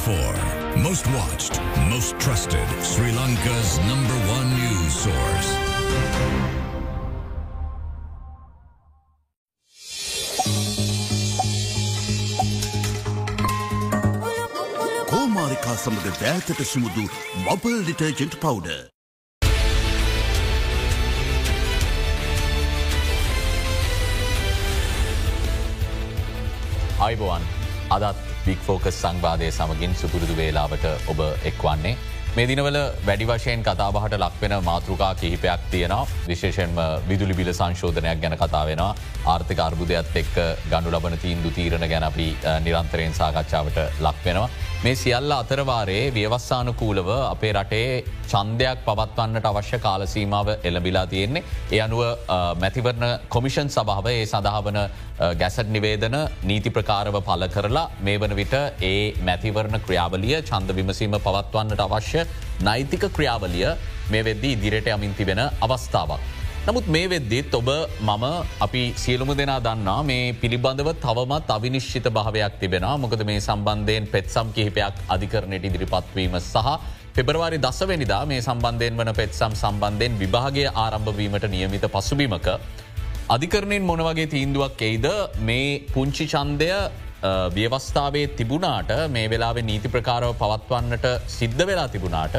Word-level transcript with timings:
24. 0.00 0.82
Most 0.82 1.06
watched, 1.08 1.60
most 1.90 2.18
trusted. 2.18 2.66
Sri 2.82 3.12
Lanka's 3.12 3.78
number 3.88 4.18
one 4.36 4.48
news 4.60 4.92
source. 5.04 5.50
කෝමාරිකා 15.10 15.74
සමඟ 15.82 16.14
දෑතට 16.22 16.62
සුමුදු 16.72 17.04
මබල් 17.44 17.82
ඩිටර්ජෙන්ට් 17.82 18.38
පවුඩ. 18.44 18.68
අයිබෝවන් 27.08 27.44
අදත් 27.98 28.29
බික් 28.45 28.63
focus 28.67 28.95
සංවාදය 29.03 29.51
සමගින් 29.51 29.93
සුපුරුදු 30.01 30.35
වේලාවට 30.39 30.85
ඔබ 31.11 31.19
එක්වන්නේ. 31.51 31.95
මේ 32.35 32.47
දිනවල 32.49 32.77
වැඩි 33.07 33.25
වශයෙන් 33.29 33.63
කතාබහට 33.63 34.13
ලක්වෙන 34.23 34.53
මාතෘකා 34.63 35.09
කිහිපයක් 35.21 35.63
තියෙනවා 35.71 36.07
විශේෂෙන්ම 36.27 36.77
විදුලි 37.09 37.35
බිල 37.39 37.51
සංශෝධනයක් 37.53 38.21
ගැන 38.23 38.37
කතා 38.43 38.65
වෙනවා 38.69 38.95
ආර්ථික 39.33 39.59
අර්බුදයක්ත් 39.59 40.19
එක්ක 40.21 40.35
ගණඩු 40.71 40.93
ලබන 40.95 41.17
තීන්දු 41.23 41.51
තීරණ 41.57 41.87
ගැන 41.93 42.05
අපි 42.09 42.27
නිරන්තරයෙන් 42.65 43.17
සාකච්ඡාවට 43.19 43.81
ලක්වෙනවා. 44.05 44.49
මේ 44.83 44.95
සියල්ල 44.95 45.31
අතරවාරයේ 45.33 46.05
ව්‍යවස්සානුකූලව 46.13 47.09
අපේ 47.09 47.51
රටේ 47.53 47.89
චන්දයක් 48.31 48.79
පවත්වන්නට 48.87 49.45
අවශ්‍ය 49.49 49.77
කාලසීමාව 49.79 50.47
එළබිලා 50.69 51.05
තියෙන්නේ. 51.11 51.43
ඒ 51.71 51.81
අනුව 51.85 52.01
මැතිවරණ 52.63 53.05
කොමිෂන් 53.29 53.69
සභාව 53.69 54.09
ඒ 54.13 54.25
සඳහාවන 54.25 54.79
ගැසට 55.41 55.69
නිවේදන 55.75 56.17
නීති 56.43 56.73
ප්‍රකාරව 56.77 57.21
පල 57.29 57.47
කරලා 57.55 57.85
මේ 58.01 58.17
වන 58.17 58.35
විට 58.41 58.57
ඒ 58.81 59.13
මැතිවරණ 59.29 59.85
ක්‍රියාවලිය 59.85 60.41
චන්ද 60.41 60.77
විමසීම 60.79 61.17
පවත්වන්නට 61.19 61.87
අවශ්‍ය 61.87 62.25
නෛතික 62.61 63.05
ක්‍රියාවලිය 63.17 63.69
මේ 64.11 64.27
වෙද්දී 64.29 64.57
ඉදිරියට 64.57 64.93
යමින් 64.97 65.13
තිබෙන 65.13 65.47
අවස්ථාවක්. 65.61 66.40
නමුත් 66.61 66.87
මේ 66.87 67.05
වෙද්දිත් 67.07 67.53
ඔබ 67.53 67.69
මම 67.99 68.23
අපි 68.59 68.81
සියලුම 68.95 69.29
දෙනා 69.33 69.59
දන්නා 69.59 70.01
මේ 70.03 70.25
පිළිබඳව 70.33 70.89
තවමත් 70.95 71.47
අවිනිශ්චිත 71.49 72.07
භාවයක් 72.09 72.59
තිබෙන 72.59 72.85
මොකද 72.99 73.21
මේ 73.25 73.39
සම්බන්ධයෙන් 73.39 74.05
පෙත්සම් 74.07 74.51
කිහිපයක් 74.53 74.99
අධිකරණයට 75.07 75.65
ඉදිරිපත්වීම 75.69 76.35
සහ 76.41 76.67
පෙබරවාරි 77.15 77.57
දසවැනිදා 77.57 78.21
මේ 78.25 78.41
සම්බන්ධයෙන් 78.41 78.99
වන 78.99 79.11
පෙත්සම් 79.13 79.55
සම්බන්ධයෙන් 79.55 80.19
විභාගය 80.19 80.65
ආරම්භවීමට 80.75 81.47
නියමිත 81.47 81.87
පසුබීමක. 81.87 82.49
අධිකරණයෙන් 83.27 83.83
මොනවගේ 83.83 84.27
තීන්දුවක් 84.27 84.83
එයිද 84.89 85.07
මේ 85.41 85.79
පුංචි 85.93 86.27
චන්දය 86.27 86.69
ව්‍යවස්ථාවේ 87.55 88.27
තිබුණාට 88.37 88.93
මේ 89.09 89.25
වෙලාවේ 89.27 89.63
නීති 89.63 89.89
ප්‍රකාරව 89.89 90.29
පවත්වන්නට 90.35 91.07
සිද්ධ 91.29 91.65
වෙලා 91.65 91.87
තිබුණාට 91.87 92.37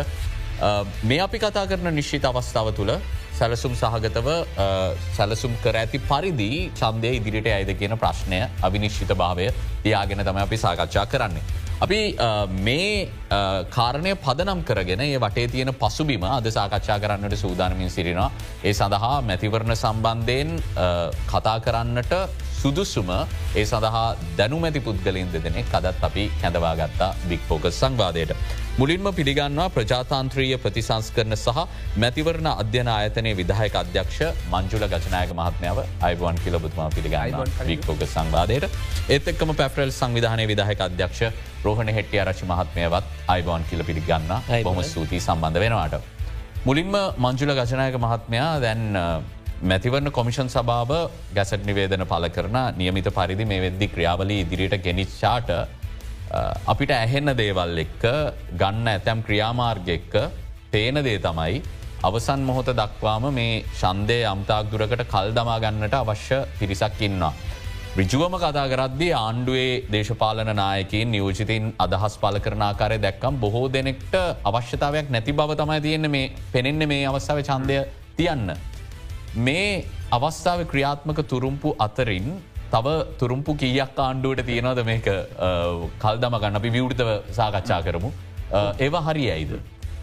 මේ 1.05 1.21
අපි 1.21 1.39
කතා 1.39 1.67
කරන 1.67 1.95
නිශ්චිත 1.95 2.25
අවස්ථාව 2.25 2.69
තුළ 2.77 2.93
සැලසුම් 3.39 3.75
සහගතව 3.75 4.29
සැලසුම් 5.17 5.57
කර 5.65 5.75
ඇති 5.81 5.99
පරිදි 6.11 6.51
චන්දය 6.81 7.11
ඉදිරිට 7.19 7.49
ඇයිද 7.55 7.73
කියන 7.81 7.97
ප්‍රශ්නය 8.03 8.39
අවිනිශ්චිත 8.63 9.13
භාවය 9.23 9.49
තියාගෙන 9.85 10.25
තම 10.29 10.39
අපි 10.45 10.57
සාකච්ඡා 10.57 11.07
කරන්නේ. 11.07 11.43
අපි 11.81 11.99
මේ 12.61 13.09
කාරණය 13.71 14.13
පදනම් 14.27 14.61
කරගෙන 14.63 15.01
ඒ 15.01 15.19
වටේ 15.19 15.49
තියෙන 15.49 15.73
පසුබිම 15.75 16.25
අද 16.29 16.47
සාකච්ඡා 16.59 16.99
කරන්නට 16.99 17.37
සූදානමින් 17.37 17.91
සිරිනවා. 17.91 18.31
ඒ 18.65 18.73
සඳහා 18.73 19.17
මැතිවරණ 19.23 19.77
සම්බන්ධයෙන් 19.77 20.51
කතා 21.27 21.59
කරන්නට 21.61 22.15
සුදුසුම 22.63 23.11
ඒ 23.13 23.65
සඳහා 23.71 24.09
දැනුමැති 24.39 24.81
පුද්ගලින් 24.87 25.31
දෙදෙනෙ 25.35 25.63
කදත් 25.73 26.05
අපි 26.09 26.25
හැඳවා 26.43 26.75
ගත්තා 26.81 27.11
බික් 27.31 27.43
ෆෝකස් 27.49 27.81
සංවාදයට. 27.83 28.33
මුලින්ම 28.81 29.07
පිළිගන්නවා 29.19 29.69
ප්‍රජාතාන්ත්‍රීය 29.77 30.59
ප්‍රතිසංස්කරන 30.65 31.37
සහ 31.37 31.59
මැතිවරණ 32.03 32.51
අධ්‍යන 32.53 32.91
ආයතනය 32.97 33.33
විදාහයක 33.41 33.75
අධ්‍යක්ෂ 33.83 34.21
මංජුල 34.55 34.87
ගචනායක 34.95 35.35
මහත්මාව 35.41 35.83
අයිබවන් 36.09 36.39
කිලබතුමා 36.45 36.89
පිළිගන්න 36.97 37.53
බික් 37.71 37.85
ෆෝකස් 37.89 38.15
සංවාදයට 38.17 38.69
ඒත් 39.09 39.33
එක්කම 39.35 39.55
පැපරල් 39.63 39.93
සංවිධානය 40.01 40.47
විදාහයක 40.53 40.87
අධ්‍යක්ෂ 40.89 41.23
රෝහණ 41.67 41.93
හෙටිය 41.99 42.25
රචි 42.29 42.51
මහත්මයවත් 42.53 43.05
අයිබවන් 43.35 43.69
කියල 43.71 43.87
පිළිගන්න 43.91 44.33
බොම 44.69 44.83
සූතියි 44.95 45.21
සම්බන්ධ 45.21 45.63
වෙනවාට. 45.65 45.95
මුලින්ම 46.67 46.97
මංජුල 47.19 47.53
ගචනායක 47.61 48.03
මහත්මයා 48.07 48.51
දැන් 48.65 48.83
මැතිවරණ 49.63 50.11
කොමිෂන් 50.11 50.49
සභාව 50.51 50.91
ගැසට 51.35 51.63
නිවේදන 51.65 52.03
පල 52.05 52.25
කරන 52.29 52.57
නියමිත 52.77 53.09
පරිදි 53.11 53.45
මේ 53.47 53.61
වෙද්දි 53.61 53.87
ක්‍රියාවලි 53.89 54.39
ඉදිරියට 54.43 54.83
ගෙනිච්චාට 54.83 55.51
අපිට 56.67 56.93
ඇහෙන්න 56.93 57.31
දේවල් 57.37 57.79
එක්ක 57.85 58.03
ගන්න 58.55 58.89
ඇතැම් 58.89 59.23
ක්‍රියාමාර්ග 59.23 59.93
එක්ක 59.95 60.17
තේන 60.73 60.99
දේ 61.05 61.21
තමයි 61.21 61.63
අවසන් 62.03 62.43
මොහොත 62.43 62.73
දක්වාම 62.73 63.29
මේ 63.33 63.63
ශන්දය 63.75 64.19
අම්තාක් 64.27 64.73
දුරකට 64.73 65.05
කල් 65.07 65.31
දමා 65.31 65.59
ගන්නට 65.61 65.95
අවශ්‍ය 65.95 66.41
පිරිසක් 66.59 66.99
ඉන්නවා. 67.01 67.33
රිජුවම 67.95 68.35
කතා 68.39 68.67
කරද්දි 68.67 69.09
ආණ්ඩුවේ 69.15 69.71
දේශපාලන 69.93 70.53
නායකින් 70.57 71.11
නියෝජිතන් 71.11 71.71
අදහස් 71.79 72.19
පල 72.19 72.41
කරනාකාරය 72.41 72.99
දැක්කම් 72.99 73.39
බොහෝ 73.39 73.67
දෙනෙක්ට 73.69 74.15
අවශ්‍යතාවයක් 74.45 75.07
නැති 75.11 75.33
බව 75.35 75.51
තමයි 75.55 75.81
තියෙන 75.81 76.11
මේ 76.11 76.33
පෙනෙන්න 76.53 76.89
මේ 76.89 77.07
අවස්ථාව 77.07 77.43
චන්දය 77.45 77.81
තියන්න. 78.19 78.47
මේ 79.37 79.85
අවස්ථාව 80.13 80.65
ක්‍රියාත්මක 80.67 81.21
තුරුම්පු 81.29 81.75
අතරින් 81.81 82.27
තව 82.73 82.89
තුරුම්පු 83.19 83.57
කීයක් 83.57 83.97
ආණ්ඩුවට 83.99 84.45
තියෙනවද 84.47 84.85
මේක? 84.85 85.07
කල්දම 86.01 86.35
ගන්න. 86.39 86.57
අපි 86.57 86.71
විවෘතව 86.71 87.11
සාකච්ඡා 87.33 87.83
කරමු. 87.83 88.13
ඒවා 88.79 89.03
හරි 89.09 89.31
ඇයිද. 89.31 89.55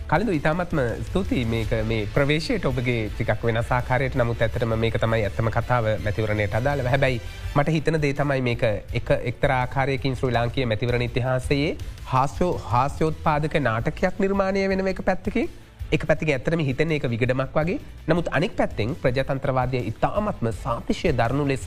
කලඳු 0.10 0.32
ඉතාමත්ම 0.32 0.82
ස්තුතියි 1.10 1.46
මේක. 1.46 1.70
මේ 1.86 2.08
ප්‍රවේශයට 2.16 2.66
ඔබගේ 2.66 3.10
ටිකක් 3.12 3.44
වෙන 3.44 3.62
සාකාරයට 3.64 4.18
නමුත් 4.18 4.42
ඇතරම 4.42 4.74
මේක 4.80 4.98
තමයි 4.98 5.24
ඇත්තම 5.30 5.52
කතාව 5.58 5.86
මැතිවරණයට 6.06 6.58
අදාළ 6.62 6.82
හැබැයි 6.88 7.22
මට 7.56 7.78
හිතන 7.78 8.02
දේ 8.02 8.14
තමයි 8.14 8.42
මේක 8.50 8.64
එක 9.02 9.16
එක්තර 9.32 9.58
ආකාරයකින් 9.62 10.16
ශ්‍රී 10.16 10.34
ලාංකයේ 10.34 10.66
මැතිවරණ 10.66 11.06
ඉතිහාසයේ 11.10 11.72
හාස්යෝ 12.14 12.52
හාස්‍යෝත්පාදක 12.74 13.62
නාටකයක් 13.70 14.24
නිර්මාණය 14.26 14.68
වෙන 14.74 14.88
එක 14.88 15.06
පැත්තකි 15.12 15.50
එක 15.92 16.06
පැති 16.06 16.34
ඇතරම 16.34 16.62
හිතන 16.62 16.92
එක 16.94 17.06
විගඩමක් 17.10 17.56
වගේ 17.56 17.78
නමුත් 18.08 18.28
අනෙක් 18.32 18.54
පැත්තෙන් 18.58 18.92
ප්‍රජතන්ත්‍රවාදය 19.02 19.80
ඉතාමත්ම 19.92 20.50
සාතිශය 20.56 21.14
දරුණු 21.14 21.46
ලෙස 21.50 21.66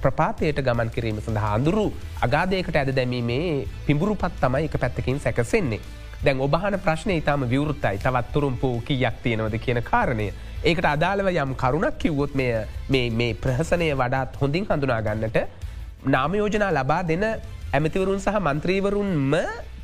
ප්‍රපාතයට 0.00 0.62
ගමන් 0.64 0.90
කිරීම 0.90 1.18
සඳහා 1.20 1.50
අඳුරු 1.56 1.86
අගාදයකට 2.26 2.76
ඇද 2.76 2.92
දැමීමේ 2.98 3.66
පිඹුරුපත් 3.86 4.40
තමයි 4.40 4.70
එක 4.70 4.78
පැත්තකින් 4.78 5.20
සැකසෙන්නේ. 5.20 5.80
දැන් 6.24 6.40
ඔබහන 6.40 6.78
ප්‍රශ්නය 6.86 7.20
ඉතාම 7.20 7.44
විවෘත්තයි 7.46 8.00
තවත් 8.00 8.32
තුරුම්පු 8.32 8.72
කියක් 8.82 9.22
තියෙනවද 9.22 9.56
කියන 9.58 9.82
කාරණය. 9.82 10.28
ඒකට 10.64 10.86
අදාළව 10.86 11.28
යම් 11.36 11.54
කරුණක් 11.54 11.96
කිව්වොත් 11.98 12.34
මේ 12.34 13.32
ප්‍රහසනය 13.42 13.92
වඩාත් 13.94 14.36
හොඳින් 14.40 14.64
හඳුනා 14.64 15.00
ගන්නට 15.02 15.38
නාමයෝජනා 16.06 16.72
ලබා 16.72 17.02
දෙන 17.04 17.24
ඇමතිවරුන් 17.72 18.20
සහ 18.20 18.40
මන්ත්‍රීවරුන්ම 18.40 19.34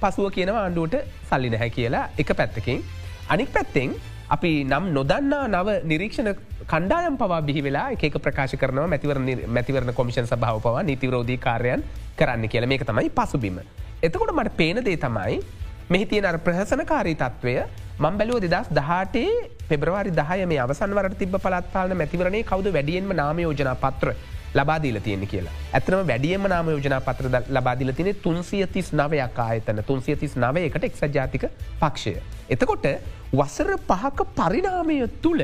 පසුව 0.00 0.28
කියනව 0.32 0.56
ආණ්ඩුවට 0.56 1.04
සල්ලි 1.28 1.50
නැහැ 1.50 1.70
කියලා 1.70 2.08
එක 2.18 2.32
පැත්තකින්. 2.32 2.80
අනික් 3.28 3.50
පැත්තෙන් 3.50 3.94
අපි 4.28 4.50
නම් 4.64 4.84
නොදන්නා 4.92 5.46
නව 5.48 5.68
නිරීක්ෂණ 5.84 6.30
කණ්ඩායම් 6.64 7.16
පවා 7.16 7.40
බිහි 7.40 7.62
වෙලා 7.62 7.88
එක 7.92 8.18
ප්‍රකාශ 8.18 8.54
කරනවා. 8.56 8.86
මැතිවරණ 8.86 9.28
මැතිවරණ 9.48 9.94
කොමිෂන් 9.94 10.26
සභාව 10.26 10.60
පවා 10.60 10.82
නීතිවරෝධී 10.82 11.38
කාරයන් 11.38 11.82
කරන්න 12.16 12.48
කියල. 12.48 12.66
මේක 12.66 12.84
තමයි 12.84 13.10
පසුබිම. 13.10 13.58
එතකොට 14.02 14.32
මට 14.32 14.56
පේන 14.56 14.78
දේ 14.80 14.96
තමයි 14.98 15.40
මෙහි 15.88 16.06
තියෙන 16.06 16.24
අර 16.24 16.38
ප්‍රහසනකාරී 16.38 17.16
තත්ත්වය 17.16 17.54
මං 17.98 18.14
බැලුව 18.18 18.40
දෙදස් 18.44 18.70
දහටේ 18.70 19.28
පෙබරවාරි 19.68 20.10
දහය 20.12 20.46
මේ 20.46 20.58
අවසන්වර 20.58 21.10
තිබ 21.14 21.36
පලත්පාලන 21.36 21.96
මැතිවරණය 21.96 22.40
කවද 22.42 22.72
වැඩියෙන්ම 22.72 23.12
නාමයෝජනා 23.14 23.76
පත්‍ර 23.76 24.14
ලබාදීල 24.54 25.00
තියෙන 25.00 25.26
කියලා. 25.26 25.54
ඇතනම 25.72 26.06
වැඩියම 26.08 26.48
නාම 26.48 26.68
යෝජනා 26.68 27.00
පත්‍ර 27.00 27.26
ලබාදිල 27.50 27.92
තින 27.92 28.10
තුන්සිය 28.22 28.66
තිස් 28.66 28.90
නවයක් 28.92 29.38
ආයතන 29.38 29.82
තුන්සිය 29.86 30.16
තිස් 30.16 30.36
නවයකට 30.36 30.84
එක් 30.84 31.00
ජාතික 31.14 31.46
පක්ෂය. 31.80 32.16
එතකොට 32.50 32.86
වසර 33.32 33.72
පහක 33.88 34.28
පරිනාමය 34.36 34.98
තුළ 35.22 35.42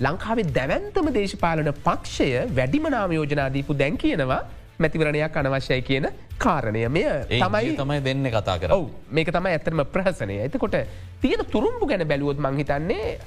ලංකාවේ 0.00 0.50
දැවන්තම 0.50 1.08
දේශපාලන 1.14 1.72
පක්ෂය 1.84 2.28
වැඩිම 2.54 2.90
නාම 2.90 3.12
යෝජනාදීපු 3.12 3.74
දැන් 3.74 3.96
කියනවා 3.96 4.42
මැතිවරණයක් 4.78 5.36
අනවශ්‍යයි 5.40 5.82
කියන 5.88 6.06
කාරණය 6.38 6.84
මෙය 6.88 7.04
තමයි 7.30 7.74
තමයි 7.80 8.00
දෙන්න 8.06 8.30
කතා 8.36 8.56
කර 8.62 8.72
මේක 9.10 9.28
තමයි 9.36 9.52
ඇතරම 9.56 9.82
ප්‍රහසනය. 9.94 10.38
එතකොට 10.46 10.76
තියෙන 11.22 11.44
තුරුම්පු 11.52 11.86
ගැන 11.90 12.06
බැලුවොත් 12.08 12.40
මංහිතන්නේ 12.46 13.18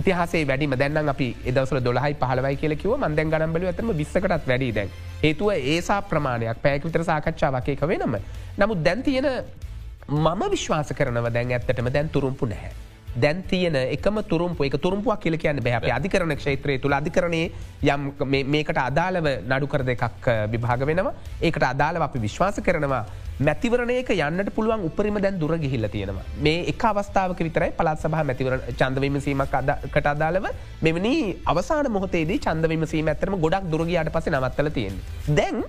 ඉතිහසේ 0.00 0.44
වැඩිම 0.50 0.76
දැන්න 0.82 1.08
අපි 1.14 1.28
එදවසල 1.52 1.80
දොලහයි 1.88 2.18
පහලවයි 2.22 2.60
කියලකිව 2.62 2.92
මන්දැන් 2.98 3.32
ගනම් 3.32 3.56
බල 3.56 3.66
ඇතම 3.70 3.94
විස්සකටත් 4.02 4.46
වැඩි 4.52 4.70
දැන්. 4.78 4.92
ඒතුව 5.22 5.50
ඒසා 5.74 6.02
ප්‍රමාණයක් 6.12 6.62
පැයකිතර 6.66 7.04
සාකච්ඡාවකයක 7.10 7.82
වෙනම. 7.92 8.20
නමුත් 8.58 8.84
දැන් 8.84 9.02
තියෙන 9.02 9.28
මම 10.10 10.40
විශ්වාස 10.54 10.92
කරනව 11.00 11.32
දැන් 11.32 11.56
ඇත්තටම 11.56 11.92
දැන් 11.96 12.08
තුරුම්පු 12.08 12.46
නැහැ. 12.52 12.89
දැන් 13.16 13.42
තියෙන 13.42 13.74
එකම 13.76 14.22
තුරුම්පු 14.28 14.64
එක 14.64 14.76
තුරුම්පුවක් 14.80 15.20
කියල 15.20 15.36
කියන්න 15.36 15.62
බැහ 15.62 15.80
අධිකරන 15.96 16.36
ක්ෂේත්‍රය 16.36 16.78
තුළ 16.78 16.92
අධිකරණයේ 16.92 17.50
යම් 17.94 18.12
මේකට 18.26 18.78
අදාළව 18.78 19.26
නඩුකර 19.48 19.84
දෙකක් 19.84 20.30
විභාග 20.52 20.86
වෙනවා. 20.86 21.14
ඒකට 21.42 21.66
අදාළව 21.72 22.02
අපි 22.02 22.18
විශ්වාස 22.18 22.60
කරනවා. 22.60 23.04
මැතිවරණයක 23.40 24.10
යන්නට 24.14 24.50
පුළුවන් 24.54 24.82
උපරිම 24.84 25.18
දැන් 25.24 25.38
දුර 25.40 25.56
ගිහිල්ල 25.58 25.88
තියෙනවා. 25.88 26.24
මේ 26.38 26.64
එක 26.72 26.82
අවස්ථාවක 26.84 27.38
විතරයි 27.46 27.72
පලත් 27.78 28.00
සහ 28.00 28.24
මැතිවර 28.30 28.58
චන්දවිමසීමක් 28.80 29.54
කට 29.94 30.06
අදාළව 30.06 30.50
මෙවැනි 30.82 31.14
අවසාන 31.52 31.90
මොහතේදී 31.90 32.38
චන්දවිමසීම 32.46 33.08
ඇතරම 33.08 33.40
ගොඩක් 33.40 33.70
දුරගයාට 33.72 34.12
පස 34.12 34.28
නවත්තල 34.30 34.70
තියෙන. 34.76 35.00
දැන් 35.38 35.64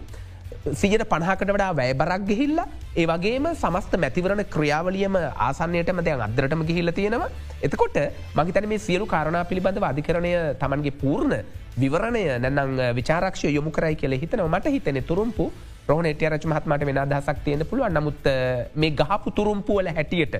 සියට 0.61 1.03
පණහකට 1.09 1.51
වඩා 1.55 1.75
වැය 1.75 1.93
බරක් 1.93 2.25
ගිහිල්ලා 2.27 2.65
ඒ 2.95 3.05
වගේම 3.07 3.45
සමස්ත 3.53 3.93
මැතිවරණ 3.97 4.43
ක්‍රියාවලියම 4.45 5.15
ආසන්නයටම 5.47 6.01
දෙයන් 6.05 6.21
අදරටම 6.21 6.61
ගිහිල්ල 6.69 6.91
තියෙනවා. 6.91 7.29
එතකොට 7.61 7.97
මහිතන 8.35 8.67
මේ 8.69 8.77
සියලු 8.79 9.05
කාරණා 9.05 9.43
පිළිබඳව 9.45 9.83
අධිකරණය 9.83 10.33
තමන්ගේ 10.61 10.93
පූර්ණ 11.01 11.33
විවරණය 11.77 12.23
නැනම් 12.39 12.77
විචාරක්ෂය 12.95 13.49
යොමු 13.49 13.71
කරයි 13.71 13.95
කියල 13.95 14.13
හිතනව. 14.13 14.47
මට 14.47 14.73
හිතන 14.75 15.01
තුරුම්පු 15.03 15.51
රෝහණ 15.87 16.11
එටිය 16.11 16.29
රච 16.29 16.45
මහත්මට 16.45 16.85
වෙන 16.85 17.01
අදහසක් 17.05 17.43
තියෙන 17.45 17.65
පුළුවන්. 17.65 17.97
නමුත් 17.97 18.29
මේ 18.75 18.91
ගහපු 18.91 19.31
තුරුම්පුවල 19.31 19.89
හැටියට 19.89 20.37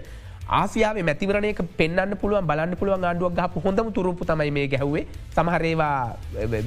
ආසියාව 0.52 1.02
මැතිවරණයක 1.02 1.64
පෙන්න්න 1.80 2.14
පුළුවන් 2.22 2.46
බලන්න 2.46 2.78
පුළුවන් 2.78 3.10
ආණ්ඩුවක් 3.10 3.34
ගහ 3.40 3.66
හොඳම 3.66 3.92
තුරුපු 3.92 4.26
තමයි 4.26 4.52
මේ 4.52 4.68
ගැහ්වේ. 4.68 5.04
සමහරේවා 5.36 5.98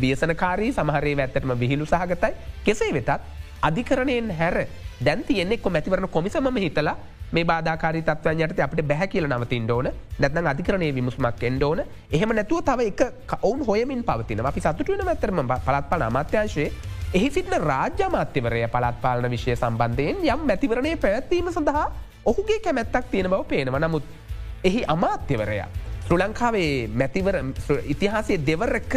බියසනකාරී 0.03 0.73
සමහරේ 0.73 1.17
ඇත්තටම 1.21 1.57
විහිලු 1.63 1.87
සහගතයි. 1.87 2.35
කෙසේ 2.67 2.93
වෙතත් 2.99 3.11
අධිකරණයෙන් 3.69 4.31
හැර. 4.33 4.57
දැන් 5.01 5.25
තියෙනෙක් 5.25 5.67
මැතිවරණ 5.67 6.09
කොමිසම 6.09 6.57
හිතලා 6.57 6.97
මේ 7.33 7.45
බාධකාරි 7.45 8.03
තත්වයන් 8.03 8.41
යට 8.41 8.61
අපට 8.61 8.83
බැහ 8.83 9.09
කියල 9.09 9.27
නවතින් 9.27 9.71
ඕන. 9.71 9.89
නැත්න 10.19 10.47
අධිකරණය 10.47 10.95
විමුස්මක් 10.95 11.43
එන්ඩෝන 11.43 11.81
එහෙම 12.11 12.35
නැතුව 12.35 12.63
තව 12.63 12.81
එක 12.91 13.01
ඔවුන් 13.43 13.67
හොයමින් 13.67 14.05
පවතින 14.05 14.41
අපි 14.43 14.61
සතුටුවන 14.61 15.09
ඇතරම 15.09 15.41
පලත්පල 15.59 16.03
අමාත්‍යංශයේ 16.03 16.73
එහි 17.15 17.31
සිටින 17.31 17.63
රාජ්‍යමාත්‍යවරය 17.63 18.67
පලත්පාලන 18.69 19.31
විශය 19.31 19.55
සම්බන්ධයෙන් 19.55 20.23
යම් 20.27 20.47
මැතිවරණය 20.47 20.97
පැවැත්වීම 20.97 21.51
සඳහා 21.53 21.87
ඔහුගේ 22.25 22.59
කැමැත්තක් 22.59 23.11
තියෙන 23.11 23.31
බව 23.31 23.43
පේනව. 23.47 23.79
නමුත් 23.79 24.05
එහි 24.65 24.85
අමාත්‍යවරයා. 24.87 25.69
ශ්‍ර 26.05 26.19
ලංකාවේ 26.19 26.89
මැතිවර 26.93 27.37
ඉතිහාසේ 27.87 28.39
දෙවරක්ක 28.47 28.95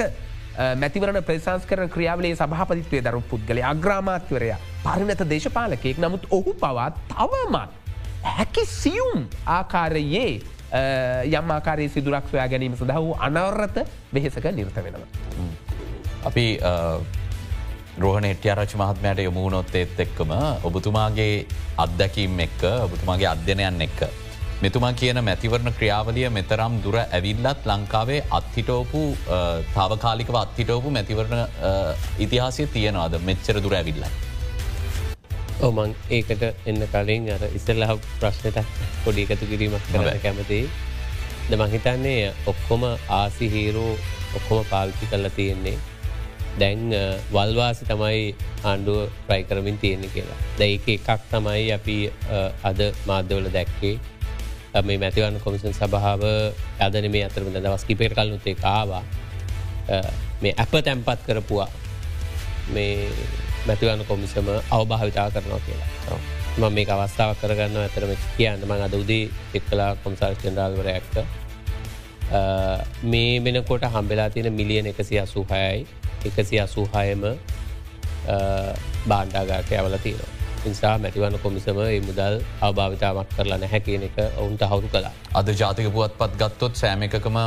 මැතිවරන 0.58 1.22
ප්‍රසංස් 1.24 1.66
කරන 1.70 1.90
ක්‍රියාවලේ 1.96 2.36
සභහපතිත්වය 2.36 3.02
දරු 3.08 3.22
පුද්ගල 3.32 3.64
අග්‍රාමාත්වරය 3.72 4.52
පරිනත 4.84 5.24
දේශපාලකයෙක් 5.34 6.00
නමුත් 6.00 6.26
ඔහු 6.32 6.54
පවත් 6.62 6.96
තවමත් 7.14 7.70
හැකි 8.24 8.66
සියුම් 8.66 9.28
ආකාරයේ 9.58 10.30
යම් 11.32 11.52
ආකාරයේ 11.58 11.90
සිදුරක් 11.90 12.28
සොයා 12.32 12.48
ගැනීම 12.48 12.76
සඳහ 12.76 12.98
වූ 12.98 13.16
අනවරත 13.20 13.78
වෙහෙසක 14.14 14.46
නිර්ත 14.52 14.76
වෙනවා. 14.76 15.08
අපි 16.26 16.46
රෝහණ 17.98 18.26
එට්‍යාරච 18.26 18.74
මහත්මයට 18.76 19.24
යොමුණොත් 19.24 19.76
ඒත් 19.76 20.00
එක්කම 20.00 20.34
ඔබතුමාගේ 20.64 21.46
අත්දැකීම් 21.78 22.40
එක්ක 22.40 22.64
ඔබතුමාගේ 22.88 23.30
අධ්‍යනයන් 23.34 23.82
එක්ක 23.88 24.02
මෙතුමා 24.62 24.94
කියන 25.00 25.18
මැතිවරණ 25.26 25.74
ක්‍රියාවලිය 25.80 26.30
මෙතරම් 26.38 26.78
දුර 26.84 26.96
ඇවිල්ලත් 27.02 27.66
ලංකාවේ 27.70 28.22
අත්හිටෝපු 28.38 29.02
තාවකාලිකව 29.76 30.38
අත්හිටෝපු 30.40 30.94
මැතිවරණ 30.96 31.44
ඉතිහාසය 32.26 32.66
තියෙනවාද? 32.76 33.18
මෙච්චර 33.28 33.60
දුර 33.66 33.76
ඇවිල්ල. 33.80 34.08
ඕමං 35.68 35.94
ඒකට 36.18 36.44
එන්න 36.72 36.82
කලින් 36.96 37.30
අර 37.36 37.46
ඉස්සල්ලහ 37.60 37.94
ප්‍රශ්නත 38.20 38.58
පොඩි 39.06 39.28
එකතු 39.28 39.52
කිරීමක් 39.52 39.86
කරන 39.92 40.10
කැමති 40.26 40.60
ද 41.52 41.62
මහිතන්නේ 41.62 42.34
ඔක්කොම 42.54 42.90
ආසි 43.22 43.54
හීරෝ 43.54 43.94
ඔක්කොම 44.38 44.66
පාල්පි 44.74 45.14
කල්ල 45.14 45.30
තියෙන්නේ. 45.38 45.78
දැන් 46.60 46.84
වල්වාසි 47.32 47.86
තමයි 47.86 48.28
ආණ්ඩුව 48.66 49.10
ප්‍රයි 49.30 49.44
කරමින් 49.50 49.78
තියෙන 49.78 50.10
කියලා. 50.14 50.44
දැ 50.60 50.74
එක 50.82 50.94
එකක් 51.00 51.32
තමයි 51.32 51.66
අපි 51.80 51.98
අද 52.70 52.88
මාධ්‍යවල 53.10 53.50
දැක්කේ 53.58 53.98
මේ 54.84 54.98
මැතිවන්න 54.98 55.40
කොමිසන් 55.40 55.74
සභාව 55.74 56.24
අදන 56.80 57.12
මේ 57.12 57.26
අතරම 57.26 57.52
දවස් 57.56 57.86
කිපේට 57.86 58.14
කල්නුත්තේ 58.14 58.56
කාවා 58.56 59.04
මේ 60.42 60.54
ඇප 60.58 60.72
තැම්පත් 60.84 61.20
කරපුවා 61.26 61.70
මේ 62.70 63.10
මැතිවන්න 63.68 64.06
කොමිසම 64.06 64.48
අවභාවිතා 64.72 65.32
කරනවා 65.32 65.60
කියලා. 65.60 66.20
ම 66.58 66.74
මේ 66.74 66.86
අවස්ථාව 66.88 67.36
කරගන්න 67.42 67.78
ඇතරම 67.78 68.14
කියන්න 68.38 68.64
මං 68.66 68.82
අද 68.82 68.94
උදේ 68.94 69.30
එක් 69.54 69.64
කලා 69.70 69.92
කොම්සාර් 69.96 70.36
චෙන්ඩාල්වර 70.36 70.88
ඇක්ක 70.88 71.16
මේ 73.04 73.40
මෙනකොට 73.40 73.84
හම්බෙලා 73.88 74.30
තියෙන 74.30 74.54
මිලියන 74.54 74.86
එකසි 74.86 75.20
අසූහයයි 75.20 75.86
එකසි 76.26 76.60
අසූහයම 76.60 77.22
බාණ්ඩාගාරය 79.08 79.78
ඇවල 79.78 79.98
තියෙනවා 79.98 80.37
නිසා 80.74 80.94
මැතිවන්න 81.04 81.40
කොමිසම 81.46 81.80
ඒ 81.86 82.00
මුදල් 82.08 82.36
අවභාවිතාවක් 82.68 83.30
කරලා 83.38 83.60
නැහැ 83.64 83.82
කියන 83.88 84.04
එක 84.10 84.18
ඔවුන්ට 84.42 84.64
හවුරු 84.72 84.90
කලා. 84.94 85.12
අද 85.40 85.48
ජාතික 85.62 85.90
පුවත් 85.96 86.18
පත් 86.20 86.34
ගත්තොත් 86.42 86.76
සෑම 86.82 87.08
එකකම 87.08 87.38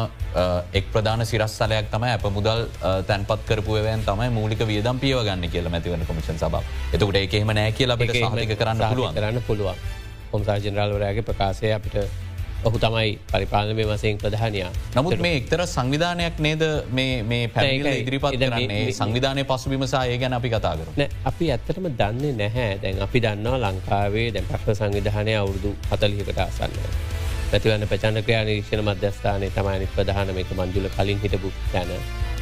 එක් 0.80 0.90
ප්‍රධාන 0.94 1.26
සිරස්සලයක් 1.26 1.90
තම 1.92 2.08
ඇප 2.10 2.26
මුදල් 2.38 2.66
තැන්පත් 3.08 3.46
කරපුුවවයන් 3.48 4.06
තමයි 4.08 4.30
මූලික 4.38 4.66
වියදම් 4.72 4.98
පියවගන්න 5.04 5.50
කියල 5.54 5.68
මැතිවන 5.76 6.06
කොමිෂන් 6.10 6.38
සබ 6.38 6.64
එතකට 6.94 7.20
ඒකෙම 7.22 7.54
නෑ 7.60 7.72
කියලා 7.72 7.96
කරන්න 8.00 8.88
පුළුවන්. 8.88 9.14
කරන්න 9.14 9.42
පුළුවන්. 9.46 9.78
කොම්සා 10.32 10.58
ජනරල්වරයාගේ 10.58 11.26
ප්‍රකාශය 11.28 11.72
අපිට 11.74 11.96
ඔහු 12.60 12.78
තමයි 12.78 13.18
පරිපාලනය 13.26 13.84
වසයෙන් 13.84 14.18
ප්‍රධානයා. 14.18 14.70
නමුත් 14.96 15.16
මේ 15.18 15.36
එක්තර 15.36 15.60
සංවිධානයක් 15.66 16.38
නේද 16.38 16.62
මේ 16.92 17.48
පැ 17.48 17.70
ඉදිරිපත් 17.92 18.36
සංවිධානය 18.92 19.44
පසුබිමසා 19.44 20.04
ඒ 20.06 20.18
ගැන 20.18 20.32
අපි 20.32 20.48
කතා 20.48 20.74
කර 20.76 21.08
අපි 21.24 21.50
ඇත්තටම 21.50 21.86
දන්නේ 21.92 22.32
නැහැ. 22.34 22.72
දැන් 22.82 23.00
අපි 23.00 23.18
දන්නවා 23.20 23.62
ලංකාවේ 23.64 24.26
දැන් 24.34 24.50
ප්‍රශ්න 24.50 24.76
සංවිධානය 24.76 25.32
අවුරුදු 25.36 25.70
හතලිකට 25.90 26.40
අසන්න. 26.40 26.76
පැතිවන්න 27.50 27.88
ප්‍රචන්ඩක්‍රයා 27.88 28.42
නිරීක්ෂණ 28.44 28.84
මධ්‍යස්ථානය 28.84 29.48
තමයි 29.50 29.88
ප්‍රධාන 29.94 30.34
මේක 30.34 30.52
මංජුල 30.52 30.88
කලින් 30.90 31.18
හිටපු 31.24 31.48
යන 31.74 31.90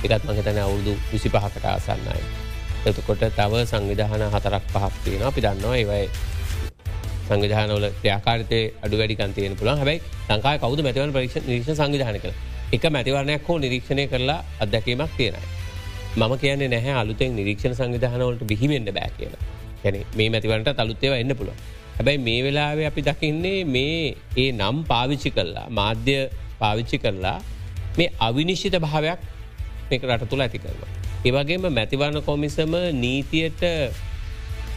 එකත් 0.04 0.24
මහිතන 0.24 0.58
අවුරුදු 0.58 0.96
විසි 1.12 1.28
පහකට 1.28 1.64
අසන්නයි. 1.66 2.22
එතකොට 2.86 3.22
තව 3.30 3.62
සංවිධාන 3.66 4.26
හතරක් 4.28 4.64
පහක් 4.74 4.92
තියෙන 5.04 5.22
අපි 5.22 5.40
දන්නවා 5.40 5.76
ඒවයි 5.76 6.10
සංවිධානවල 7.28 7.86
ක්‍රියාකාරතය 8.00 8.60
අඩු 8.84 8.96
වැඩිකන් 9.00 9.32
තියෙන 9.36 9.56
පුළන් 9.56 9.80
හැබයි 9.80 9.98
ලංකාය 10.28 10.58
කවුද 10.58 10.80
මැතිවන 10.86 11.14
පරීක්ෂ 11.16 11.46
නිරීක්ෂ 11.48 11.78
සංවිධාන 11.80 12.18
කළ 12.24 12.34
එක 12.72 12.84
මැතිවරණයක් 12.96 13.48
හෝ 13.48 13.58
නිරීක්ෂණය 13.58 14.04
කරලා 14.12 14.40
අත්දැකීමක් 14.60 15.12
තියෙනයි. 15.16 15.42
මම 16.16 16.32
කියන්නේ 16.38 16.68
නැහැ 16.68 16.94
අලුතෙන් 17.02 17.36
නිරීක්ෂණ 17.36 17.74
සංවිධානවලට 17.74 18.44
බිහිවෙන්ට 18.50 18.90
බෑ 18.96 19.10
කියලා 19.18 19.42
ගැන 19.82 19.98
මේ 20.18 20.28
මැතිවරට 20.30 20.70
තලුත්තේව 20.78 21.14
එන්න 21.14 21.36
පුළුව 21.38 21.56
හැබැයි 21.96 22.20
මේ 22.20 22.40
වෙලාවේ 22.44 22.86
අපි 22.86 23.02
දකින්නේ 23.02 23.58
මේ 23.66 24.14
ඒ 24.36 24.50
නම් 24.52 24.76
පාවිච්චි 24.84 25.30
කරලා 25.30 25.66
මාධ්‍ය 25.70 26.18
පාවිච්චි 26.60 26.98
කරලා 26.98 27.38
මේ 27.98 28.08
අවිනිශ්චිත 28.20 28.76
භාවයක් 28.86 29.20
මේක 29.90 30.02
රට 30.08 30.28
තුළ 30.30 30.44
ඇති 30.44 30.58
කරනවා. 30.58 30.90
ඒවගේම 31.26 31.64
මැතිවරණ 31.70 32.22
කොමිසම 32.22 32.74
නීතියට 33.02 33.62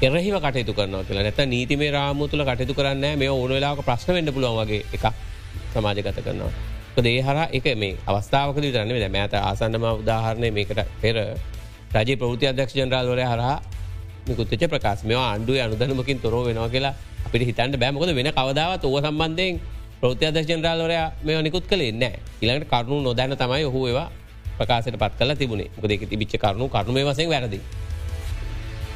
එරහිව 0.01 0.36
කටයුතු 0.38 0.74
කරනවා 0.74 1.03
කියලා. 1.03 1.24
නැත 1.24 1.39
නීතිමේ 1.48 1.91
රාමු 1.91 2.27
තුළ 2.27 2.43
කටයුතු 2.43 2.74
කරන්න 2.74 3.05
මේ 3.15 3.29
ඕන 3.29 3.51
වෙලාක 3.51 3.81
ප්‍රශ්න 3.81 4.13
වෙන්න 4.13 4.29
පුළුවන් 4.29 4.58
වගේ 4.60 4.81
එක 4.91 5.03
සමාජගත 5.74 6.17
කරනවා. 6.17 6.51
දේ 6.98 7.22
හර 7.22 7.38
එක 7.50 7.65
මේ 7.75 7.98
අවස්ථාවක 8.03 8.58
දරන්න 8.58 8.89
ද 8.96 9.10
මෑත 9.10 9.34
ආසන්නම 9.39 9.86
උදාහරණය 9.93 10.50
මේකට 10.51 10.81
පෙර 11.01 11.15
රජ 11.93 12.10
ප්‍රෘති 12.15 12.46
අධ්‍යක්ෂ 12.48 12.75
ජනරාල්වරය 12.75 13.24
හරහා 13.24 13.58
නිකුත්තච 14.27 14.63
ප්‍රකාශ. 14.65 15.03
මෙවා 15.03 15.29
අන්ඩුව 15.36 15.55
අනුදනමකින් 15.58 16.17
තොර 16.20 16.34
වෙනවා 16.39 16.70
කියලා 16.70 16.96
අපිට 17.25 17.43
හිතන්ට 17.43 17.77
බෑමකොද 17.77 18.10
වෙන 18.12 18.31
කවදාවත් 18.31 18.84
ඔව 18.84 18.96
සම්බන්ධයෙන් 19.00 19.60
ප්‍රෘති 20.01 20.25
අධ්‍යක්ෂ 20.25 20.50
ජනරාල්වරය 20.50 20.98
මේ 21.22 21.41
නිකුත් 21.41 21.65
කළේ 21.65 21.93
නෑ 21.93 22.17
ඉළඟට 22.41 22.70
කරුණු 22.72 23.01
නොදැන 23.03 23.38
තමයි 23.38 23.63
ඔහු 23.65 23.86
ඒවා 23.88 24.10
ප්‍රකාශයට 24.58 24.98
පත් 24.98 25.13
කල 25.20 25.31
තිබුණේ 25.36 25.70
ගොදෙක 25.77 26.10
තිබිච්ච 26.10 26.34
කරුණු 26.38 26.65
කරුණේ 26.70 27.05
වසෙන් 27.05 27.29
වැරදි 27.29 27.62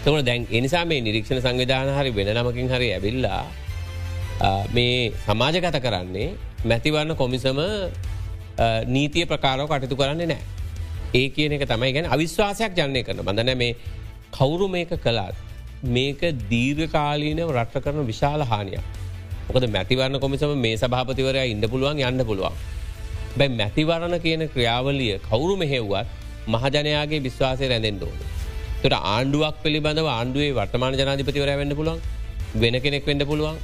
තවන 0.05 0.25
දැන් 0.25 0.47
එනිසා 0.51 0.85
මේ 0.85 1.01
නිරීක්ෂණ 1.01 1.39
සංවිධාන 1.41 1.89
හරි 1.91 2.11
වෙන 2.13 2.27
නමකින් 2.31 2.67
හරි 2.69 2.89
ඇවිල්ලා 2.93 3.43
මේ 4.71 5.11
සමාජගත 5.21 5.77
කරන්නේ 5.81 6.27
මැතිවන්න 6.63 7.15
කොමිසම 7.15 7.59
නීතිය 8.87 9.25
ප්‍රකාරව 9.25 9.65
කටයුතු 9.67 9.95
කරන්නේ 9.95 10.27
නෑ. 10.27 10.43
ඒ 11.13 11.29
කියන 11.29 11.51
එක 11.53 11.65
තමයි 11.65 11.91
ගැන 11.93 12.05
අවිශ්වාසයක් 12.07 12.77
ජනය 12.77 13.01
කරන 13.03 13.23
බඳන 13.23 13.57
මේ 13.57 13.75
කවුරු 14.31 14.67
මේක 14.67 14.93
කලාත් 14.99 15.35
මේක 15.89 16.21
දීර්ඝකාලීනව 16.51 17.49
රට්ට 17.49 17.83
කරන 17.83 18.05
විශාල 18.05 18.41
හානියක්. 18.43 18.85
මොකද 19.47 19.67
මැතිවරණ 19.69 20.19
කොමිසම 20.19 20.55
මේ 20.59 20.77
සභාපතිවරය 20.77 21.49
ඉන්න 21.49 21.65
පුළුවන් 21.65 22.03
යන්න 22.03 22.25
පුළුවන්. 22.25 22.53
බැයි 23.37 23.57
මැතිවරණ 23.57 24.19
කියන 24.21 24.47
ක්‍රියාවලිය 24.53 25.19
කවුරු 25.23 25.57
මෙහෙව්වත් 25.57 26.07
මහජනයාගේ 26.47 27.23
විශ්වාසය 27.23 27.67
රැඳෙන් 27.67 28.01
ඕන. 28.03 28.34
තොට 28.85 28.97
ආණ්ඩුවක් 29.11 29.55
පිළිබඳව 29.63 30.07
ආණ්ඩුවේ 30.09 30.51
වර්තමාන 30.57 30.97
ජනාධිපතිවර 30.99 31.51
වෙන්න 31.61 31.73
පුළුවන් 31.79 31.99
වෙන 32.63 32.75
කෙනෙක් 32.83 33.07
වෙන්න 33.09 33.23
පුළුවන්. 33.29 33.57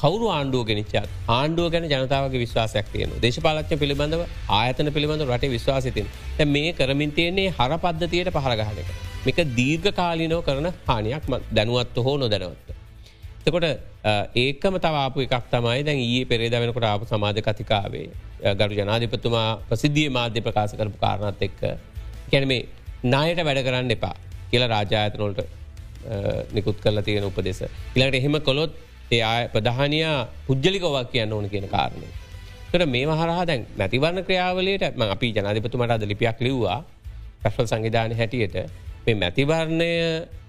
කවරු 0.00 0.26
ආණ්ඩුව 0.36 0.62
ගෙනනිච්චත් 0.68 0.96
ආණ්ඩුව 1.36 1.66
ගැන 1.74 1.86
ජනතාවගේ 1.92 2.42
විශ්වාසයක් 2.44 2.88
තියන 2.94 3.14
දේශපාලච්ච 3.24 3.72
පිළිබඳව 3.82 4.22
ආයතන 4.58 4.90
පිළිබඳව 4.96 5.30
රට 5.36 5.50
විශ්වාසිතින් 5.56 6.06
මේ 6.54 6.72
කරමින් 6.80 7.14
තියන්නේ 7.18 7.54
හර 7.58 7.72
පද්ධතියට 7.84 8.30
පහරගහන 8.36 8.82
එක. 8.82 8.90
මේක 9.26 9.38
දීර්ඝ 9.58 9.90
කාලිනෝ 10.00 10.40
කරන 10.48 10.68
හානියක් 10.88 11.24
දැනුවත්ව 11.58 12.04
හෝ 12.06 12.16
නොදැනවත්ත. 12.24 12.68
තකොට 13.44 13.66
ඒකම 14.44 14.76
තවාපු 14.84 15.26
එකක් 15.26 15.46
තමයි 15.54 15.86
දැන් 15.88 16.02
ඒ 16.08 16.20
පෙරේද 16.32 16.58
වෙනකොට 16.64 16.88
ආපු 16.90 17.10
සමාජ 17.12 17.40
කතිකාවේ 17.48 18.06
ගරු 18.60 18.74
ජනාධිපතුමා 18.80 19.48
ප්‍රසිද්ධිය 19.70 20.10
මාධ්‍ය 20.18 20.46
ප්‍රකාශ 20.48 20.76
කරපු 20.80 20.98
කාරණත් 21.06 21.48
එක්ක. 21.48 21.60
කැන 22.30 22.46
මේ 22.52 22.62
නායට 23.04 23.42
වැඩ 23.46 23.64
කරන්න 23.68 23.96
එපා. 23.98 24.14
කියලා 24.52 24.70
රාජායතනොලට 24.74 25.40
නිකුත් 26.56 26.78
කරලා 26.84 27.04
තියෙන 27.08 27.24
උපදෙස. 27.24 27.62
ඉලට 27.96 28.16
එහෙම 28.20 28.36
කොළොත් 28.48 28.72
ඒ 29.10 29.48
ප්‍රධානයා 29.54 30.16
පුද්ජලිකවක් 30.46 31.10
කියන්න 31.12 31.32
ඕන 31.32 31.48
කියන 31.52 31.68
කාරණය. 31.74 32.08
තර 32.72 32.86
මේ 32.86 33.06
මහරහා 33.06 33.44
දැන් 33.50 33.66
මැතිවරණ 33.80 34.24
ක්‍රියාවලට 34.28 34.84
ම 34.98 35.02
අපි 35.14 35.32
ජනාධිපතුමට 35.36 35.94
අද 35.96 36.04
ලිපියක් 36.12 36.38
ලිව්වා. 36.46 36.78
ප්‍රශ්වල් 37.42 37.66
සංවිධාන 37.72 38.14
හැටියට 38.20 38.56
මේ 39.06 39.16
මැතිවරණය 39.22 39.90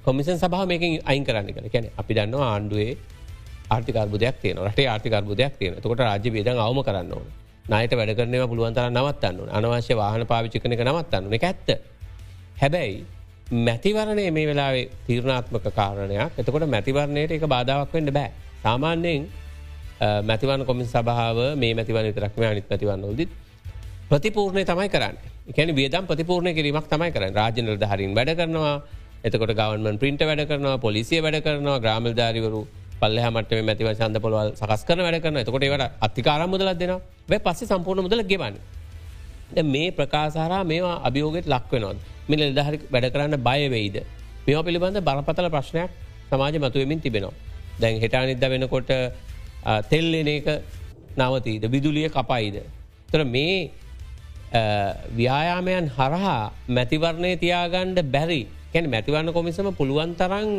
කොමිසන් 0.06 0.38
සහ 0.42 0.66
මේකින් 0.72 1.00
අයින් 1.12 1.24
කරන්න 1.28 1.50
කළ 1.56 1.70
කැන 1.74 1.86
අපි 2.02 2.12
දන්නවා 2.18 2.50
ආණ්ඩුවේ 2.54 2.92
ආර්ථිකර්බුදයක් 3.74 4.36
තියන 4.42 4.58
රට 4.68 4.86
ආර්ථිකර්බුදයක් 4.94 5.54
තියෙන 5.60 5.82
තකොට 5.84 6.04
රාජ්‍ය 6.08 6.30
බේදන් 6.36 6.60
අවම 6.66 6.80
කරන්න 6.88 7.12
ඕන. 7.18 7.28
නයට 7.72 7.94
වැඩ 7.98 8.16
කරනව 8.20 8.44
පුළුවන්තර 8.52 8.88
නවත්තන්න 8.92 9.52
අනවශ්‍ය 9.58 9.94
වාහන 10.02 10.24
පාවිචිකනක 10.32 10.82
නවත්තන්න 10.88 11.34
එක 11.38 11.46
ඇත්ත. 11.50 11.70
හැබැයි 12.62 12.98
මැතිවරණය 13.54 14.32
මේ 14.32 14.48
වෙලාවේ 14.48 14.90
තීරණාත්මක 15.08 15.68
කාරණයක්. 15.76 16.32
එතකොට 16.38 16.66
මැතිවරණයට 16.68 17.32
එක 17.32 17.46
බාධාවක් 17.48 17.94
වෙන්න 17.94 18.12
බෑ. 18.12 18.32
සාමාන්‍යයෙන් 18.64 19.30
මැතිවන 20.24 20.66
කොමින් 20.66 20.88
සභාව 20.88 21.38
මේ 21.58 21.74
මැතිවන 21.74 22.14
තරක්ම 22.14 22.44
අනිත් 22.44 22.70
මැතිවන්න 22.70 23.06
ොදත් 23.06 23.30
ප්‍රතිපූර්ණය 24.10 24.66
තමයි 24.66 24.90
කරන්න. 24.90 25.16
එකැන 25.50 25.76
වියදම් 25.76 26.06
ප්‍රතිපූර්ණය 26.06 26.54
කිරීමක් 26.54 26.88
තමයි 26.90 27.12
කරන්න. 27.12 27.34
රාජනල 27.34 27.78
දහරින් 27.78 28.16
වැඩ 28.16 28.36
කරනවා. 28.36 28.78
එතකොට 29.24 29.54
ගවන්මන් 29.56 29.98
පින්ට 30.00 30.22
වැඩ 30.22 30.48
කරනවා 30.48 30.78
පොලිසිය 30.78 31.22
වැඩ 31.22 31.44
කරනවා 31.46 31.80
ග්‍රාමල් 31.80 32.14
ධාරිවරු 32.14 32.62
පල්ල 33.02 33.20
මට 33.30 33.60
මැතිව 33.68 33.88
සන්ද 33.94 34.20
පොලවල් 34.20 34.50
සකස් 34.56 34.82
කරන 34.88 35.04
වැඩ 35.06 35.22
කරන 35.24 35.38
එතකොට 35.44 35.64
ඒවට 35.64 36.00
අතිකාරම් 36.08 36.50
මුදලක් 36.50 36.80
දෙෙන 36.80 36.98
වැ 37.30 37.40
පස්සේ 37.46 37.70
සම්පූර්ණ 37.70 38.06
මුදල 38.08 38.24
ගෙවන්න. 38.32 38.58
මේ 39.74 39.92
ප්‍රකාසාරා 39.92 40.64
මේවා 40.64 40.98
අභියෝගෙත් 41.04 41.48
ලක්වෙනොත් 41.48 41.98
මෙ 42.30 42.36
නිදහරි 42.36 42.78
වැඩ 42.92 43.08
කරන්න 43.14 43.38
බයවෙයිද 43.40 43.96
මෙවා 44.48 44.64
පිළිබඳ 44.64 45.00
බරපතල 45.00 45.50
ප්‍රශ්නයක් 45.50 45.92
සමාජ 46.30 46.56
මතුවමින් 46.60 47.00
තිබෙනවා. 47.00 47.34
දැන් 47.80 48.02
හෙටා 48.02 48.26
නිද්ද 48.26 48.44
වෙනකොට 48.54 48.92
තෙල්ලෙන 49.90 50.28
එක 50.28 50.48
නවතීද 51.18 51.64
විදුලිය 51.72 52.10
කපයිද. 52.10 52.56
තර 53.10 53.24
මේ 53.26 53.72
ව්‍යායාමයන් 55.12 55.90
හරහා 55.90 56.52
මැතිවරණය 56.70 57.32
තියාගණ්ඩ 57.38 58.00
බැරි 58.12 58.42
කැන 58.74 58.90
මැතිවරණ 58.90 59.34
කොමිසම 59.34 59.70
පුළුවන් 59.74 60.16
තරන් 60.16 60.50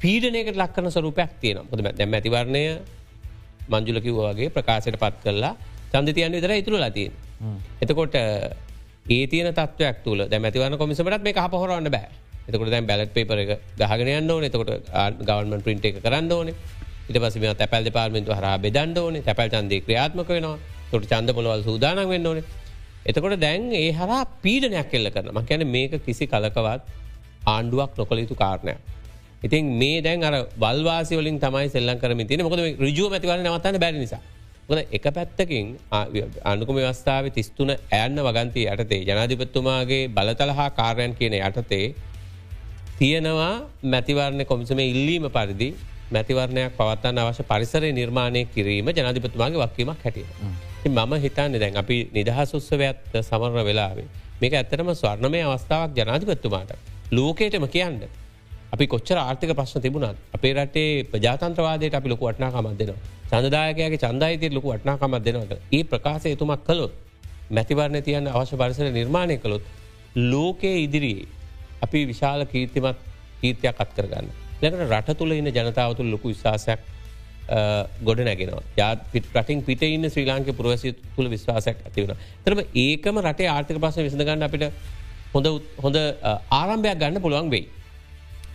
පීඩනයකට 0.00 0.56
ලක්කන 0.56 0.90
සරුපයක් 0.90 1.32
තියෙන 1.40 1.58
ොද 1.64 1.80
දැ 1.80 2.06
මැතිවරණය 2.06 2.64
මංජුලකිව්වාගේ 3.68 4.48
ප්‍රකාශයට 4.50 4.98
පත් 4.98 5.16
කරලා 5.24 5.54
චන්දතියන් 5.92 6.32
විතර 6.32 6.52
ඉතුරු 6.52 6.76
ලතින්. 6.78 7.12
එතකොට 7.80 8.14
ඒ 8.14 9.26
තියන 9.26 9.50
තත්වයක් 9.52 10.04
තුළ 10.04 10.26
දැ 10.26 10.40
මැතිවරන 10.40 10.78
කොමිසමටත් 10.78 11.22
මේ 11.22 11.34
හපහොරන්න 11.34 11.90
බෑ. 11.90 12.08
එතකොට 12.48 12.70
දැන් 12.70 12.86
බැලට් 12.86 13.12
පේපර 13.12 13.38
එක 13.38 13.50
ගහගෙන 13.78 14.30
ඕන. 14.30 14.44
එතකොට 14.44 14.70
ගවන්මන් 15.20 15.62
පින්ට 15.62 15.84
එක 15.84 16.02
කරන්න 16.02 16.32
ඕන. 16.32 16.52
ඉට 17.08 17.18
පස 17.18 17.36
මේ 17.36 17.54
තැපල් 17.54 17.84
දෙපාර්මෙන්තු 17.84 18.32
හර 18.32 18.58
බෙදන්න 18.58 18.98
ඕන. 18.98 19.22
තැපල් 19.22 19.48
චන්දේ 19.50 19.80
ක්‍රියාත්මක 19.80 20.28
වෙනවා. 20.28 20.58
තොට 20.90 21.06
චන්ද 21.06 21.34
පොලවල් 21.34 21.62
සූදානක් 21.62 22.08
වෙන්න 22.08 22.26
ඕන. 22.26 22.42
එතකොට 23.04 23.38
දැන් 23.40 23.72
ඒ 23.74 23.92
හර 23.92 24.12
පීඩනයක් 24.42 24.90
කෙල්ල 24.90 25.10
කරන 25.10 25.32
ම 25.32 25.40
කැන 25.44 25.66
මේක 25.68 25.96
කිසි 26.04 26.26
කලකවත් 26.26 26.82
ආණ්ඩුවක් 27.46 27.98
නොකළ 27.98 28.22
යුතු 28.24 28.36
කාරණය. 28.36 28.74
ඉතින් 29.42 29.64
මේ 29.78 30.00
දැන් 30.00 30.24
අර 30.24 30.34
වල්වාසි 30.56 31.16
වලින් 31.16 31.38
තමයි 31.38 31.68
සෙල්ලන් 31.68 31.98
කරම 31.98 32.24
තින 32.26 32.40
මොකද 32.40 32.64
රජුව 32.80 33.12
මතිවල 33.12 33.40
නවතන්න 33.40 33.78
බැරි 33.78 33.98
නිසා. 33.98 34.22
ොද 34.66 34.78
එක 34.90 35.06
පැත්තකින් 35.10 35.66
අනුකම 36.44 36.76
වස්ථාව 36.78 37.26
තිස්තුන 37.30 37.70
ඇන්න 37.70 38.16
වගන්තය 38.18 38.62
යටතේ 38.66 39.00
ජනාධිපත්තුමාගේ 39.04 40.08
බලතල 40.10 40.52
හා 40.52 40.70
කාරයන් 40.72 41.12
කියන 41.14 41.34
යටතේ 41.38 41.86
තියෙනවා 42.98 43.54
මැතිවරණ 43.84 44.46
කොමිසම 44.46 44.78
ඉල්ලීම 44.80 45.26
පරිදි 45.30 45.68
මැතිවරණයක් 46.10 46.76
පවත්තන්න 46.78 47.18
අවශ්‍ය 47.20 47.44
පරිසරය 47.44 47.90
නිර්මාණය 47.92 48.42
කිරීම 48.46 48.88
ජනධිපතුමාගේ 48.90 49.60
වක්වීමක් 49.64 50.04
හැටිය. 50.04 50.26
මම 50.86 51.12
හිතන්න 51.24 51.60
දැන් 51.60 51.76
අපි 51.76 51.96
නිදහසුස්සවඇත් 52.12 53.16
සමරණ 53.20 53.64
වෙලාවේ 53.66 54.08
මේක 54.40 54.54
ඇත්තටම 54.54 54.90
ස්වර්ණමය 54.94 55.40
අවස්ථාවක් 55.44 55.92
ජනාධිපත්තුමාට 55.98 56.72
ලෝකේටම 57.10 57.66
කියන්න. 57.68 58.00
අපි 58.72 58.86
කොච්චර 58.86 59.18
ආර්ථික 59.18 59.52
ප්‍රශ්න 59.52 59.82
තිබුණත් 59.82 60.16
අපේ 60.32 60.54
රටේ 60.54 61.04
ප්‍රජාතන්ත්‍රවාදයට 61.06 61.94
අපි 61.94 62.08
ලොකු 62.08 62.28
වටනාකමත් 62.28 62.78
දෙනවා. 62.80 62.98
චන්දදායකගේ 63.34 63.98
චන්දායිතය 63.98 64.50
ලොකු 64.50 64.68
වටනාකමත් 64.72 65.24
දෙනවට 65.26 65.54
ඒ 65.72 65.82
ප්‍රකාශය 65.84 66.34
තුමක් 66.36 66.62
කළොත් 66.66 66.92
මැතිවරණ 67.50 68.02
තියන්න 68.02 68.30
අවශ්‍ය 68.30 68.56
පරිසර 68.56 68.90
නිර්මාණය 68.92 69.36
කළොත් 69.38 69.62
ලෝකයේ 70.24 70.78
ඉදිරියේ 70.84 71.28
අපි 71.82 72.00
විශාල 72.06 72.46
කීර්තිමත් 72.46 72.98
කීර්තියක් 73.40 73.80
අත් 73.80 73.90
කරගන්න. 73.90 74.28
ලකට 74.62 74.90
රට 74.90 75.16
තුළ 75.18 75.32
ඉන්න 75.32 75.50
ජනතාව 75.50 75.96
තුළ 75.96 76.10
ලොකු 76.14 76.28
විශවාසයක් 76.28 76.80
ගොඩ 78.02 78.20
නැගෙනවා 78.20 78.62
යාත් 78.76 78.98
රටින් 79.34 79.62
පිට 79.62 79.82
ඉන්න 79.84 80.08
ශ්‍රී 80.08 80.26
ලාංක 80.26 80.48
පුරවසි 80.52 80.94
තුළ 81.16 81.28
විශ්වාසයක් 81.28 81.78
ඇතිවන. 81.86 82.14
තරම 82.44 82.60
ඒකම 82.76 83.18
රටේ 83.20 83.48
ආර්ථක 83.48 83.78
පස 83.78 83.96
විසඳගන්න 83.98 84.46
අපිට 84.48 84.64
හොඳ 85.34 85.46
හොඳ 85.78 85.96
ආරම්භයක් 86.52 86.98
ගන්න 86.98 87.20
පුළුවන් 87.20 87.50
වෙයි. 87.50 87.66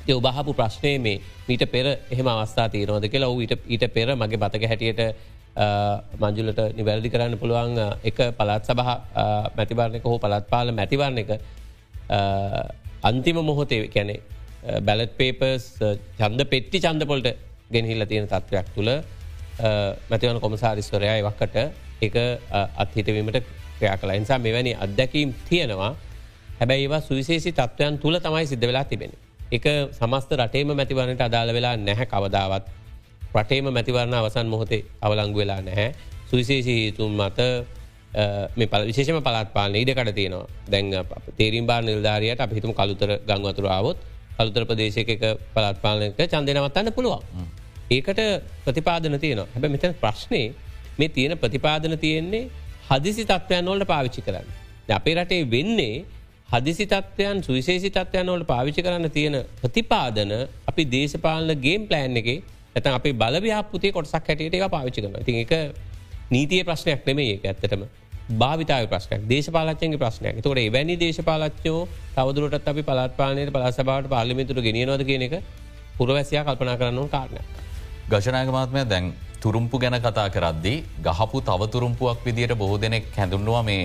ඒ 0.10 0.18
ඔබහපු 0.20 0.54
ප්‍රශ්නය 0.60 0.94
මේ 1.06 1.18
මීට 1.48 1.66
පෙර 1.74 1.86
එහෙම 2.14 2.28
අවස්ථා 2.28 2.68
තීරනොද 2.76 3.06
කියලා? 3.14 3.34
ඊට 3.44 3.54
ඊට 3.68 3.86
පෙර 3.94 4.16
මගේ 4.16 4.42
බතක 4.44 4.64
හැටියට 4.72 5.02
මංජුලට 6.24 6.60
නිවැරදි 6.78 7.10
කරන්න 7.14 7.38
පුළුවන් 7.42 7.80
එක 8.04 8.20
පළත් 8.40 8.64
සබහ 8.70 8.90
මැතිවරණක 9.58 10.06
හෝ 10.12 10.20
පළත් 10.26 10.50
පාල 10.54 10.72
මැතිවරණ 10.72 11.20
එක 11.24 11.32
අන්තිම 13.04 13.40
මොහොතේ 13.50 13.88
කැනෙ 13.96 14.16
බැලත් 14.82 15.14
පේපර්ස් 15.20 15.66
චන්ද 16.20 16.50
පෙට්ටි 16.54 16.84
චන්දපොල්ට 16.86 17.30
ගෙනහිල්ල 17.72 18.06
තියෙන 18.06 18.28
තත්ත්වයක් 18.28 18.68
තුළ 18.76 18.92
මැතිවන 20.12 20.40
කොමසාරිස්වරයා 20.40 21.16
එවක්කට 21.22 21.58
එක 22.02 22.16
අත්හිතවීමට 22.84 23.42
ක්‍රියා 23.80 23.98
කලා 23.98 24.20
නිසා 24.20 24.40
මෙවැනි 24.40 24.76
අත්දැකීම් 24.76 25.34
තියෙනවා. 25.50 25.96
හැබැයි 26.60 26.86
ඒවා 26.86 27.02
සුවිශේෂි 27.02 27.52
තත්ත්වයන් 27.52 28.00
තුළ 28.00 28.20
තමයි 28.20 28.48
සිද්ධ 28.48 28.68
වෙලා 28.68 28.84
තිබෙන. 28.84 29.12
එක 29.52 29.66
සමස්ත 29.92 30.32
රටේම 30.36 30.72
මැතිවරණට 30.74 31.22
අදාළ 31.22 31.54
වෙලා 31.54 31.76
නැහැ 31.78 32.06
කවදාවත්. 32.06 32.66
රටේම 33.34 33.66
මැතිවරණ 33.70 34.14
අවසන් 34.14 34.48
මොහොතේ 34.48 34.86
අවලංගු 35.02 35.38
වෙලා 35.42 35.62
නැහැ. 35.62 35.90
සුවිශේෂී 36.30 36.78
හේතුන් 36.84 37.14
මත 37.18 37.40
පල 38.72 38.84
විශේෂම 38.90 39.22
පලත් 39.22 39.50
පාලන 39.54 39.76
ඉඩකට 39.76 40.14
තියෙනවා. 40.16 40.46
දැන් 40.72 40.88
තේරීම් 41.38 41.66
බා 41.66 41.82
නිල්ධාරයට 41.82 42.42
අපිහිතුම 42.42 42.74
කළුතර 42.74 43.12
ගංවතුරාවොත් 43.30 43.98
කළුතර 44.38 44.66
ප්‍රදේශයක 44.66 45.10
පලත් 45.56 45.78
පාලනක 45.82 46.22
චන්දනවත්තන්න 46.26 46.94
පුළුවන්. 46.94 47.22
ඒකට 47.90 48.22
ප්‍රතිපාදන 48.66 49.20
තියනවා. 49.20 49.48
හැබ 49.54 49.66
මෙතන 49.68 49.94
ප්‍රශ්නය 50.04 50.44
මේ 51.00 51.10
තියෙන 51.10 51.38
ප්‍රතිපාදන 51.38 51.98
තියෙන්නේ 51.98 52.50
හදිසි 52.90 53.26
තත්වයන් 53.26 53.66
නොල්ට 53.66 53.88
පාවිච්චි 53.88 54.22
කරන්න. 54.22 54.48
අපේ 54.92 55.16
රටේ 55.16 55.44
වෙන්නේ 55.52 56.06
හදිසි 56.50 56.86
තත්වයන් 56.88 57.44
සුවිශේෂි 57.44 57.90
තත්වයන් 57.92 58.26
නොලට 58.26 58.48
පාවිච්චි 58.48 58.82
කරන්න 58.82 59.12
තියෙන 59.12 59.36
ප්‍රතිපාදන 59.60 60.32
අපි 60.66 60.84
දේශපාලන 60.88 61.54
ගේම් 61.58 61.86
ප්ලෑන් 61.86 62.18
එක 62.18 62.30
ඇත 62.76 62.88
අපි 62.90 63.12
බලව්‍යාපපුතේ 63.14 63.92
කොටසක් 63.92 64.16
හැටියට 64.24 64.58
එක 64.58 64.66
පාවිච්චි 64.68 65.04
කරන 65.04 65.28
ති 65.28 65.36
එක 65.44 65.54
නීතිය 66.32 66.64
ප්‍රශ්නයක් 66.64 67.06
නෙමේ 67.06 67.28
ඒක 67.34 67.46
ඇත්තටම. 67.46 67.86
භාවිතාව 68.34 68.88
ප්‍රශ්නයක් 68.88 69.22
දේශපාලච්චන්ගේ 69.28 70.02
ප්‍රශ්නයක්. 70.04 70.42
තොට 70.42 70.60
වැනි 70.70 70.98
දේශපාලච්චෝ 70.98 71.80
තවදුරටත් 72.16 72.68
අපි 72.68 72.82
පලත්පාලනයට 72.84 73.54
පලසබාවට 73.54 74.10
පාලිමිතුර 74.10 74.58
ගෙනියනොද 74.60 75.06
කියන 75.06 75.22
එක 75.22 75.34
පුරවැසියා 75.98 76.46
කල්පනා 76.46 76.78
කරන්නු 76.78 77.08
කාරණයක්. 77.08 77.46
ගශනායකමාත්මය 78.10 78.88
දැන් 78.88 79.14
තුරුම්පු 79.40 79.78
ගැන 79.78 80.02
කතා 80.02 80.30
කරද්දී 80.30 80.78
ගහපු 81.00 81.38
තවතුරුම්පුවක් 81.44 82.26
විදියට 82.26 82.58
බොහෝ 82.58 82.78
දෙනෙක් 82.80 83.06
හැඳුන්නවා 83.16 83.64
මේ 83.64 83.84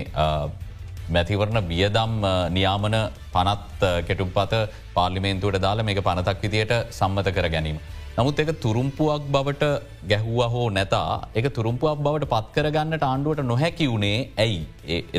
මැතිවරණ 1.17 1.69
වියදම් 1.73 2.15
නියාමන 2.57 2.97
පනත් 3.35 3.91
කෙටුම්පත 4.09 4.55
පාර්ලිමේන්තුවට 4.95 5.61
දාලා 5.67 5.85
මේ 5.89 6.07
පනතක් 6.09 6.43
විදියට 6.45 6.75
සම්මත 6.91 7.29
කර 7.37 7.49
ගැනීම. 7.57 7.79
නමුත් 8.17 8.41
එක 8.43 8.51
තුරුම්පුවක් 8.65 9.23
බවට 9.35 9.65
ගැහුව 10.11 10.41
හෝ 10.55 10.67
නැතා 10.71 11.29
එක 11.35 11.47
තුරුම්පුවක් 11.57 12.03
බවට 12.07 12.31
පත්කරගන්නට 12.35 13.07
ආණ්ඩුවට 13.11 13.47
නොහැකි 13.53 13.89
වුණේ 13.93 14.19
ඇයි? 14.45 14.61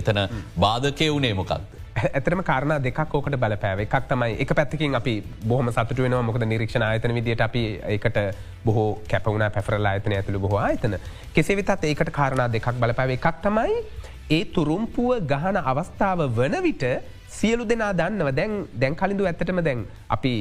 එතන 0.01 0.21
බාධකය 0.65 1.09
වුණේ 1.15 1.33
මොකක්ද. 1.41 1.75
ඇතරම 1.95 2.41
කාරණ 2.43 2.83
දෙකක් 2.85 3.13
ඕකට 3.19 3.37
බලපෑව. 3.43 3.83
එකක් 3.85 4.07
තමයි 4.09 4.39
එක 4.43 4.55
පැත්තිකින් 4.59 4.95
අපි 4.99 5.13
බොහම 5.51 5.71
සතුට 5.75 5.99
වෙනවා. 6.05 6.23
මොකද 6.29 6.43
නිරීක්ෂණ 6.53 6.87
ආයතන 6.87 7.15
විදිට 7.17 7.43
අපි 7.47 7.63
ඒකට 7.93 8.17
බොහෝ 8.65 8.89
කැපවුණ 9.11 9.45
පැෆරල 9.57 9.91
ආයතන 9.91 10.15
ඇතුළ 10.17 10.39
බොහෝ 10.45 10.59
ආයතන. 10.63 10.97
කෙසේ 11.35 11.55
වෙතත් 11.59 11.87
ඒකට 11.91 12.11
කාරණ 12.19 12.51
දෙකක් 12.55 12.67
බලපෑව. 12.81 13.15
එකක් 13.17 13.41
තමයි 13.45 13.79
ඒ 14.29 14.43
තුරුම්පුුව 14.45 15.27
ගහන 15.27 15.57
අවස්ථාව 15.63 16.21
වන 16.37 16.55
විට 16.63 16.85
සියලු 17.29 17.65
දෙනා 17.65 17.91
දන්නව 17.93 18.29
දැන් 18.31 18.53
දැන් 18.73 18.95
කලින්දු 18.95 19.25
ඇත්තටම 19.25 19.59
දැන් 19.61 19.85
අපි 20.09 20.31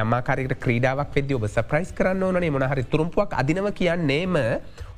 යම්මාකාරයට 0.00 0.54
ක්‍රීඩාවක් 0.64 1.14
වෙද 1.16 1.32
ඔබ 1.32 1.46
සප්‍රයිස් 1.46 1.90
කරන්න 1.92 2.22
ඕනේ 2.22 2.50
මොනහරි 2.50 2.84
තුරුම්පුවක් 2.84 3.34
අදිනව 3.34 3.68
කියන්නේම 3.72 4.36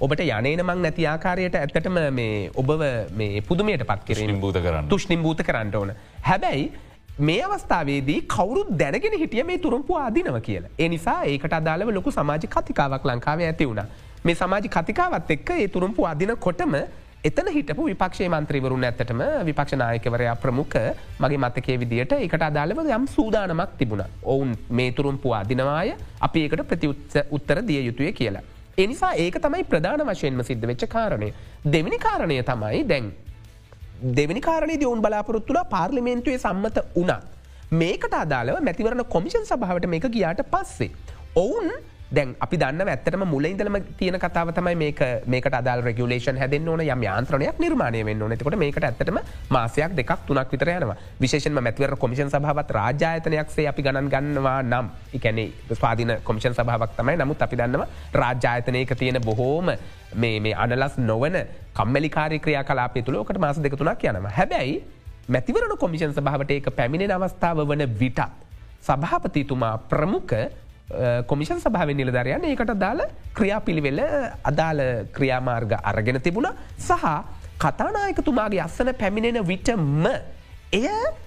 ඔබට 0.01 0.23
යනේනමං 0.25 0.83
නැති 0.83 1.07
ආකාරයට 1.07 1.57
ඇත්තටම 1.57 1.99
මේ 2.19 2.51
ඔබ 2.55 2.71
මේ 3.13 3.43
පුදුමයට 3.49 3.83
පත් 3.85 4.11
කිරීම 4.11 4.41
බූත 4.41 4.59
කරන්න 4.59 4.91
තුෂ්නිම් 4.93 5.23
භූත 5.23 5.43
කරන්න 5.43 5.75
ඕන 5.75 5.95
හැබැයි 6.23 6.67
මේ 7.21 7.43
අවස්ථාවේදී 7.43 8.21
කවරු 8.29 8.63
දැනගෙන 8.79 9.19
හිටිය 9.19 9.45
මේ 9.45 9.59
තුරම්පු 9.59 9.97
ආදිනව 9.97 10.39
කියලා. 10.41 10.71
එනිසා 10.79 11.25
ඒකට 11.25 11.53
අදාළව 11.53 11.91
ලොකු 11.91 12.11
සමාජ 12.11 12.47
කතිකාවක් 12.49 13.05
ලංකාව 13.05 13.41
ඇති 13.41 13.69
වුණ. 13.69 13.83
මේ 14.25 14.35
සමාජ 14.35 14.69
කතිකාවත් 14.69 15.31
එක්ක 15.31 15.51
ඒ 15.57 15.69
තුරම්පු 15.69 16.07
අදින 16.07 16.37
කොටම 16.39 16.77
එතන 17.25 17.49
හිටපු 17.55 17.85
විපක්ෂේ 17.89 18.29
මන්ත්‍රීවරුන් 18.29 18.85
ඇත්තටම 18.89 19.21
විපක්ෂනායකවරයා 19.49 20.35
ප්‍රමුඛ 20.43 20.77
මගේ 21.23 21.39
මතකේ 21.45 21.77
විදිට 21.83 22.13
එකට 22.17 22.43
අදාළව 22.49 22.81
යම් 22.97 23.07
සූදානමක් 23.15 23.73
තිබුණ 23.79 24.03
ඔවුන් 24.33 24.53
මේ 24.71 24.91
තුරුම්පු 24.93 25.33
අදිනවාය 25.39 25.95
අපි 26.21 26.43
ඒකට 26.45 26.63
ප්‍රතිඋත්ස 26.71 27.17
උත්තර 27.39 27.61
දිය 27.69 27.81
යුතුය 27.89 28.13
කියලා. 28.13 28.45
එනිසා 28.79 29.13
ඒක 29.25 29.39
තමයි 29.47 29.65
ප්‍රධාන 29.65 30.05
වශයෙන්ම 30.11 30.45
සිද්ධ 30.51 30.67
වෙච්ච 30.71 30.85
කාරණය. 30.89 31.33
දෙවැනි 31.73 31.99
කාරණය 31.99 32.37
තමයි 32.43 32.85
දැන්. 32.93 33.11
දෙවැනි 34.19 34.41
කාරණේ 34.41 34.79
දියවුන් 34.83 35.03
බලාපොරොත්තුලා 35.03 35.65
පාර්ලිමේන්තුවේ 35.75 36.39
සම්මත 36.39 36.79
වනා. 36.97 37.21
මේකට 37.71 38.15
අදාළව 38.15 38.63
මැතිවරණ 38.69 39.05
කොමිෂන් 39.17 39.51
සභාවට 39.51 39.91
මේක 39.95 40.09
ගියාට 40.17 40.47
පස්සේ. 40.55 40.91
ඔවුන් 41.37 41.73
දැන් 42.11 42.37
අපි 42.39 42.57
දන්න 42.57 42.89
ඇත්තටම 42.89 43.25
මුල 43.27 43.45
ඉදලම 43.45 43.77
තියෙන 43.99 44.19
කතාව 44.19 44.53
තමයි 44.55 44.75
මේක 44.77 45.01
මේකට 45.27 45.55
අදල් 45.55 45.83
රෙගුලේෂන් 45.83 46.39
හැදෙන් 46.39 46.69
ඕන 46.69 46.81
යම් 46.81 47.03
යාන්ත්‍රණයක් 47.03 47.59
නිර්මාණය 47.59 48.05
වෙන්න 48.07 48.23
නතකොට 48.29 48.57
මේකට 48.57 48.85
ඇත්තටම 48.85 49.19
මාසයක් 49.51 49.97
දෙකක් 49.97 50.13
තුනක් 50.27 50.53
විතර 50.53 50.71
යනවා. 50.71 50.97
විශේෂෙන්ම 51.21 51.59
මැතිවර 51.59 51.97
කොමිෂන් 51.97 52.31
සභාවත් 52.31 52.71
රාජායතනයක්සේ 52.71 53.67
අපි 53.69 53.83
ගණන් 53.83 54.11
ගන්නවා 54.11 54.63
නම් 54.63 54.91
එකැනෙ 55.15 55.51
ස්වාධන 55.73 56.13
කොමිෂන් 56.23 56.55
සභාවක් 56.55 56.95
තමයි. 56.97 57.17
නමුත් 57.17 57.43
අපි 57.43 57.57
දන්නවා 57.57 57.89
රාජායතනයක 58.15 58.95
තියෙන 58.95 59.21
බොහෝම 59.21 59.73
මේ 60.15 60.41
මේ 60.41 60.55
අනලස් 60.55 60.99
නොවන 60.99 61.39
කම්මලිකාරි 61.75 62.39
ක්‍රියා 62.39 62.65
කලාපය 62.65 63.03
තුළෝකට 63.03 63.39
මාස 63.39 63.59
දෙකතුනක් 63.59 64.05
යනවා. 64.05 64.31
හැබැයි 64.31 64.83
මැතිවරණ 65.29 65.79
කොමිෂන් 65.79 66.15
සභාවට 66.15 66.51
ඒක 66.51 66.71
පැමිණෙන 66.77 67.11
අවස්ථාව 67.13 67.67
වන 67.67 67.83
විටත්. 67.99 68.23
සභාපතිතුමා 68.83 69.75
ප්‍රමුඛ 69.91 70.37
කොමිෂන් 71.27 71.61
සභාව 71.65 71.91
නිලධරයන්න 71.99 72.45
ඒකට 72.51 72.73
දාල 72.79 73.01
ක්‍රියා 73.35 73.61
පිළිවෙල 73.67 74.01
අදාළ 74.51 74.81
ක්‍රියාමාර්ග 75.17 75.73
අරගෙන 75.83 76.21
තිබුණ. 76.27 76.49
සහ 76.79 77.05
කතානායකතුමාගේ 77.59 78.63
අස්සන 78.67 78.93
පැමිණෙන 79.01 79.39
විටම 79.51 80.07
එය 80.73 80.87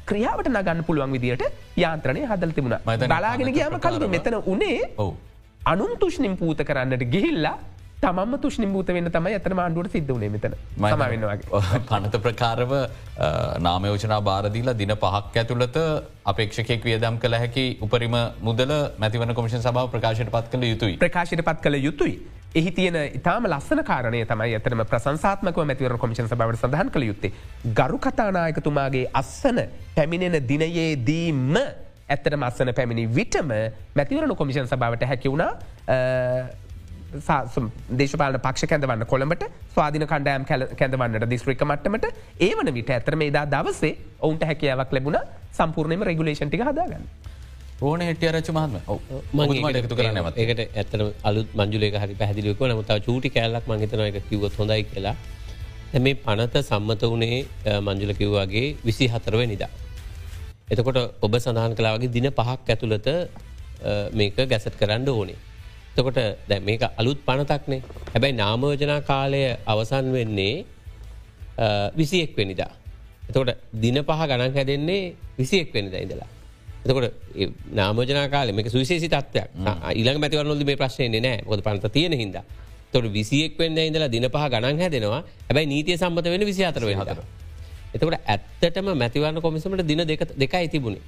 ක්‍රියාවට 0.09 0.47
නගන්න 0.47 0.83
පුළුවන් 0.87 1.11
විදිට 1.15 1.43
යාන්ත්‍රණය 1.83 2.23
හදල් 2.31 2.53
තිබුණ. 2.57 2.77
බලාගෙන 2.85 3.51
ගයාම 3.57 3.75
කලු 3.79 4.07
මෙතන 4.15 4.39
උනේ 4.53 4.79
අනුන් 5.71 5.91
තුෂ්නිම් 5.99 6.37
පූත 6.37 6.63
කරන්නට 6.69 7.03
ගිහිල්ලා 7.13 7.57
තමම 8.03 8.33
තුෂ්නිම් 8.43 8.71
භූත 8.73 8.89
වෙන්න 8.95 9.11
තමයි 9.11 9.33
ඇතන 9.37 9.59
ආණ්ඩුවට 9.61 9.95
සිද්ධ 9.95 10.11
වනේ 10.15 10.31
මෙතන 10.35 10.53
මවෙන්නවාගේ 10.77 11.79
පනත 11.89 12.21
ප්‍රකාරව 12.25 12.71
නාමයෝජනා 13.59 14.19
බාරදීලා 14.29 14.75
දින 14.81 14.93
පහක් 15.01 15.41
ඇතුළත 15.41 15.79
අපේක්ෂකෙක් 16.31 16.87
වියදම් 16.87 17.17
කළ 17.23 17.37
හැකි 17.43 17.65
උපරිම 17.87 18.15
මුදල 18.41 18.71
මැතිවන 19.03 19.33
කොමිෂන් 19.39 19.65
සභාව 19.65 19.91
ප්‍රකාශයට 19.95 20.31
පත් 20.35 20.53
කළ 20.53 20.69
යුතුයි 20.69 20.95
ප්‍රකාශයට 20.97 21.43
පත් 21.49 21.65
කළ 21.65 21.79
යුතුයි. 21.79 22.15
එහි 22.55 22.71
තියෙන 22.71 22.99
ඉතාම 23.19 23.49
ලස්සන 23.49 23.83
කාරණය 23.83 24.23
තමයි 24.31 24.55
ඇතනම 24.59 24.85
ප්‍රසංසාත්මක 24.93 25.59
මැතිවර 25.63 25.97
කොමිෂන් 25.97 26.31
සභාවට 26.31 26.61
සඳහන් 26.61 26.93
කළ 26.95 27.09
යුත්තේ. 27.09 27.33
ගරු 27.73 27.99
කතානායකතුමාගේ 27.99 29.05
අස්සන 29.13 29.59
පැමිණෙන 29.97 30.39
දිනයේ 30.47 30.87
දීම 31.11 31.59
ඇත්තට 31.59 32.39
මස්සන 32.39 32.73
පැමිණි 32.79 33.05
විටම 33.19 33.53
මැතිවරණ 33.95 34.35
කොමිෂන් 34.35 34.71
සභාවට 34.71 35.07
හැකිවුණා 35.11 35.51
දේශපාල 37.11 38.37
පක්ෂ 38.37 38.69
කැඳවන්න 38.71 39.05
කොළඹට 39.05 39.43
ස්වාධන 39.73 40.05
කණ්ඩෑම් 40.05 40.45
කැඳවන්නට 40.75 41.29
දිස්ත්‍රික 41.29 41.63
මට්ටමට 41.63 42.05
ඒවන 42.39 42.73
විට 42.73 42.89
ඇතර 42.89 43.15
මේදා 43.15 43.45
දවසේ 43.47 43.95
ඔවුන්ට 44.19 44.43
හැකියාවක් 44.43 44.93
ලැබුණ 44.93 45.19
සම්පූර්ණයම 45.53 46.03
රෙගුලේෂන්ටි 46.03 46.61
හදාගන්න. 46.61 47.09
ඕන 47.81 48.01
හෙටිය 48.01 48.31
රච 48.31 48.49
මහත්ම 48.51 48.77
මගේතු 49.33 49.95
කරනව 49.95 50.31
ඒකට 50.35 50.61
ඇත්තන 50.75 51.03
අලුත් 51.23 51.51
මංජුලේ 51.55 51.91
හරි 51.95 52.15
පැදිලියක 52.15 52.63
නමුත 52.65 52.95
චූටි 53.01 53.29
කෑල්ලක් 53.29 53.67
මහිතන 53.67 54.01
එක 54.01 54.23
කිවත් 54.29 54.57
හොඳයි 54.57 54.83
කියලා. 54.85 55.15
මේ 55.97 56.15
පනත 56.15 56.63
සම්මත 56.63 57.03
වනේ 57.07 57.79
මංජුල 57.81 58.13
කිව්වාගේ 58.13 58.67
විසි 58.85 59.07
හතරව 59.07 59.45
නිදා. 59.47 59.71
එතකොට 60.69 60.97
ඔබ 61.19 61.33
සඳහන් 61.35 61.75
කලාවගේ 61.75 62.11
දින 62.11 62.31
පහක් 62.31 62.69
ඇතුළත 62.69 63.07
මේක 64.13 64.35
ගැසට 64.45 64.75
කරන්න 64.75 65.09
ඕනේ. 65.09 65.39
එතකොට 65.99 66.19
දැ 66.47 66.59
මේක 66.61 66.83
අලුත් 66.95 67.19
පනතක්නේ 67.25 67.81
හැබැයි 68.09 68.35
නාමෝජනා 68.35 68.99
කාලය 69.03 69.41
අවසන් 69.65 70.11
වෙන්නේ 70.11 70.65
විසියෙක් 71.95 72.35
වෙනිදා. 72.37 72.71
එතකොට 73.29 73.51
දින 73.75 73.97
පහ 74.01 74.21
ගණන් 74.23 74.53
හැදෙන්නේ 74.53 75.15
විසියෙක් 75.37 75.73
වෙනිද 75.73 75.93
ඉඳලා. 75.95 76.29
එතකොට 76.81 77.13
නාමෝජනා 77.71 78.27
කාල 78.29 78.51
මේක 78.51 78.67
සුවිශේෂි 78.67 79.09
තත්වයක් 79.09 79.47
ඉළඟ 79.93 80.19
මැතිවරනොද 80.19 80.63
මේ 80.63 80.77
ප්‍රශ්නය 80.77 81.19
නෑ 81.19 81.43
ොද 81.45 81.61
පන්ත 81.61 81.91
තියෙන 81.91 82.13
හිද. 82.13 82.37
තොට 82.91 83.11
විසියෙක් 83.11 83.57
වෙන්න 83.57 83.77
ඉඳලා 83.79 84.07
දින 84.07 84.25
පහ 84.25 84.45
ගණන් 84.47 84.79
හැදෙනවා 84.79 85.21
හැබැයි 85.47 85.67
නීතිය 85.67 85.97
සම්බත 85.97 86.25
වෙන 86.25 86.45
විසි 86.45 86.63
අතර 86.63 86.87
හතර. 86.91 87.19
එතකොට 87.93 88.15
ඇත්තටම 88.25 88.93
මැතිවරණ 88.95 89.41
කොමිසමට 89.41 89.83
දින 89.83 90.01
දෙකයි 90.37 90.67
තිබුණේ. 90.67 91.03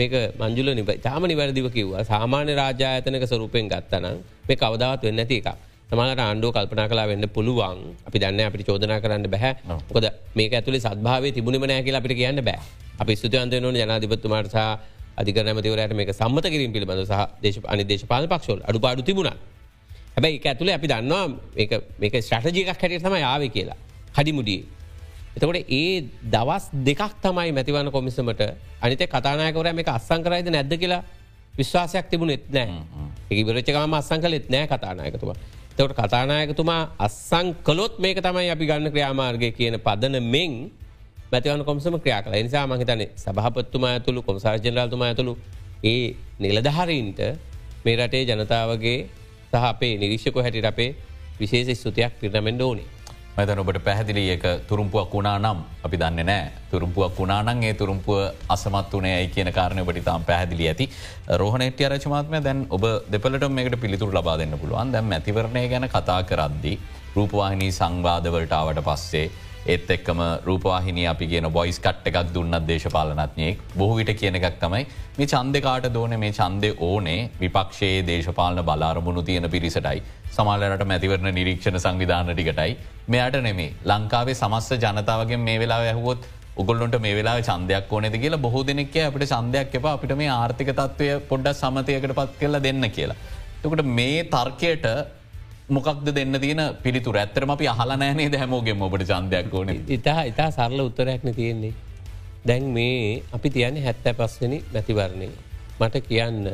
මේක 0.00 0.14
මංජුල 0.42 0.68
නිබ 0.78 0.90
තාම 1.06 1.22
නිවැරදිව 1.30 1.66
කිව්වා. 1.76 2.04
සාමාන්‍ය 2.12 2.52
රාජායතනක 2.60 3.24
සරුපෙන් 3.32 3.66
ගත්තනම් 3.72 4.16
මේ 4.48 4.60
කවදාවත් 4.62 5.02
වෙන්න 5.08 5.22
ඇති 5.22 5.38
එක. 5.40 5.48
තමලට 5.90 6.22
ආණ්ඩුව 6.22 6.50
කල්පනා 6.56 6.86
කලා 6.90 7.06
වෙන්න 7.10 7.26
පුළුවන්. 7.36 7.78
අපි 8.06 8.18
දන්න 8.22 8.40
අපිට 8.48 8.66
චෝදනා 8.68 8.98
කරන්න 9.04 9.26
බැහැ 9.34 9.52
කොද 9.94 10.06
මේක 10.38 10.52
ඇතුලේ 10.58 10.82
සත්භාව 10.86 11.24
තිබුණම 11.36 11.66
නෑ 11.70 11.82
කියලා 11.86 12.02
අපිට 12.02 12.16
කියන්න 12.20 12.40
බෑ. 12.48 12.60
අපි 13.02 13.12
ස්තුතියන්තය 13.20 13.60
නොන 13.60 13.74
ජනාධිපත්තුමාට 13.74 14.50
සහ 14.54 14.58
අධිකරනමතිවරයට 15.20 15.94
මේක 16.00 16.10
සම්මත 16.14 16.46
කිරීම 16.54 16.72
පිළිබඳ 16.74 17.04
සහ 17.04 17.22
දේශ 17.44 17.58
අනි 17.72 17.84
දේශපාල 17.90 18.24
පක්ෂෝල් 18.32 18.60
අඩු 18.68 18.78
පාඩු 18.84 19.02
තිබුණා. 19.08 19.36
හැබැයි 20.14 20.36
එක 20.40 20.46
ඇතුළේ 20.52 20.76
අපි 20.78 20.86
දන්නවා 20.92 21.24
මේක 22.02 22.14
ස්ට්‍රටජිකක් 22.26 22.70
හැටියට 22.72 23.04
තම 23.06 23.16
යාව 23.24 23.42
කියලා. 23.56 23.78
හඩිමුඩියේ 24.18 24.79
එතකොට 25.30 25.70
ඒ 25.70 26.10
දවස් 26.26 26.64
දෙකක් 26.82 27.14
තමයි 27.22 27.52
මැතිවන 27.52 27.90
කොමිසමට 27.90 28.42
අනිත 28.80 29.02
කතානායකවර 29.06 29.72
මේ 29.72 29.90
අස්සං 29.90 30.20
කරයිද 30.20 30.48
නැද්ද 30.48 30.74
කියලා 30.74 31.02
විශ්වාසයක් 31.54 32.06
තිබුණ 32.06 32.30
එත් 32.30 32.46
නෑ 32.48 32.82
ඒ 33.30 33.42
විරචකම 33.44 33.94
අස්සං 33.94 34.20
කලෙත් 34.20 34.46
නෑ 34.48 34.66
කතානායකතුමා. 34.66 35.38
තවට 35.76 35.94
කතානායකතුමා 36.00 36.82
අස්සං 36.98 37.54
කලොත් 37.62 37.98
මේක 37.98 38.18
තමයි 38.18 38.50
අපි 38.50 38.64
ගන්න 38.66 38.90
ක්‍රියාමාර්ගය 38.90 39.50
කියන 39.52 39.78
පදන 39.78 40.16
මෙන් 40.24 40.52
මැතිවන 41.32 41.64
කොමසම 41.64 41.94
ක්‍රියා 41.96 42.22
කල 42.22 42.34
නිසා 42.38 42.66
මහිතන 42.66 43.02
සභහපත්තුමා 43.16 43.92
ඇතුළු 43.92 44.22
කොමසාර්ජනරල්තුමා 44.22 45.08
ඇතුළු 45.08 45.34
ඒ 45.84 46.16
නිලධහරීන්ට 46.38 47.20
මේ 47.84 47.96
රටේ 47.96 48.24
ජනතාවගේ 48.26 48.98
සහ 49.50 49.64
අපේ 49.64 49.92
නිරිශ්ෂක 49.96 50.36
හැටිට 50.36 50.66
අපේ 50.66 50.90
විශේෂ 51.40 51.80
ස්තුතියක් 51.80 52.12
පිරණමෙන්ඩ 52.20 52.60
ඕනේ. 52.60 52.88
මතන 53.36 53.60
ඔබට 53.62 53.78
පැහදිලි 53.84 54.22
ඒක 54.28 54.44
තුරුම්පුවක් 54.68 55.12
වුණා 55.14 55.38
නම් 55.38 55.58
අපි 55.86 55.96
දන්න 55.96 56.26
නෑ 56.26 56.46
තුරුම්පුවක් 56.70 57.18
වුණානන් 57.18 57.62
ඒ 57.62 57.74
තුරුම්පුව 57.74 58.18
අසමත් 58.48 58.90
වනේ 58.92 59.12
ඇයි 59.16 59.28
කියන 59.28 59.50
කාරණයට 59.52 60.00
තාම් 60.04 60.24
පැහදිලි 60.24 60.66
ඇති. 60.68 60.86
රෝහණට්‍ය 61.34 61.88
රචමාත්මය 61.88 62.40
දැන් 62.42 62.66
ඔබ 62.70 62.84
දෙපලට 63.12 63.46
මේකට 63.50 63.76
පිළිතුර 63.80 64.10
ලබා 64.10 64.36
දෙන්න 64.38 64.58
පුළුවන්. 64.58 64.92
දැම් 64.92 65.12
ඇතිවරණය 65.12 65.62
ගැන 65.68 65.88
කතා 65.88 66.20
කරද්දි 66.24 66.74
රූපවාහිනී 67.16 67.70
සංවාධවලටාවට 67.72 68.82
පස්සේ 68.88 69.26
ඒත් 69.66 69.90
එක්කම 69.90 70.20
රූපවාහිනී 70.46 71.06
අපි 71.12 71.26
කියන 71.32 71.46
බොයිස් 71.52 71.78
කට් 71.78 72.08
එකක් 72.10 72.32
දුන්නත් 72.34 72.66
දේශපාලනත්නයෙක් 72.68 73.58
බොහවිට 73.76 74.12
කියන 74.20 74.38
එකක් 74.38 74.56
තමයි 74.62 74.86
මේ 75.18 75.26
චන්දකාට 75.26 75.92
දෝන 75.92 76.16
මේ 76.22 76.32
චන්දය 76.32 76.70
ඕනේ 76.88 77.28
විපක්ෂයේ 77.40 78.00
දේශපාලන 78.06 78.64
බලාරමුණු 78.64 79.22
තියෙන 79.22 79.50
පිරිසටයි. 79.50 80.02
සමාලට 80.36 80.84
මැතිවරණ 80.92 81.34
නිරීක්ෂණ 81.34 81.80
සංවිධාන 81.84 82.32
ටිකටයි. 82.32 82.76
මෙයට 83.08 83.36
නෙමේ. 83.42 83.74
ලංකාවේ 83.84 84.34
සමස්ස 84.34 84.70
ජනතාවගේ 84.84 85.36
මේ 85.36 85.58
වෙලා 85.58 85.80
ඇහුවොත් 85.90 86.24
උගොල්ලොට 86.56 86.96
මේ 87.00 87.14
වෙලා 87.20 87.36
චන්දයක් 87.42 87.92
ඕනෙද 87.92 88.16
කියලා 88.24 88.44
බොහෝ 88.46 88.66
දෙනෙක් 88.66 88.96
අපට 89.04 89.28
චන්දයක් 89.34 89.74
එප. 89.74 89.86
අපිට 89.94 90.16
මේ 90.16 90.28
ආර්ථික 90.30 90.72
තත්වය 90.80 91.20
පොඩ්ඩ 91.30 91.54
සමතයකට 91.62 92.16
පත් 92.18 92.40
කරලා 92.40 92.62
දෙන්න 92.68 92.90
කියලා. 92.90 93.16
තකට 93.62 93.84
මේ 93.98 94.24
තර්කයට 94.24 94.86
මොකක්ද 95.70 96.08
දෙන්න 96.10 96.34
තියන 96.42 96.62
පිළිතුර 96.82 97.16
ඇත්තරම 97.16 97.50
අපි 97.50 97.66
අහල 97.68 97.90
නෑනේ 97.94 98.38
හැමෝගෙන් 98.42 98.82
ඔබට 98.82 99.04
චන්දයක් 99.06 99.54
ඕන 99.54 99.68
ඉතා 99.96 100.22
ඉතා 100.24 100.48
සරල 100.50 100.80
උත්තරයක්න 100.82 101.34
තියෙන්නේ. 101.34 101.74
දැන් 102.46 102.64
මේ 102.68 103.22
අපි 103.32 103.48
තියන්නේ 103.50 103.84
හැත්තෑ 103.84 104.14
පස්වනි 104.14 104.58
මැතිවරණය. 104.74 105.28
මට 105.80 106.02
කියන්න 106.08 106.48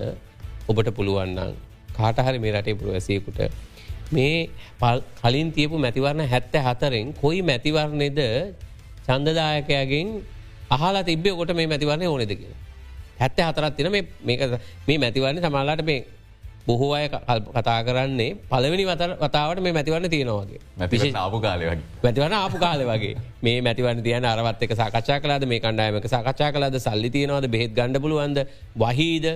ඔබට 0.68 0.90
පුළුවන්නම් 0.96 1.57
කාටහරි 1.92 2.38
මේ 2.38 2.52
රටේ 2.52 2.74
පුරුවැසයකුට 2.74 3.40
මේ 4.11 4.50
කලින් 5.22 5.52
තියපු 5.52 5.79
මැතිවරණ 5.79 6.29
හැත්ත 6.29 6.55
හතරෙන් 6.66 7.14
කොයි 7.14 7.42
මැතිවරණයද 7.42 8.20
චන්දදායකයගෙන් 9.07 10.09
අහලා 10.70 11.02
තිබේ 11.02 11.33
කොට 11.33 11.55
මේ 11.55 11.66
මැතිවරණය 11.66 12.07
ඕනෙද 12.07 12.33
කියලා. 12.33 12.61
හැත්ත 13.18 13.40
හතරත් 13.40 13.76
තින 13.76 13.90
මේ 14.87 14.98
මැතිවරණ 14.98 15.40
සමාලාට 15.40 15.85
මේ 15.85 16.00
බොහෝ 16.66 16.92
අය 16.92 17.07
කතා 17.09 17.81
කරන්නේ 17.87 18.31
පලවෙනි 18.50 18.85
වතාවට 19.20 19.61
මේ 19.61 19.72
මැතිවන්න 19.72 20.11
තියෙනවාගේ 20.11 20.61
මැති 20.76 21.11
ආපු 21.14 21.38
කාලය 21.40 21.64
වගේ. 21.64 21.83
මැතිවන 22.02 22.33
ආපු 22.35 22.59
කාල 22.59 22.81
වගේ. 22.83 23.14
මේ 23.42 23.59
මැතිවන 23.61 24.02
තියන 24.02 24.24
අරවත් 24.24 24.62
එක 24.62 24.72
සාකච්ඡා 24.74 25.18
කලාද 25.20 25.44
මේ 25.46 25.61
කණ්ඩායමක 25.61 26.07
සාකච්ඡා 26.07 26.52
කලාද 26.52 26.79
සල්ලි 26.79 27.11
තියෙනවද? 27.11 27.46
බෙහෙත් 27.48 27.72
ගණඩ 27.72 28.02
පුළුවන්ද? 28.02 28.38
වහීද? 28.76 29.26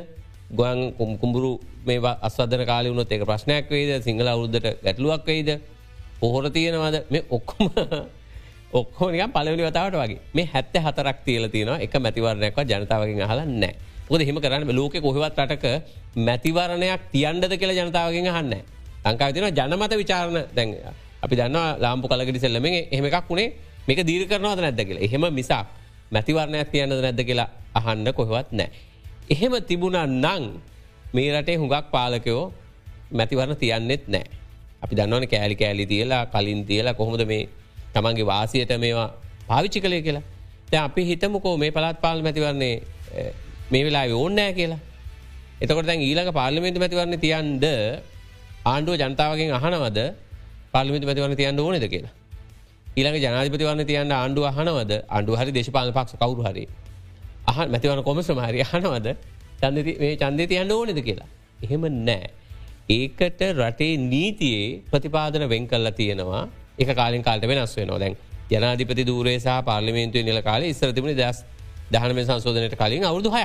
ගොයන් 0.53 0.81
කුම්කුඹුරු 0.93 1.53
මේ 1.87 2.01
අස්වදන 2.21 2.65
කාල 2.67 2.85
වුණොත් 2.87 3.13
එක 3.13 3.23
ප්‍රශ්නයක් 3.25 3.71
වේද 3.71 4.03
සිංහල 4.03 4.29
අවුද්ධට 4.29 4.67
ගැටලුවක් 4.83 5.23
වෙයිද? 5.27 5.51
පොහොර 6.21 6.51
තියෙනවාද? 6.51 6.97
මේ 7.11 7.23
ඔක්කොම 7.31 7.71
ඔක්කෝනික 8.81 9.31
පලවනි 9.31 9.69
වතාවට 9.69 10.01
වගේ. 10.03 10.19
මේ 10.35 10.51
හැත්ත 10.53 10.75
හතරක් 10.81 11.23
තියල 11.25 11.47
තියෙන 11.49 11.73
එක 11.79 11.95
මැතිවරණයක්ව 11.99 12.67
ජනතාවකින් 12.67 13.23
අහල 13.23 13.47
නෑ 13.55 13.90
ොද 14.11 14.21
හෙම 14.29 14.39
කරන්න 14.45 14.75
ලෝක 14.79 14.95
කොහවත් 15.07 15.39
රටක 15.39 15.65
මැතිවරණයක් 16.27 17.03
තියන්ඩද 17.13 17.53
කියලා 17.61 17.77
ජනතාවගෙන් 17.79 18.29
හන්න 18.37 18.55
ලංකාව 19.07 19.31
තින 19.35 19.45
ජනමත 19.59 19.93
විචාරණ 20.03 20.39
දැන් 20.57 20.71
අපි 21.25 21.35
දන්න 21.41 21.59
ලාම්පු 21.83 22.07
කලගටි 22.11 22.41
සෙල්ලම 22.45 22.67
එහෙම 22.67 23.05
එකක් 23.11 23.29
වුණේ 23.31 23.49
මේක 23.89 24.01
දීර 24.09 24.25
කරනවද 24.31 24.61
නැද්ද 24.65 24.81
කියලා 24.89 25.05
එහෙම 25.07 25.25
මිසක් 25.39 25.53
මැතිවරණයක් 26.15 26.73
තියන්නද 26.73 26.95
නැද්ද 27.07 27.21
කියලා 27.29 27.49
අහන්න 27.79 28.09
කොහවත් 28.19 28.51
නෑ. 28.53 28.69
එහෙම 29.33 29.53
තිබුණා 29.69 30.07
නං 30.07 30.45
මේ 31.15 31.29
රටේ 31.35 31.57
හුඟක් 31.63 31.87
පාලකයෝ 31.95 32.43
මැතිවරණ 33.19 33.61
තියන්නෙත් 33.63 34.09
නෑ. 34.15 34.27
අපි 34.83 34.95
දන්නවන 34.99 35.27
කෑලි 35.33 35.57
කෑලි 35.61 35.87
තියලා 35.93 36.23
කලින් 36.35 36.65
තියලා 36.67 36.95
කොහොමද 36.95 37.23
මේ 37.31 37.49
තමන්ගේ 37.95 38.27
වාසියට 38.33 38.75
මේවා 38.85 39.09
පාවිච්චි 39.49 39.81
කළය 39.85 40.03
කියලා. 40.03 40.25
දැ 40.71 40.83
අපි 40.89 41.07
හිතමුකෝ 41.11 41.55
මේ 41.63 41.71
පළත් 41.71 42.01
පාල 42.05 42.19
මැතිවරන්නේ 42.27 42.75
මේ 43.71 43.85
වෙලා 43.85 44.07
ඕන්නෑ 44.13 44.53
කියලා. 44.53 44.81
එතකොට 45.63 45.87
දැන් 45.87 46.01
ඊළඟ 46.01 46.33
පාර්ලිමේන්තු 46.33 46.81
මැතිවරණ 46.83 47.19
තියන්ද 47.19 47.65
ආණ්ඩුව 48.65 48.95
ජනතාවගෙන් 48.97 49.53
අහනවද 49.53 49.99
පාර්ලිමිතු 50.73 51.07
මැතිවරණ 51.07 51.37
තියන්න 51.37 51.61
ඕනෙද 51.61 51.87
කියලා. 51.93 52.13
ඊළඟ 52.97 53.19
ජනාධිපතිවරණ 53.19 53.87
තියන්න 53.87 54.13
ආණ්ඩුව 54.13 54.45
අහනවද 54.51 54.93
අන්ඩු 55.09 55.39
හරි 55.41 55.53
දේශපාල 55.53 55.93
පක්ෂ 55.93 56.19
කවරු 56.23 56.43
හරි 56.49 56.65
අහ 57.47 57.59
මැතිවන 57.67 58.03
කොමසම 58.03 58.41
හරි 58.41 58.67
අහනවද 58.67 59.07
මේ 60.01 60.17
චන්දය 60.17 60.45
තියන්න 60.47 60.73
ඕනෙද 60.73 60.99
කියලා. 61.01 61.29
එහෙම 61.65 61.83
නෑ. 62.03 62.27
ඒකට 62.91 63.43
රටේ 63.53 63.95
නීතියේ 64.05 64.83
ප්‍රතිපාදන 64.91 65.47
වෙන් 65.49 65.65
කල්ලා 65.69 65.95
තියෙනවා 65.99 66.43
එක 66.79 66.91
කාලින් 66.97 67.23
කාලට 67.23 67.47
වෙනස් 67.47 67.77
වෙනවා 67.79 68.01
දැන් 68.03 68.17
ජනාධිපති 68.51 69.05
දූරේ 69.07 69.39
සහ 69.39 69.57
පාර්ලිමේන්තුව 69.69 70.25
නිල 70.25 70.41
කාල 70.43 70.63
ඉස්සර 70.65 70.91
තිබුණ 70.93 71.15
දස් 71.15 71.39
දහනම 71.91 72.19
සංශෝධනයට 72.21 72.77
කලින් 72.77 73.05
අවුදු 73.05 73.31
හය 73.31 73.45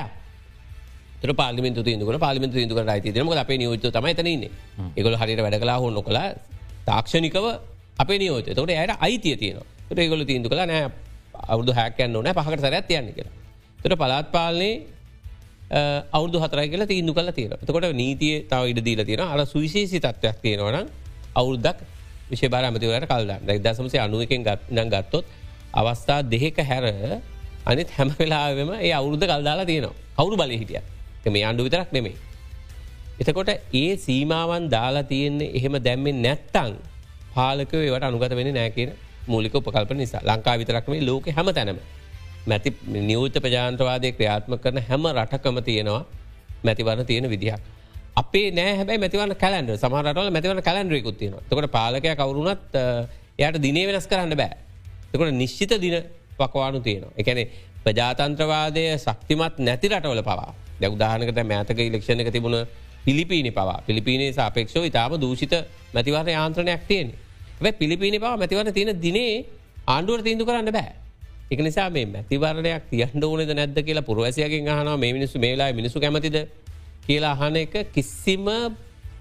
පාලිමිතු 1.34 1.82
තියදුක 1.82 2.18
පාලිමිතු 2.18 2.58
ඉදුක 2.58 2.78
යිති 2.78 3.20
ම 3.20 3.32
අප 3.34 3.50
නියෝත 3.52 3.86
තම 3.88 4.06
තනන්න 4.12 4.44
එකගොල 4.96 5.16
හරිට 5.16 5.40
වැඩ 5.40 5.58
කලා 5.58 5.78
හොන්න 5.78 5.98
කළ 6.00 6.18
තාක්ෂණිකව 6.86 7.46
අපේ 7.98 8.18
නියෝත 8.18 8.46
තොට 8.48 8.70
අයට 8.72 8.92
අයිතිය 8.98 9.36
තියෙනවා. 9.36 9.66
ඒගොල 9.96 10.24
තිීන්දු 10.24 10.48
කලා 10.48 10.66
නෑ 10.66 10.90
අවුදු 11.48 11.72
හැකයන්න 11.72 12.16
ඕන. 12.16 12.28
පහකට 12.28 12.60
සරත් 12.62 12.90
යන්න 12.92 13.10
කියලා. 13.12 13.34
තොට 13.80 13.94
පලාත් 13.94 14.30
පාලනේ 14.30 14.74
අවුදු 16.12 16.38
හතරයි 16.38 16.68
කියලා 16.68 16.86
තීන්දු 16.86 17.12
කල 17.12 17.30
තියෙන 17.30 17.58
තකොට 17.60 17.90
නීතිය 17.92 18.46
තව 18.46 18.62
ඉඩ 18.70 18.80
දීල 18.80 19.04
තියෙන 19.04 19.22
අර 19.24 19.40
සුවිශේසි 19.44 19.98
තත්වයක් 19.98 20.38
තියෙනවන 20.42 20.86
අවුරුද්දක් 21.34 21.78
විශෂ 22.30 22.50
බාරමතිවයට 22.50 23.06
කල්ද 23.06 23.62
දසමසේ 23.62 24.00
අනුවකෙන් 24.00 24.42
ගත් 24.42 24.86
ගත්තොත් 24.86 25.24
අවස්ථා 25.74 26.20
දෙහෙක 26.24 26.58
හැර 26.62 26.84
අනිත් 27.70 27.90
හැම 27.96 28.10
වෙලාවෙම 28.18 28.70
ඒ 28.78 28.92
අවුරුද්ධ 28.98 29.26
කල්දාලා 29.30 29.66
තියෙනවා 29.70 29.94
කවුරු 30.18 30.36
බලය 30.40 30.58
හිටිය 30.62 30.82
මේ 31.34 31.44
අන්ඩු 31.50 31.62
විතරක් 31.66 31.90
නෙමේ. 31.96 32.16
එතකොට 33.20 33.50
ඒ 33.80 33.90
සීමාවන් 34.06 34.64
දාලා 34.74 35.04
තියෙන්නේ 35.12 35.50
එහෙම 35.58 35.74
දැම්මෙන් 35.86 36.16
නැත්තං 36.26 36.72
පාලකව 37.36 37.80
ඒවට 37.86 38.06
අනුගත 38.08 38.34
වෙන 38.40 38.50
නෑකෙන 38.58 38.90
මූලික 39.32 39.54
උපකල්ප 39.58 39.92
නිසා 40.02 40.22
ලංකා 40.30 40.56
විතරක් 40.60 40.88
මේ 40.92 41.06
ලෝක 41.08 41.26
හැම 41.36 41.48
තැනම 41.56 41.78
මැති 42.50 42.70
නියෘත 43.08 43.36
ප්‍රජාන්ත්‍රවාදය 43.44 44.10
ක්‍රියාත්ම 44.18 44.52
කරන 44.64 44.78
හැම 44.88 45.06
රටකම 45.16 45.58
තියෙනවා 45.68 46.04
මැතිවරණ 46.66 47.06
තියෙන 47.10 47.26
විදිහක්. 47.34 47.62
අපේ 48.20 48.46
නෑ 48.58 48.76
හැබයි 48.78 48.98
මැතිවන 49.04 49.34
කලන්ඩ 49.42 49.72
සමහරටල 49.82 50.30
මැතිවන 50.36 50.60
කලන්ඩරයකුත් 50.68 51.16
තියෙන 51.20 51.34
තකොට 51.50 51.68
පාලකය 51.78 52.14
කවරුණත් 52.20 52.78
එයට 53.38 53.58
දිනේ 53.66 53.86
වෙනස් 53.88 54.06
කරන්න 54.12 54.36
බෑ. 54.42 54.54
තකොට 55.12 55.34
නිශ්චිත 55.42 55.74
දින 55.84 55.96
පකවානු 56.38 56.80
තියෙනවා. 56.80 57.12
එකැනෙ 57.16 57.44
ප්‍රජාතන්ත්‍රවාදය 57.84 58.84
ශක්තිමත් 58.96 59.58
නැති 59.58 59.88
රටවල 59.88 60.22
පවා 60.22 60.50
දැ 60.80 60.90
උදාහනකට 60.90 61.40
මෑතක 61.52 61.78
ඉලක්ෂණ 61.80 62.22
එක 62.24 62.30
තිබුණ 62.32 62.58
පිලිපීනි 63.04 63.50
පවා 63.50 63.78
පිලිපීනේ 63.86 64.32
සාපේක්ෂෝ 64.32 64.84
ඉතාම 64.90 65.12
දූෂිත 65.20 65.54
මැතිවර 65.94 66.28
යාන්ත්‍රණයක් 66.28 66.82
තියෙන. 66.88 67.08
ැ 67.60 67.72
පිලිපීනි 67.72 68.18
පවා 68.18 68.36
මැතිවර 68.36 68.72
තියෙන 68.72 69.02
දිනේ 69.02 69.34
ආණ්ඩුවට 69.86 70.24
තිීන්දු 70.26 70.44
කරන්න 70.44 70.72
බෑ. 70.72 70.92
එක 71.50 71.60
නිසා 71.62 71.90
මේ 71.90 72.06
මැතිවරණයක් 72.06 72.84
තියන්ට 72.90 73.24
ඕනෙද 73.24 73.50
නැද්ද 73.54 73.78
කියලා 73.86 74.08
පුරවැසියගෙන් 74.08 74.68
හන 74.68 74.88
මේ 74.98 75.12
මිනිසු 75.12 75.38
මේලා 75.38 75.72
මිනිසු 75.72 76.00
කැමතිද 76.00 76.38
කියලා 77.06 77.34
අහන 77.38 77.56
එක 77.56 77.74
කිසිම 77.94 78.46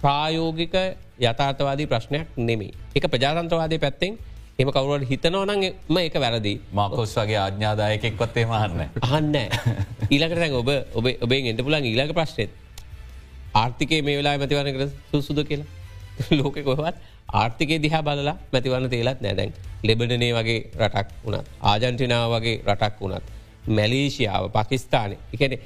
ප්‍රායෝගික 0.01 0.73
යථාතවාදී 1.21 1.87
ප්‍රශ්නයක් 1.91 2.27
නෙමේ. 2.37 2.73
එක 2.95 3.05
ප්‍රජාතන්ත්‍රවාදය 3.13 3.77
පැත්තෙන් 3.79 4.17
එම 4.59 4.69
කවරුවට 4.71 5.09
හිතනවනම 5.09 5.97
එක 5.99 6.13
වැරදි. 6.23 6.53
මකොස් 6.73 7.13
වගේ 7.19 7.39
ආඥාදායකෙක්වත්තේ 7.39 8.45
මහන්න 8.45 8.81
අහන්න. 9.07 9.35
ඊලකට 10.09 10.53
ඔබ 10.59 10.69
ඔබ 10.99 11.05
ඔබේ 11.25 11.49
එට 11.51 11.61
පුලන් 11.61 11.87
ඊලක 11.89 12.13
ප්‍රශ්නයත් 12.13 12.51
ආර්ථිකය 13.53 14.01
මේ 14.01 14.17
වෙලා 14.19 14.37
මැතිවනකට 14.37 14.93
සුසුද 15.11 15.41
කියලා? 15.49 15.67
ලෝක 16.31 16.55
කොහවත් 16.63 16.95
ආර්ථිකය 17.33 17.79
දිහා 17.83 18.01
බලලා 18.01 18.35
මැතිවන්න 18.53 18.89
තේලත් 18.93 19.19
නෑදැන් 19.25 19.51
ලෙබඩනේ 19.83 20.31
වගේ 20.37 20.59
රටක් 20.79 21.09
වුණත් 21.25 21.49
ආජන්ටිනාව 21.71 22.35
වගේ 22.35 22.61
රටක් 22.65 23.01
වුණත් 23.01 23.25
මැලේෂියාව 23.77 24.47
පකිස්ථානය 24.55 25.17
එකන 25.33 25.57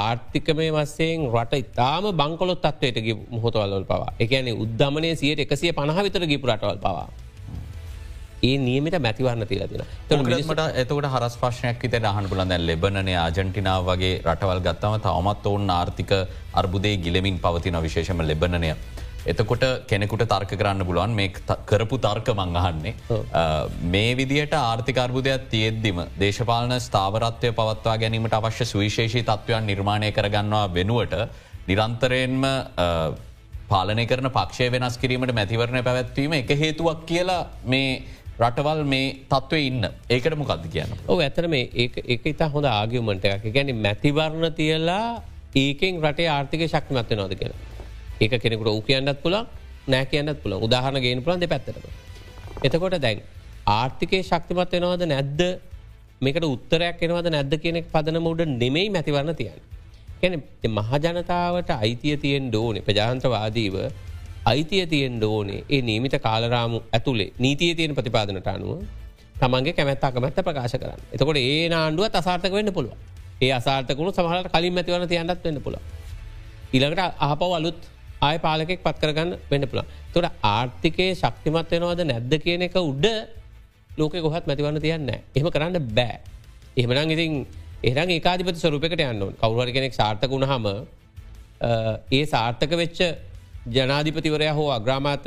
ආර්ථිකමය 0.00 0.66
වස්සයෙන් 0.76 1.24
රට 1.32 1.62
ඉතාම 1.62 2.10
බංකොලොත් 2.20 2.60
තත්වයට 2.60 3.00
මොහොතවල්ල 3.30 3.88
පවා. 3.88 4.12
එකන 4.20 4.52
උද්දමනය 4.64 5.14
සියට 5.16 5.42
එකසිය 5.46 5.72
පණහ 5.72 6.04
විතර 6.08 6.26
ගිපු 6.26 6.52
රටවල් 6.52 6.82
පවා 6.84 7.08
ඒ 8.42 8.58
නියමට 8.58 8.98
මැතිවරන්න 9.04 9.46
තිලතින 9.50 9.82
මට 10.44 10.66
එතකට 10.82 11.08
හරස් 11.14 11.36
ප්‍රශ්නයක් 11.40 11.82
විත 11.84 11.96
හන් 12.08 12.28
පුලන් 12.32 12.54
ලෙබනය 12.66 13.14
ආජටිනාව 13.16 13.88
වගේ 13.88 14.12
රටවල් 14.24 14.62
ගත්තම 14.66 14.94
තවමත් 15.06 15.50
ඔවුන් 15.52 15.74
ආර්ථික 15.78 16.14
අර්බුදේ 16.54 16.94
ගිලමින් 16.98 17.38
පවතින 17.38 17.82
විශේෂම 17.82 18.22
ලෙබනය. 18.22 18.72
එතකොට 19.26 19.64
කෙනෙකුට 19.88 20.24
තර්ක 20.24 20.54
කරන්න 20.54 20.86
පුළුවන් 20.86 21.14
මේ 21.18 21.32
කරපු 21.66 21.98
තර්ක 21.98 22.28
මංගහන්නේ. 22.34 22.94
මේ 23.94 24.16
විදියට 24.16 24.54
ආර්ථිකර්බුදයක් 24.54 25.48
තියෙද්දිම 25.50 26.02
දේශපාලන 26.20 26.78
ස්ථාවරත්වය 26.80 27.52
පවත්වා 27.52 27.96
ගැනීමට 27.98 28.38
අවශ්‍ය 28.40 28.64
සුවිශේෂී 28.64 29.24
තත්ත්වයන් 29.24 29.66
නිර්මාණය 29.66 30.12
කරගන්නවා 30.12 30.66
වෙනුවට 30.74 31.18
නිරන්තරයෙන්ම 31.66 32.44
පාලනය 33.68 34.06
කරන 34.06 34.30
පක්ෂය 34.30 34.70
වෙනස් 34.72 34.96
කිරීමට 34.96 35.34
මැතිවරණ 35.34 35.84
පැවැත්වීම 35.84 36.38
එක 36.38 36.54
හේතුවක් 36.62 37.02
කියලා 37.10 37.42
මේ 37.66 37.90
රටවල් 38.38 38.82
මේ 38.92 39.06
තත්ත්වය 39.30 39.60
ඉන්න. 39.68 39.84
ඒකට 40.10 40.36
මොකක්ද 40.40 40.66
කියන්න? 40.74 40.92
ඕ 41.10 41.18
ඇතර 41.20 41.48
මේ 41.54 41.70
ඒක 41.74 42.26
ඉතා 42.32 42.48
හොඳ 42.54 42.66
ආගියමට 42.70 43.24
එකක්. 43.24 43.46
ගැන 43.56 43.72
මැතිවරණ 43.86 44.52
තියලා 44.58 45.22
ඒකෙන් 45.54 46.02
රටේ 46.04 46.28
ආර්ථික 46.36 46.62
ශක්තිමත්ව 46.66 47.16
නොද 47.20 47.34
කියලා. 47.40 47.58
ඒක 48.20 48.36
කෙනෙකුට 48.42 48.70
ඌ 48.74 48.82
කියන්නත් 48.82 49.22
පුළ 49.24 49.38
නෑ 49.86 50.04
කියන්නත් 50.12 50.42
පුළ 50.42 50.54
උදාහරණ 50.66 51.02
ගෙන 51.02 51.22
පුළන් 51.22 51.40
දෙ 51.40 51.48
පැත්තරම. 51.54 51.88
එතකොට 52.66 53.00
දැන් 53.06 53.24
ආර්ථිකය 53.78 54.22
ශක්තිමත් 54.22 54.76
වෙනවද 54.76 55.08
නැද්ද? 55.14 55.40
මේකට 56.20 56.46
උත්තරයක් 56.54 57.02
එනවද 57.06 57.30
නැද්ද 57.34 57.58
කෙනෙක් 57.64 57.90
පදන 57.94 58.22
මුඩ 58.22 58.46
නෙමෙයි 58.62 58.94
මැතිවරණ 58.96 59.38
තියන්න. 59.40 59.62
ගැන 60.22 60.42
මහජනතාවට 60.78 61.70
අයිතිය 61.82 62.16
තියෙන් 62.22 62.50
ඩෝනේ 62.50 62.86
ප්‍රජාන්ත්‍රවාදීව 62.86 63.74
අයිතිය 64.48 64.86
තියෙන් 64.86 65.14
ඩෝනේ 65.16 65.60
ඒ 65.68 65.80
නීමිත 65.82 66.14
කාලරාමු 66.20 66.78
ඇතුළේ 66.90 67.30
නීතිය 67.38 67.74
තියෙන 67.74 67.94
ප්‍රතිපාදනට 67.94 68.48
අනුව 68.48 68.72
තමන්ගේ 69.36 69.72
කැමැත් 69.72 70.04
අකමැත්ත 70.04 70.40
ප්‍රකාශ 70.40 70.76
කරන්න. 70.76 71.00
එතකොට 71.12 71.38
ඒ 71.38 71.68
ආණ්ඩුව 71.74 72.04
අසාර්ථක 72.12 72.52
වෙන්න 72.52 72.72
පුළුව 72.72 72.94
ඒ 73.40 73.50
අසාර්ථකුණු 73.52 74.12
සමහට 74.12 74.50
කලින් 74.54 74.74
මැතිවන 74.74 75.06
තියන්නත් 75.06 75.44
වෙන්න 75.44 75.60
පුළ 75.60 75.78
ඉළඟට 76.72 77.20
ආපව 77.20 77.52
අලුත් 77.52 77.80
ආය 78.20 78.36
පාලකෙක් 78.38 78.80
පත් 78.82 78.96
කරගන්න 79.02 79.30
වෙන්න 79.50 79.66
පුළ 79.66 79.82
තොට 80.14 80.28
ආර්ථිකය 80.46 81.06
ශක්තිමත් 81.14 81.70
වෙනවද 81.74 82.02
නැද්ද 82.04 82.34
කියන 82.44 82.66
එක 82.68 82.76
උඩ 82.82 83.06
ලෝක 83.98 84.14
ගොහත් 84.18 84.44
මැතිවන්න 84.46 84.80
තියන්න 84.80 85.08
එහම 85.10 85.48
කරන්න 85.48 85.78
බෑ. 85.92 86.18
එහෙමනම් 86.76 87.14
ඉතින් 87.16 87.32
එහරන් 87.82 88.10
ඒකාධිපති 88.10 88.60
ස්වරූපකට 88.60 89.02
යන්න 89.04 89.24
කවරුහර 89.36 89.70
කෙනෙක් 89.70 89.94
සාර්ථක 89.94 90.30
වුණ 90.30 90.46
හම 90.46 90.66
ඒ 92.10 92.24
සාර්ථක 92.26 92.72
වෙච්ච 92.74 93.00
ජනාධිපතිවරය 93.76 94.48
හෝ 94.58 94.68
අග්‍රාමාත 94.78 95.26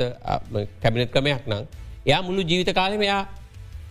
කැබිනට 0.82 1.12
ක්‍රමයක් 1.14 1.44
නම් 1.50 1.64
එයා 2.06 2.22
මුළු 2.22 2.42
ජීවිත 2.50 2.72
කාලම 2.80 3.02
එයා 3.02 3.22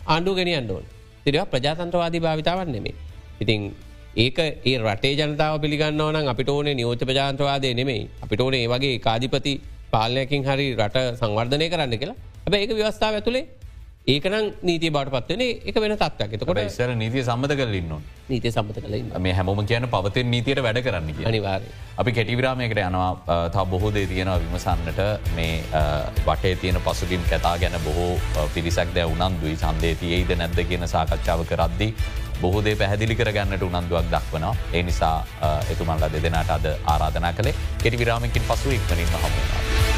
ආණ්ඩු 0.08 0.36
ගෙනියන්න 0.40 0.72
ඕන්. 0.72 0.86
තිරවා 1.26 1.48
ප්‍රජාතන්ත්‍රවාදී 1.54 2.22
භාවිතාවන් 2.26 2.72
නෙමේ 2.76 2.96
ඉතින් 3.42 3.62
ඒක 4.16 4.40
ඒ 4.40 4.78
රටේ 4.80 5.14
ජනතාව 5.20 5.56
පිළිගන්න 5.64 6.02
ඕන 6.02 6.16
අපිට 6.28 6.50
ඕනේ 6.50 6.76
නියෝත 6.76 7.04
ප්‍රජාන්ත්‍රවාදය 7.10 7.74
නෙමෙයි. 7.74 8.04
අපිට 8.24 8.42
ඕනේ 8.42 8.68
වගේ 8.68 9.00
කාධිපති 9.00 9.54
පාලනයකින් 9.94 10.44
හරි 10.44 10.68
රට 10.78 10.98
සංවර්ධනය 11.20 11.68
කරන්න 11.70 11.98
කියලා. 12.02 12.18
හැබ 12.44 12.54
ඒක 12.56 12.74
ව්‍යවස්ථාව 12.80 13.14
ඇතුළේ 13.20 13.46
ඒකනම් 14.08 14.46
නීති 14.64 14.90
බට 14.90 15.12
පත්වන 15.14 15.42
එක 15.64 15.76
වෙන 15.78 15.94
තත්වයක් 15.96 16.32
එතකොට 16.34 16.60
ඉස්සර 16.60 16.90
නීතිය 16.96 17.22
සම්බඳ 17.22 17.54
කරලන්න 17.54 18.02
නීතිය 18.30 18.52
සම්බත 18.52 18.82
කල 18.82 18.96
මේ 19.20 19.34
හැමෝම 19.34 19.62
කියන 19.64 19.86
පවතෙන් 19.88 20.32
නීතියට 20.34 20.62
වැඩ 20.66 20.80
කරන්න 20.82 21.22
අනිවාර 21.24 21.62
අපි 21.98 22.12
කෙටිවිරාමයකට 22.12 22.82
යනවා. 22.82 23.50
තා 23.50 23.66
බොහෝ 23.66 23.94
දේ 23.94 24.08
තියෙනවා 24.08 24.40
විමසන්නට. 24.40 25.02
මේ 25.36 25.62
වටේ 26.26 26.56
තියෙන 26.56 26.82
පසුගින් 26.82 27.22
කැතා 27.30 27.58
ගැන 27.58 27.78
බොහෝ 27.86 28.18
පිරිසක් 28.56 28.96
දැ 28.96 29.06
උනන්දුයි. 29.06 29.56
සන්දේ 29.58 29.94
තියේද 29.96 30.36
නැද්ද 30.36 30.66
කියන 30.66 30.88
සාකච්ඡාව 30.88 31.46
කරද්දි 31.46 31.94
බොහෝදේ 32.42 32.76
පැහදිලි 32.76 33.16
කරගන්නට 33.16 33.70
උනන්දුවක් 33.70 34.12
දක්වනවා. 34.12 34.56
ඒ 34.74 34.84
නිසා 34.84 35.16
එතුමල්ල 35.70 36.10
දෙදෙනට 36.10 36.58
අද 36.58 36.70
ආරාධනා 36.74 37.34
කළේ 37.34 37.58
කෙටි 37.84 38.04
විරාමකින් 38.04 38.50
පසු 38.50 38.78
ඉක්මනින්ම 38.80 39.18
හමුණවා. 39.18 39.91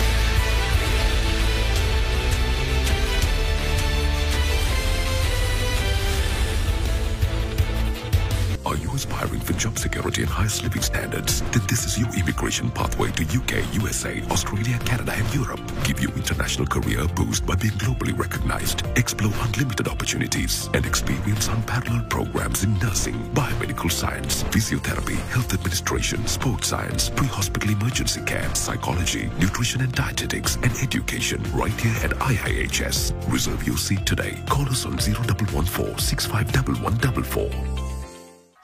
For 9.53 9.59
job 9.59 9.77
security 9.77 10.21
and 10.21 10.31
highest 10.31 10.63
living 10.63 10.81
standards? 10.81 11.41
Then 11.51 11.61
this 11.67 11.85
is 11.85 11.97
your 11.97 12.09
immigration 12.15 12.71
pathway 12.71 13.11
to 13.11 13.23
UK, 13.23 13.73
USA, 13.73 14.21
Australia, 14.29 14.77
Canada, 14.79 15.13
and 15.15 15.33
Europe. 15.33 15.61
Give 15.83 15.99
your 15.99 16.11
international 16.13 16.67
career 16.67 17.01
a 17.01 17.07
boost 17.07 17.45
by 17.45 17.55
being 17.55 17.73
globally 17.73 18.17
recognized. 18.17 18.83
Explore 18.95 19.33
unlimited 19.41 19.87
opportunities 19.87 20.69
and 20.73 20.85
experience 20.85 21.47
unparalleled 21.47 22.09
programs 22.09 22.63
in 22.63 22.77
nursing, 22.79 23.15
biomedical 23.33 23.91
science, 23.91 24.43
physiotherapy, 24.43 25.17
health 25.29 25.53
administration, 25.53 26.25
sports 26.27 26.67
science, 26.67 27.09
pre-hospital 27.09 27.69
emergency 27.69 28.21
care, 28.21 28.53
psychology, 28.55 29.29
nutrition 29.39 29.81
and 29.81 29.93
dietetics, 29.93 30.55
and 30.57 30.71
education 30.81 31.41
right 31.53 31.79
here 31.79 31.95
at 32.03 32.11
IIHS. 32.11 33.13
Reserve 33.31 33.65
your 33.65 33.77
seat 33.77 34.05
today. 34.05 34.37
Call 34.47 34.67
us 34.69 34.85
on 34.85 34.93
0114 34.97 35.97
651144. 35.97 37.92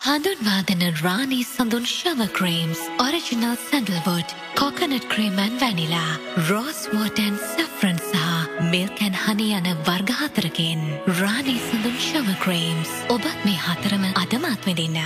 හඳුන්වා 0.01 0.61
දෙන 0.67 0.83
රානී 0.97 1.45
සඳුන් 1.45 1.85
ශව 1.85 2.27
creams 2.37 2.83
original 3.03 3.57
sandalwood 3.63 4.31
coconut 4.55 5.07
ක්‍රීමන් 5.11 5.57
vanilla 5.59 6.13
rose 6.47 6.79
water 6.93 7.35
saffron 7.43 7.99
සහ 8.01 8.63
මිල්කැන් 8.71 9.19
හනි 9.19 9.51
යන 9.57 9.69
වර්ගහතරකින් 9.83 10.85
රානී 11.19 11.59
සඳුන් 11.61 11.97
ශව 12.01 12.37
ක්‍රීම්ස් 12.45 12.93
ඔබත් 13.09 13.43
මේ 13.43 13.59
හතරම 13.59 14.07
අදමත් 14.15 14.69
විදින්න. 14.69 15.03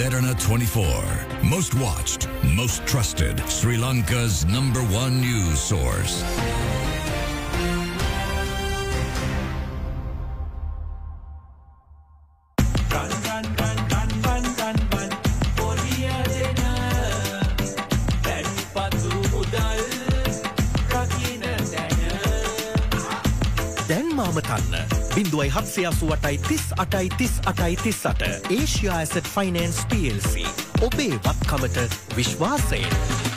Derana 0.00 0.34
24. 0.40 1.44
Most 1.44 1.74
watched, 1.74 2.26
most 2.42 2.86
trusted, 2.86 3.38
Sri 3.50 3.76
Lanka's 3.76 4.46
number 4.46 4.80
one 4.84 5.20
news 5.20 5.60
source. 5.60 6.22
බිඳුවයි 25.50 25.66
හත්සය 25.66 25.86
අසුවටයි 25.86 26.38
තිස් 26.38 26.72
අටයි 26.78 27.10
තිස් 27.18 27.40
අටයි 27.46 27.76
තිස් 27.76 28.06
අට 28.06 28.22
ඒෂයා 28.50 28.98
ඇසට 28.98 29.26
ෆයිනන්ස් 29.26 29.82
PLC 29.86 30.46
ඔබේ 30.82 31.18
වත්කමට 31.18 32.16
විශ්වාසයෙන්. 32.16 33.29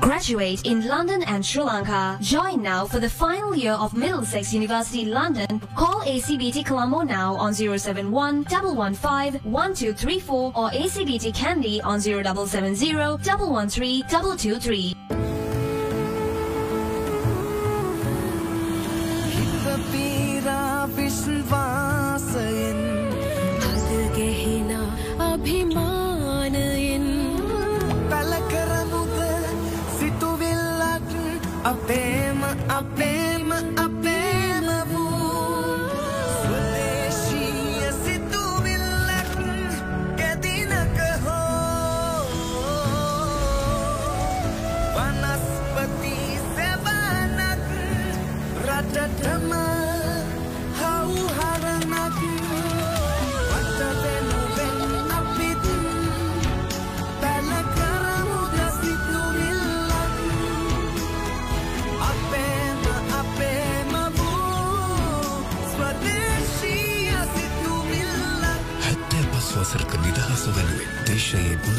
Graduate 0.00 0.66
in 0.66 0.86
London 0.86 1.22
and 1.24 1.46
Sri 1.46 1.62
Lanka. 1.62 2.18
Join 2.20 2.60
now 2.60 2.84
for 2.86 2.98
the 2.98 3.08
final 3.08 3.54
year 3.54 3.72
of 3.72 3.94
Middlesex 3.94 4.52
University 4.52 5.04
London. 5.04 5.60
Call 5.76 6.00
ACBT 6.02 6.66
Colombo 6.66 7.02
now 7.02 7.34
on 7.34 7.54
071 7.54 8.44
115 8.44 9.40
1234 9.42 10.52
or 10.56 10.70
ACBT 10.70 11.34
Candy 11.34 11.80
on 11.82 12.00
0770 12.00 12.94
113 12.94 14.02
223. 14.08 15.21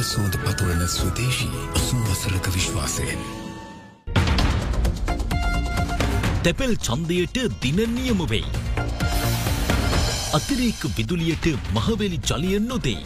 සුවඳ 0.03 0.35
පතුරන 0.43 0.81
ස්වදේශී 0.87 1.61
සුවසරක 1.83 2.47
විශ්වාසයෙන්. 2.55 3.21
තැපැල් 6.43 6.75
චන්දයට 6.77 7.39
දින 7.61 7.79
නියම 7.95 8.21
වෙයි. 8.29 8.45
අතිරේක 10.33 10.85
විදුලියට 10.97 11.47
මහවැලි 11.73 12.19
ජලිය 12.29 12.59
නොදෙයි. 12.59 13.05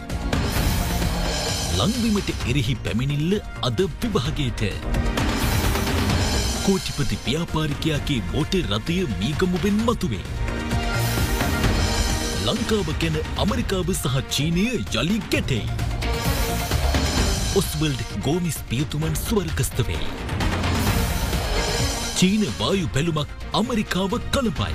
ලංවිමට 1.77 2.29
එරෙහි 2.49 2.75
පැමිණිල්ල 2.75 3.39
අද 3.61 3.79
විභාගයට. 4.01 4.61
කෝටිපති 6.65 7.23
ව්‍යාපාරිකයාගේ 7.25 8.21
මෝටර් 8.33 8.65
රථය 8.73 9.01
මීගමුවෙන් 9.19 9.83
මතුවේ. 9.87 10.25
ලංකාව 12.45 12.89
ගැන 13.01 13.21
අමරිකාව 13.37 13.93
සහ 13.93 14.17
චීනය 14.29 14.65
යළි 14.71 15.21
ගැටෙයි. 15.29 15.87
ඔස්වල්ඩ් 17.60 18.02
ගෝමිස් 18.26 18.58
පියතුමන් 18.70 19.15
ස්වර්ගස්ත 19.17 19.80
වෙයි. 19.88 20.10
චීන 22.17 22.43
වායු 22.60 22.88
පැළුමක් 22.93 23.30
අමරිකාව 23.60 24.13
කළපයි. 24.36 24.74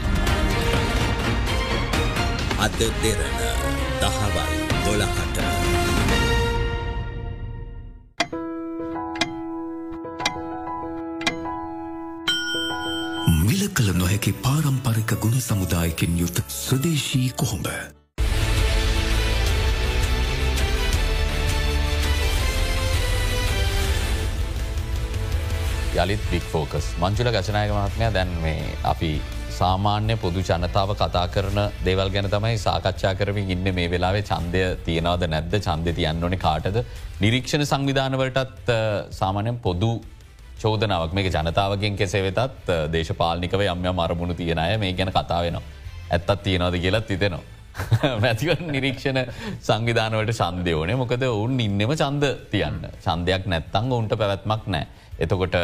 අද 2.65 2.79
දෙරන 3.03 3.39
දහවල් 4.03 4.53
දොළහට. 4.85 5.39
මිල 13.47 13.67
කළ 13.77 13.97
නොහැකි 14.03 14.33
පාරම්පරික 14.45 15.19
ගුණ 15.25 15.43
සමුදායකින් 15.49 16.23
යුත් 16.23 16.47
ස්වදේශී 16.61 17.29
කොහොඹ. 17.43 17.69
යළිත් 25.95 26.23
බික් 26.31 26.45
ෆෝකස් 26.49 26.87
මංචුල 27.01 27.29
ගචනායක 27.35 27.71
මහත්මය 27.71 28.07
දැන් 28.15 28.31
මේ 28.43 28.61
අපි 28.85 29.11
සාමාන්‍ය 29.53 30.15
පොදු 30.17 30.41
ජනතාව 30.41 30.93
කතා 30.95 31.25
කරන 31.35 31.59
දෙවල් 31.87 32.09
ගැන 32.15 32.29
තමයි 32.35 32.57
සාකච්ඡා 32.59 33.13
කරමින් 33.15 33.51
ඉන්න. 33.51 33.67
මේ 33.75 33.91
වෙලාවේ 33.91 34.23
චන්දය 34.23 34.63
තියෙනවද 34.87 35.27
නැද්ද? 35.29 35.55
චන්ද 35.59 35.95
තියන්න 35.99 36.25
ඕන 36.25 36.37
කාටද? 36.39 36.79
නිරීක්ෂණ 37.21 37.67
සංවිධානවලටත් 37.67 38.73
සාමානයෙන් 39.11 39.59
පොදු 39.59 39.93
චෝදනාවක්. 40.63 41.13
මේක 41.13 41.29
ජනතාවගෙන් 41.29 41.97
කෙසේ 41.97 42.23
වෙතත් 42.29 42.73
දේශපාලිකව 42.93 43.67
යම්ය 43.67 43.93
මරමුණු 43.93 44.35
තියෙන 44.35 44.59
අය 44.59 44.79
මේ 44.79 44.93
ගැන 44.95 45.13
කතා 45.13 45.43
වෙනවා. 45.43 45.63
ඇත්තත් 46.11 46.43
තියෙනවද 46.43 46.81
කියලත් 46.81 47.07
තිතෙනවා. 47.07 47.45
මැතිව 48.25 48.65
නිරීක්ෂණ 48.69 49.21
සංවිධානවට 49.61 50.35
සන්දය 50.41 50.73
ඕනේ. 50.73 50.97
මොකද 50.97 51.29
ඔවුන් 51.29 51.61
ඉන්නම 51.61 51.95
චන්ද 51.95 52.35
තියන්න. 52.51 52.83
චන්දයක් 53.05 53.47
නැත්තං 53.47 53.93
ඔවුන්ට 53.93 54.17
පැවැත්මක් 54.17 54.67
නෑ. 54.67 55.02
එතකොට 55.25 55.57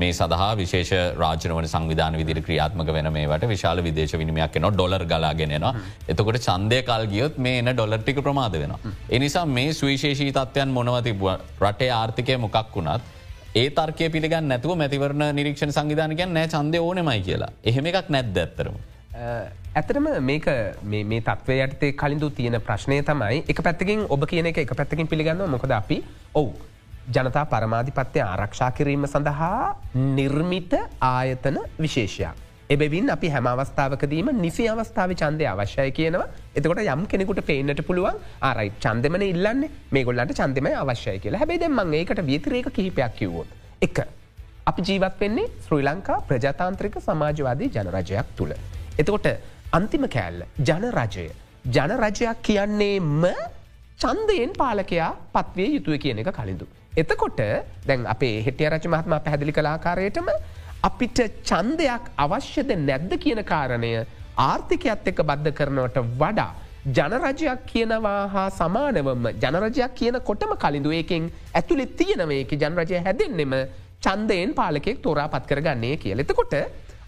මේ 0.00 0.12
සඳහා 0.18 0.50
විශේෂ 0.60 0.92
රාජනවන 1.22 1.68
සංවිධාන 1.72 2.18
විදිරි 2.20 2.42
ක්‍රියාත්මක 2.46 2.90
වෙන 2.96 3.08
මේට 3.16 3.46
විශාල 3.54 3.82
විදේශ 3.86 4.14
විනිමයක් 4.20 4.58
න 4.60 4.68
ඩොලර් 4.74 5.04
ගලාගෙනවා. 5.12 5.72
එතකොට 6.12 6.38
චන්දය 6.46 6.80
කල් 6.90 7.06
ගියොත් 7.14 7.38
මේ 7.46 7.58
එන 7.62 7.72
ඩොලර්ටික 7.72 8.20
ප්‍රමාද 8.26 8.56
වෙන. 8.62 8.74
එනිසා 9.10 9.44
මේ 9.56 9.72
සුවිශේෂී 9.80 10.32
තත්වයන් 10.38 10.72
මොනවතිබ 10.78 11.26
රටේ 11.66 11.90
ආර්ථිකය 12.00 12.36
මොකක් 12.46 12.76
වුණත් 12.76 13.12
ඒ 13.54 13.68
තර්කය 13.70 14.06
පිළිගන්න 14.14 14.48
නැතුව 14.52 14.74
මැතිවරණ 14.80 15.26
නිරීක්ෂණ 15.38 15.74
සංවිධානකයන් 15.76 16.32
නෑ 16.36 16.48
චන්දය 16.54 16.78
ඕනෙමයි 16.86 17.20
කියලා 17.28 17.52
එහෙම 17.70 17.90
එකක් 17.90 18.08
නැද්ද 18.16 18.40
ඇත්තරම. 18.44 18.76
ඇතරම 19.78 20.06
මේක 20.30 20.46
මේ 20.92 21.20
තත්වය 21.28 21.58
යටතේ 21.66 21.92
කලින්දු 22.02 22.30
තියෙන 22.38 22.60
ප්‍රශ්නය 22.68 23.00
තමයි 23.10 23.42
එක 23.52 23.64
පැත්තකින් 23.66 24.06
ඔබ 24.16 24.28
කියන 24.32 24.52
එක 24.52 24.76
පැත්තකින් 24.76 25.10
පිළිගන්න 25.12 25.44
මොකද 25.56 25.76
අපි 25.80 25.98
ඔවු 26.34 26.52
ජනතා 27.08 27.44
පරමාධිපත්‍යය 27.46 28.22
ආරක්ෂා 28.22 28.70
කිරීම 28.70 29.06
සඳහා 29.06 29.76
නිර්මිත 30.16 30.72
ආයතන 31.00 31.58
විශේෂයක්. 31.78 32.40
එබැවින් 32.70 33.10
අපි 33.10 33.28
හැම 33.28 33.46
අවස්ථාවකදීම 33.46 34.28
නිසි 34.40 34.68
අවස්ථාව 34.68 35.10
චන්දය 35.20 35.46
අවශ්‍යය 35.46 35.90
කියනවා 35.98 36.28
එතකොට 36.56 36.80
යම් 36.84 37.02
කෙනෙකුට 37.06 37.40
පේනට 37.50 37.82
පුළුවන් 37.88 38.16
ආරයි 38.40 38.70
චන්දමන 38.84 39.24
ඉල්ලන්න 39.26 39.64
මේ 39.92 40.04
ගොල්ලන්ට 40.08 40.32
චන්දම 40.38 40.68
අවශ්‍යය 40.74 41.18
කියලා 41.24 41.40
හැබේ 41.42 41.60
දෙමන් 41.62 41.94
ඒකට 41.94 42.22
විතරේක 42.30 42.68
කිහිපයක් 42.76 43.16
කිව්වොත්. 43.18 43.48
එක. 43.82 43.98
අපි 44.66 44.82
ජීවත් 44.82 45.20
වෙන්නේ 45.20 45.50
ශ්‍රී 45.66 45.84
ලංකා 45.88 46.20
ප්‍රජාතාන්ත්‍රික 46.28 46.96
සමාජවාදී 47.06 47.68
ජනරජයක් 47.74 48.30
තුළ. 48.38 48.54
එතකොට 48.98 49.26
අන්තිම 49.72 50.08
කෑල්ල 50.08 50.46
ජනරජය. 50.68 51.26
ජනරජයක් 51.66 52.40
කියන්නේම 52.42 53.26
චන්දයෙන් 53.98 54.56
පාලකයා 54.58 55.10
පත්වේ 55.34 55.68
යුතුව 55.76 55.98
කියන 55.98 56.18
එක 56.18 56.32
කලින්දු. 56.38 56.66
එතකොට 56.96 57.40
දැන් 57.86 58.02
අපේ 58.14 58.34
හෙටිය 58.46 58.68
රච 58.70 58.86
මහත්ම 58.86 59.14
පැදිලි 59.26 59.52
කලාකාරයටම 59.56 60.28
අපිට 60.88 61.18
චන්දයක් 61.48 62.04
අවශ්‍යද 62.24 62.70
නැද්ද 62.88 63.14
කියන 63.24 63.40
කාරණය 63.50 63.90
ආර්ථිකයත් 64.44 65.08
එක්ක 65.10 65.22
බද්ධ 65.30 65.56
කරනවට 65.58 65.98
වඩා. 66.20 66.50
ජනරජයක් 66.96 67.60
කියනවා 67.70 68.20
හා 68.34 68.48
සමානවම 68.60 69.26
ජනරජයක් 69.42 69.94
කියන 70.00 70.18
කොටම 70.28 70.52
කලින්දු 70.64 70.92
ඒකින් 70.98 71.26
ඇතුළෙ 71.60 71.86
තියෙනවේක 72.00 72.54
ජනරජය 72.62 73.02
හැදෙන්නෙම 73.06 73.54
චන්දයෙන් 74.06 74.54
පාලකෙක් 74.60 75.02
තෝරා 75.04 75.28
පත් 75.34 75.44
කරගන්නේ 75.50 75.96
කියල. 76.02 76.22
එතකොට 76.24 76.54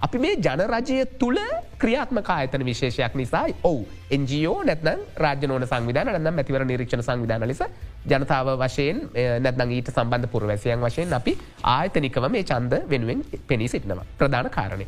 අපි 0.00 0.18
මේ 0.18 0.35
ජනරජය 0.37 0.96
තුළ 1.20 1.38
ක්‍රියාත්මක 1.78 2.28
ආයතන 2.28 2.64
විශේෂයක් 2.64 3.14
නිසායි. 3.14 3.54
ඔවු 3.62 3.87
එන්ජෝ 4.11 4.56
නැත්නම් 4.64 5.00
රාජනෝන 5.16 5.64
සංවිධාන 5.66 6.11
නම් 6.18 6.40
ඇතිවර 6.42 6.64
නිරීක්ෂණ 6.64 7.02
සංවිධාන 7.02 7.48
ලෙස 7.48 7.62
ජනතාව 8.06 8.50
වශයෙන් 8.62 9.00
නැත්නම් 9.40 9.72
ඊට 9.78 9.90
සම්බන්ධ 9.94 10.30
පුරවැසියන් 10.35 10.85
වශයෙන් 10.85 11.16
අපි 11.20 11.35
ආයතනිකව 11.74 12.28
මේ 12.28 12.44
චන්ද 12.44 12.82
වෙනුවෙන් 12.92 13.24
පෙනී 13.48 13.68
සිටිනවා. 13.68 14.06
ප්‍රධාන 14.18 14.50
කාරණය. 14.50 14.87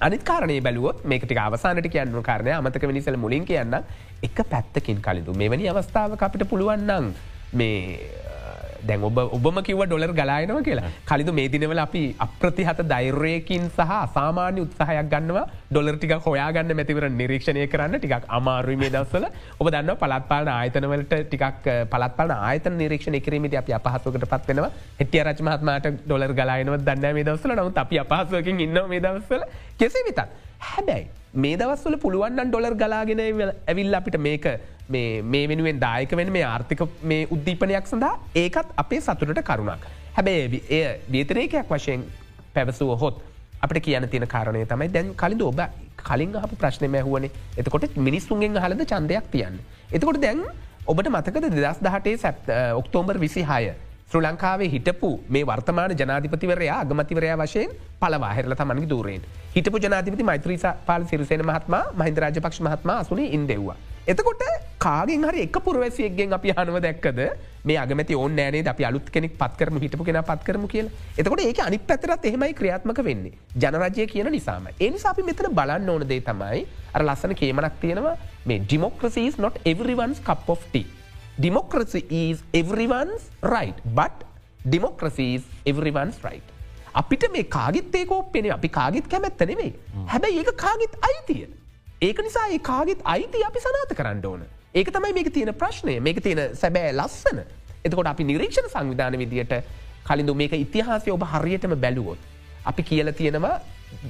අනිත් 0.00 0.22
කාරණය 0.22 0.60
බැලුවොත් 0.60 1.04
මේකට 1.04 1.36
අවසානට 1.38 1.90
කියන්න 1.90 2.22
කාරණය 2.22 2.52
අමතක 2.52 2.84
වෙනිසල 2.84 3.16
මුලින් 3.16 3.44
කියන්න 3.44 3.76
එක 4.22 4.40
පැත්තකින් 4.52 5.02
කලින්දු 5.02 5.34
මෙවැනි 5.34 5.68
අවස්ථාව 5.68 6.16
අපිට 6.18 6.48
පුළුවන්නම් 6.48 7.12
මේ 7.52 8.29
දැන් 8.88 9.04
ඔබ 9.04 9.18
ඔබම 9.36 9.58
කිව 9.62 9.82
ඩොලර් 9.84 10.12
ගලායනව 10.12 10.58
කියලා. 10.62 10.90
කලිතු 11.06 11.32
මේ 11.32 11.48
දිනවල 11.48 11.78
අපි 11.78 12.02
අප්‍රතිහත 12.18 12.80
දෛර්යයකින් 12.92 13.64
සහ 13.68 13.92
සාමාන්‍ය 14.16 14.60
උත්සාහයක් 14.64 15.10
ගන්නවා. 15.12 15.44
ඩොලර් 15.70 15.96
ටික 15.96 16.14
හොයාගන්න 16.26 16.74
මැතිවර 16.76 17.06
නිරීක්ෂණය 17.12 17.66
කරන්න 17.66 17.96
ටිකක් 17.96 18.26
අමාරුයි 18.38 18.80
මේ 18.82 18.90
දවසල 18.90 19.26
ඔබ 19.60 19.66
දන්න 19.68 19.96
පලත්පාලන 20.02 20.50
ආයතනවලට 20.50 21.14
ටිකක් 21.24 21.68
පලත්පාලන 21.92 22.36
ආයතන 22.38 22.76
නිරීක්ෂණ 22.82 23.20
කිරීමට 23.20 23.56
අපි 23.62 23.76
අපහසුකට 23.78 24.28
පත් 24.32 24.50
වෙනවා 24.50 24.70
හෙටිය 25.00 25.24
රචමහත්මට 25.24 25.88
ඩොලර් 26.02 26.34
ගලායනව 26.34 26.76
දන්න 26.80 27.16
මේ 27.18 27.26
දවසල 27.28 27.56
නමුත් 27.56 27.82
අපි 27.84 28.02
අපහසුවකින් 28.04 28.66
ඉන්න 28.66 28.84
මේ 28.88 29.00
දවස්සල 29.00 29.48
කෙසේ 29.78 30.04
විතත්. 30.08 30.22
හැබැයි 30.60 31.06
මේ 31.34 31.56
දවස්වල 31.56 31.96
පුළුවන්න්න 32.02 32.50
ඩොලර් 32.50 32.74
ගලාගෙන 32.74 33.20
ඇවිල් 33.22 33.94
අපිට 33.94 34.18
මේක 34.18 34.46
මේ 34.90 35.48
වෙනුවෙන් 35.48 35.80
දායක 35.80 36.12
වෙන 36.12 36.32
මේ 36.32 36.44
ආර්ථික 36.44 36.82
මේ 37.02 37.26
උද්දීපනයක් 37.30 37.86
සඳහා 37.86 38.14
ඒකත් 38.34 38.76
අපේ 38.76 39.00
සතුරට 39.00 39.42
කරුණක්. 39.42 39.84
හැබැයි 40.16 40.62
එය 40.70 40.84
වේතරේකයක් 41.12 41.68
වශයෙන් 41.70 42.06
පැවසුව 42.54 42.96
හොත් 43.00 43.20
අපට 43.60 43.82
කියන 43.82 44.08
තියෙන 44.08 44.26
කාරණය 44.28 44.64
තමයි 44.66 44.88
දැන් 44.88 45.12
කලින්ද 45.16 45.42
ඔබ 45.42 45.60
කලින් 46.00 46.34
අප 46.36 46.56
ප්‍රශ්නය 46.56 46.88
මැහුවන 46.88 47.28
එතකොට 47.56 47.96
මිනිස්සුන්ගෙන් 47.98 48.56
හලද 48.56 48.86
චන්දයක් 48.86 49.30
තියන්න. 49.30 49.60
එතකොට 49.92 50.20
දැන් 50.22 50.42
ඔබට 50.86 51.08
මතකද 51.08 51.54
දෙදස් 51.54 51.84
දහටේ 51.86 52.16
සැප් 52.18 52.50
ඔක්තෝම්බර් 52.80 53.18
විසි 53.18 53.44
හය 53.44 53.64
ශ්‍ර 54.10 54.22
ලංකාවේ 54.22 54.70
හිටපු 54.70 55.10
මේ 55.28 55.44
වර්තමාන 55.46 55.92
ජනාධිපතිවරයා 55.94 56.78
අගමතිවරයා 56.84 57.36
වශයෙන් 57.38 57.76
පලවාහෙරල 58.00 58.54
තමන්ගේ 58.54 58.88
දූරයෙන්. 58.88 59.22
හිටපු 59.54 59.78
ජනාධිපති 59.78 60.24
මෛත්‍රීසා 60.24 60.74
පාල 60.86 61.04
සිරිසේන 61.04 61.46
මහත්ම 61.46 61.76
මහින්දරාජපක්ෂ 61.94 62.60
මහත්ම 62.60 62.90
අසුනේ 62.94 63.28
ඉන්දෙව්වා. 63.36 63.76
එතකොට 64.10 64.42
කාගෙන් 64.84 65.24
හරි 65.28 65.42
එක 65.46 65.56
පුරවැසියෙක්ගෙන් 65.64 66.32
අපි 66.36 66.52
හනුව 66.56 66.76
දැක්කද 66.84 67.18
මේ 67.68 67.76
අගමති 67.82 68.14
ඕන 68.20 68.32
නෑනේ 68.38 68.62
අපි 68.72 68.84
අලුත් 68.88 69.10
කෙනෙක් 69.14 69.34
පත්කරම 69.40 69.76
හිටපු 69.82 70.04
කෙන 70.08 70.18
පත් 70.30 70.46
කරම 70.46 70.64
කියල. 70.72 70.86
එතකොට 71.20 71.42
ඒක 71.44 71.60
අනි 71.66 71.78
පැතරත් 71.90 72.24
එහෙමයි 72.30 72.56
ක්‍රියාත්මක 72.60 73.00
වෙන්නේ. 73.08 73.34
ජනරජය 73.62 74.06
කියන 74.12 74.30
නිසාම 74.36 74.66
එනිසා 74.86 75.12
අපි 75.12 75.26
මෙතන 75.28 75.54
බලන්න 75.58 75.92
ඕන 75.94 76.06
දේ 76.12 76.20
තමයි 76.30 76.64
අර 76.94 77.02
ලස්සන 77.06 77.36
කේමනක් 77.42 77.76
තියෙනවා. 77.84 78.16
මේ 78.46 78.58
ඩිමොක්‍රසිස් 78.64 79.38
not 79.38 79.60
everyone's 79.74 80.18
cup 80.30 80.48
of 80.48 80.64
tea. 80.72 80.86
Democracy 81.46 82.02
is 82.24 82.42
everyone's 82.62 83.30
right 83.54 83.78
but 84.00 84.26
democracy 84.74 85.28
is 85.36 85.46
everyone's 85.74 86.18
right. 86.28 86.46
අපිට 87.02 87.30
මේ 87.38 87.46
කාගිත් 87.56 87.94
ඒකෝ 88.02 88.22
පෙන 88.34 88.52
අපි 88.58 88.74
කාගිත් 88.80 89.06
කැමැත්ත 89.14 89.48
නෙවෙයි. 89.54 89.72
හැබැයි 90.12 90.42
ඒක 90.42 90.54
කාගිත් 90.66 91.02
අයිතිය. 91.08 91.59
ඒක 92.02 92.18
නිසා 92.24 92.46
ඒ 92.48 92.58
කාගෙත් 92.60 93.00
අයිති 93.04 93.44
අපි 93.48 93.60
සනාත 93.60 93.90
කරන්න 93.98 94.22
ඕන. 94.26 94.42
ඒක 94.74 94.88
තමයි 94.94 95.12
මේක 95.12 95.28
තියෙන 95.34 95.52
ප්‍රශ්නය 95.54 95.98
මේක 96.00 96.22
තියෙන 96.22 96.56
සැබෑ 96.56 96.92
ලස්සන. 96.92 97.40
එතකොට 97.84 98.06
අපි 98.06 98.24
නිරීක්ෂණ 98.24 98.70
සංවිධාන 98.74 99.18
විදියට 99.22 99.52
කලින්ඳු 100.06 100.34
මේක 100.34 100.52
ඉතිහාසය 100.56 101.10
ඔබ 101.12 101.24
හරියටම 101.34 101.74
බැලුවොත්. 101.76 102.18
අපි 102.64 102.82
කියල 102.82 103.12
තියෙනවා 103.12 103.60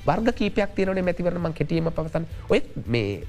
වර්ග 0.07 0.33
කීපයක් 0.35 0.75
තියනේ 0.77 1.03
මැතිවරම 1.03 1.53
කෙටීම 1.53 1.91
පවසන් 1.91 2.25
ඔය 2.49 2.61
මේ 2.87 3.23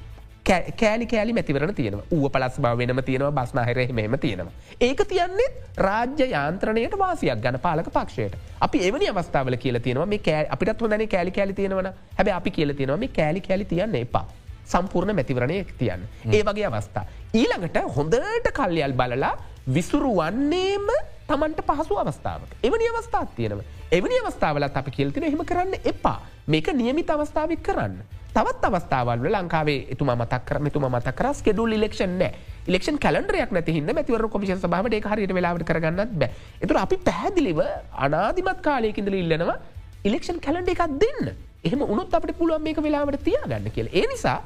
කෑ- 0.46 0.74
කෑලි 0.80 1.06
කෑලි 1.06 1.34
මැතිවරණ 1.34 1.74
තියෙනවා 1.76 2.06
ඌ 2.12 2.30
පලස් 2.30 2.60
බව 2.60 2.78
වෙනම 2.82 3.02
තියෙනවා 3.04 3.32
බස්නාහිරය 3.40 3.88
මෙම 3.94 4.18
තියෙනවා. 4.20 4.54
ඒක 4.82 5.02
තියන්නේ 5.08 5.48
රාජ්‍ය 5.78 6.28
යාන්ත්‍රණයට 6.34 6.98
වාසියක් 7.00 7.42
ගන 7.44 7.58
පාලක 7.66 7.90
පක්ෂයට 7.98 8.38
අපි 8.60 8.84
එවනි 8.90 9.10
අවස්ථාවල 9.10 9.58
කියල 9.58 9.80
තියෙනවා 9.80 10.06
මේ 10.06 10.22
කෑ 10.28 10.46
අපිට 10.50 10.82
හොඳන 10.82 11.08
කෑලි 11.16 11.32
කෑලි 11.32 11.54
තියෙනවන 11.54 11.90
හැබ 12.20 12.32
අපි 12.36 12.52
කියල 12.52 12.74
තියෙනවා 12.74 13.02
මේ 13.06 13.12
කෑලි 13.18 13.42
කෑලි 13.48 13.66
තියන්න 13.74 13.96
එපා 14.02 14.26
සම්පූර්ණ 14.72 15.16
මැතිවරණය 15.16 15.58
තියන්න. 15.80 16.06
ඒ 16.28 16.44
වගේ 16.44 16.68
අවස්ථා. 16.70 17.06
ඊළඟට 17.34 17.78
හොඳට 17.96 18.52
කල්යල් 18.54 18.94
බලලා 18.94 19.34
විසුරු 19.68 20.14
වන්නේම 20.14 20.88
තමන්ට 21.28 21.62
පහසු 21.68 22.00
අවස්ථාවක්. 22.00 22.56
එවනි 22.64 22.90
අවස්ථාත් 22.92 23.36
තියෙනව. 23.36 23.62
එවනි 23.92 24.24
අවස්ථාවලත් 24.24 24.78
අපි 24.78 24.92
කියල්තින 24.92 25.24
එහෙම 25.24 25.46
කරන්න 25.46 25.78
එපා 25.86 26.20
මේක 26.48 26.74
නියමිත 26.74 27.10
අවස්ථාවක් 27.10 27.64
කරන්න. 27.64 28.02
තවත් 28.32 28.64
අවස්ථාවල් 28.68 29.28
ලංකාවේ 29.30 29.80
එතුම 29.94 30.10
මතක් 30.12 30.46
කරම 30.46 30.68
තුම 30.70 30.86
මතක් 30.88 31.16
කර 31.16 31.28
ස්කෙඩුල් 31.34 31.74
ලෙක්ෂන් 31.76 32.14
නෑ 32.20 32.32
ලෙක්ෂන් 32.68 32.98
කලන්ඩරයක් 32.98 33.52
නැතිහින්න 33.52 33.92
මැතිවර 33.92 34.24
කොමිෂන් 34.30 34.62
සභාවට 34.62 34.96
හරියට 35.06 35.34
වෙලාවට 35.38 35.66
කරගන්නත් 35.70 36.14
බෑ 36.22 36.32
එතුර 36.62 36.78
අපි 36.78 36.98
පැහැදිලිව 37.08 37.60
අනාධිමත් 38.06 38.62
කාලයකින්දල 38.68 39.18
ඉල්ලනවා 39.20 39.58
ඉලෙක්ෂන් 40.04 40.40
කලන්ඩ 40.40 40.72
එකක් 40.74 40.84
දෙන්න 41.04 41.34
එහෙම 41.64 41.84
උනුත් 41.86 42.16
අපට 42.20 42.32
පුළුවන් 42.40 42.64
මේක 42.64 42.80
වෙලාවට 42.80 43.20
තියාගන්න 43.28 43.68
කියල 43.76 43.92
ඒ 43.92 44.06
නිසා 44.14 44.38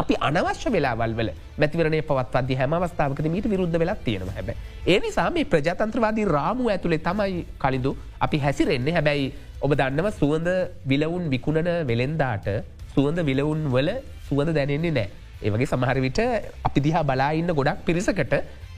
අපි 0.00 0.14
අනවශ්‍ය 0.28 0.68
වෙලාවල් 0.74 1.12
වල 1.18 1.30
මැතිවරණය 1.60 2.00
පවත්වද 2.10 2.50
හැම 2.60 2.74
අවස්ථාවකද 2.78 3.26
මීට 3.34 3.46
විරුද්ධ 3.52 3.78
වෙලා 3.82 3.96
තියෙනවා 4.06 4.34
හැබ. 4.38 4.50
ඒ 4.92 4.98
නිසා 5.04 5.28
මේ 5.36 5.48
ප්‍රජාතන්ත්‍රවාදී 5.52 6.26
රාමුව 6.36 6.68
ඇතුළේ 6.74 7.00
තමයි 7.08 7.40
කලින්දු 7.62 7.92
අපි 8.26 8.38
හැසිරෙන්නේ 8.44 8.94
හැබැයි 8.98 9.26
ඔබ 9.64 9.74
දන්නව 9.80 10.08
සුවඳ 10.20 10.48
විලවුන් 10.92 11.26
විකුණන 11.34 11.70
වෙළෙන්දාට 11.90 12.48
සුවඳ 12.94 13.20
විලවුන් 13.30 13.60
වල 13.74 13.90
සුවඳ 14.28 14.54
දැනෙන්නේ 14.58 14.94
නෑ. 14.98 15.08
ඒවගේ 15.44 15.70
සමහර 15.72 15.98
විට 16.06 16.22
අපි 16.68 16.86
දිහා 16.86 17.04
බලාඉන්න 17.10 17.52
ගොඩක් 17.60 17.84
පිරිසකට 17.88 18.34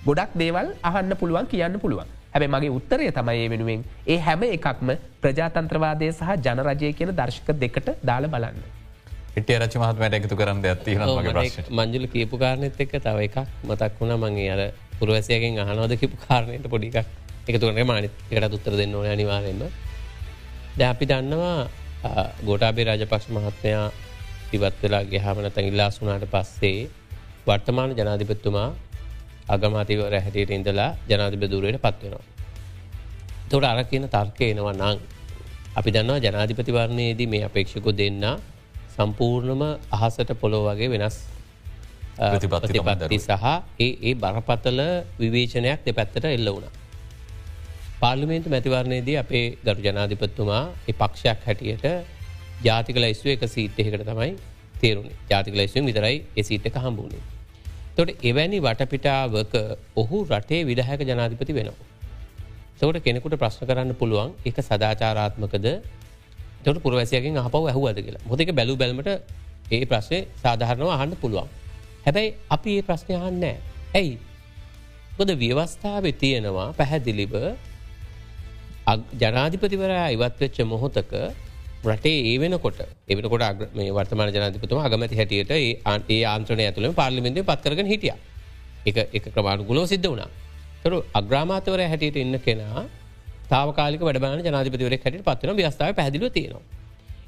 ගොඩක් 0.09 0.37
දේවල් 0.43 0.75
අහන්න 0.91 1.17
පුළුවන් 1.23 1.51
කියන්න 1.55 1.81
පුළුවන්. 1.85 2.13
හැබැ 2.35 2.53
මගේ 2.55 2.77
උත්තරය 2.79 3.11
තමයි 3.19 3.41
ඒ 3.41 3.49
වෙනුවෙන් 3.55 3.89
ඒ 4.13 4.21
හැම 4.27 4.43
එකක්ම 4.53 4.95
ප්‍රජාතන්ත්‍රවාදය 5.23 6.13
සහ 6.13 6.39
ජනරජය 6.47 6.95
කියන 6.99 7.19
දර්ශක 7.19 7.59
දෙකට 7.65 7.89
දාල 8.11 8.33
බලන්න. 8.35 8.82
ඉටිය 9.33 9.57
රච 9.59 9.75
මහත්මයට 9.81 10.15
එකතු 10.19 10.37
කරන්න 10.37 10.65
ඇත්ති 10.65 10.95
මගේ 10.95 11.33
ප්‍රශ්න 11.33 11.69
මංජුල 11.73 12.07
කියපු 12.13 12.37
කාරණෙත් 12.37 12.77
එක්ක 12.77 12.95
තව 13.01 13.19
එකක් 13.29 13.37
මතක් 13.65 13.93
වුණ 14.01 14.15
මගේ 14.19 14.51
අර 14.55 14.61
පුරවැසියගෙන් 14.99 15.57
අහනවද 15.59 15.97
කිපු 15.97 16.17
කාරණයට 16.25 16.69
පොඩිකක් 16.69 16.99
එකතුරන 17.49 17.81
මානත් 17.87 18.11
එකට 18.31 18.57
උත්තර 18.59 18.77
දෙන්න 18.77 18.95
ඕන 18.95 19.09
අනිවාරෙන්ම 19.09 19.63
ද 20.73 20.81
අපි 20.85 21.05
දන්නවා 21.07 21.57
ගෝටාබේ 22.45 22.85
රාජපක්ෂ 22.85 23.31
මහත්මයා 23.31 23.87
ඉවත් 24.53 24.77
වෙලා 24.83 25.03
ගහමනත 25.07 25.59
ඉල්ලා 25.63 25.91
සුනාට 25.91 26.29
පස්සේ 26.29 26.91
වර්තමාන 27.47 27.97
ජනාධිපත්තුමා 27.97 28.69
අගමාතිවර 29.49 30.15
හැටියට 30.15 30.51
ඉඳලා 30.51 30.91
ජනාධිප 31.09 31.45
දුරයට 31.51 31.81
පත්වෙනවා. 31.81 32.25
තොට 33.51 33.65
අර 33.65 33.85
කියන 33.85 34.09
තර්කය 34.09 34.45
එනවා 34.51 34.75
නං. 34.75 34.97
අපි 35.77 35.91
දන්නවා 35.91 36.21
ජනාධිපතිවරණයේදී 36.21 37.27
මේ 37.27 37.45
අපේක්ෂකු 37.45 37.91
දෙන්න 37.93 38.25
සම්පූර්ණම 38.95 39.63
අහසට 39.97 40.31
පොලෝ 40.43 40.63
වගේ 40.67 40.91
වෙනස් 40.95 41.17
ප්‍රතිපත්ති 42.17 43.19
සහ 43.19 43.45
ඒ 43.81 43.91
ඒ 44.03 44.15
බරපතල 44.15 44.81
විවේචනයක් 45.19 45.85
දෙපැත්තට 45.87 46.27
එල්ල 46.31 46.49
වුණ. 46.55 46.67
පාර්ලිමේන්තු 48.01 48.49
මැතිවරණයේදී 48.55 49.17
අපේ 49.25 49.45
ගරු 49.67 49.81
ජනාධිපත්තුමා 49.87 50.65
ඒ 50.89 50.95
පක්ෂයක් 50.95 51.47
හැටියට 51.47 51.87
ජාතික 52.67 52.97
ලයිස්ව 52.97 53.27
එක 53.35 53.45
සීට්යකට 53.55 54.05
තමයි 54.11 54.33
තේරුණේ 54.81 55.17
ජාතික 55.31 55.55
ලයිස්වම් 55.55 55.87
විතරයි 55.91 56.17
එක 56.69 56.77
හම්බුණේ. 56.85 57.23
තොට 57.97 58.11
එවැනි 58.23 58.59
වටපිටාවක 58.61 59.55
ඔහු 59.97 60.19
රටේ 60.27 60.61
විඩහැක 60.69 61.01
ජනාධිපති 61.03 61.55
වෙනවා. 61.55 61.89
තවට 62.79 63.05
කෙනෙකුට 63.07 63.37
ප්‍රශ්න 63.41 63.67
කරන්න 63.69 63.95
පුළුවන් 63.95 64.31
එක 64.45 64.57
සදාචාරාත්මකද 64.61 65.67
තොට 66.65 66.83
පුරවැසියගෙන් 66.85 67.39
අපව 67.41 67.65
ඇහුවද 67.65 67.99
කියලා 68.07 68.25
හොදක 68.31 68.51
බැලු 68.59 68.77
බැලමට 68.77 69.11
ඒ 69.73 69.85
ප්‍රශ්නය 69.85 70.19
සාධහරනව 70.43 70.91
අහන්න 70.97 71.15
පුළුවන්. 71.23 71.49
හැබැයි 72.07 72.35
අපි 72.51 72.71
ඒ 72.79 72.83
ප්‍රශ්නය 72.83 73.15
අහන්නෑ. 73.21 73.57
ඇයි. 73.95 74.15
ගොද 75.19 75.31
ව්‍යවස්ථාව 75.43 76.05
තියෙනවා 76.23 76.69
පැහැදිලිව 76.73 77.35
ජනාධිපතිවරයා 79.21 80.09
ඉවත්වෙච්ච 80.17 80.57
මොහොතක 80.65 81.13
රටේ 81.85 82.19
ඒ 82.31 82.37
වෙනකොට 82.39 82.79
එවනකොට 83.09 83.61
මේ 83.75 83.91
වර්තමාන 83.91 84.31
ජනතිපතුම 84.31 84.79
අගමති 84.81 85.17
හැටියට 85.17 85.53
ඒ 85.53 86.23
ආන්ත්‍රනය 86.27 86.63
ඇතුළම 86.67 86.95
පාර්ලිමින්දේ 86.95 87.43
පත්කරගෙන 87.43 87.87
හිටිය 87.87 88.15
එක 88.87 88.97
එක 89.13 89.25
ක්‍රමාණුගුලෝ 89.35 89.87
සිද්ධ 89.87 90.09
වුණා 90.09 90.31
තරු 90.83 90.99
අග්‍රාමාතවර 91.15 91.83
හැටියට 91.85 92.17
ඉන්න 92.17 92.39
කෙනා 92.41 92.85
තාවකාලික 93.53 94.03
වැඩබාන 94.09 94.45
ජනාධිපතිවර 94.49 94.95
හැට 95.05 95.25
පත්වන 95.29 95.57
ව්‍යස්ථාව 95.61 95.93
පැදිලිව 96.01 96.31
තියෙනවා. 96.37 96.65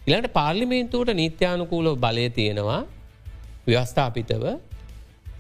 ඉලාට 0.09 0.29
පාර්ලිමේන්තුවට 0.39 1.13
නීත්‍යානුකූල 1.23 1.89
බලය 2.05 2.27
තියෙනවා. 2.39 2.81
ව්‍යවස්ථාපිතව 3.69 4.45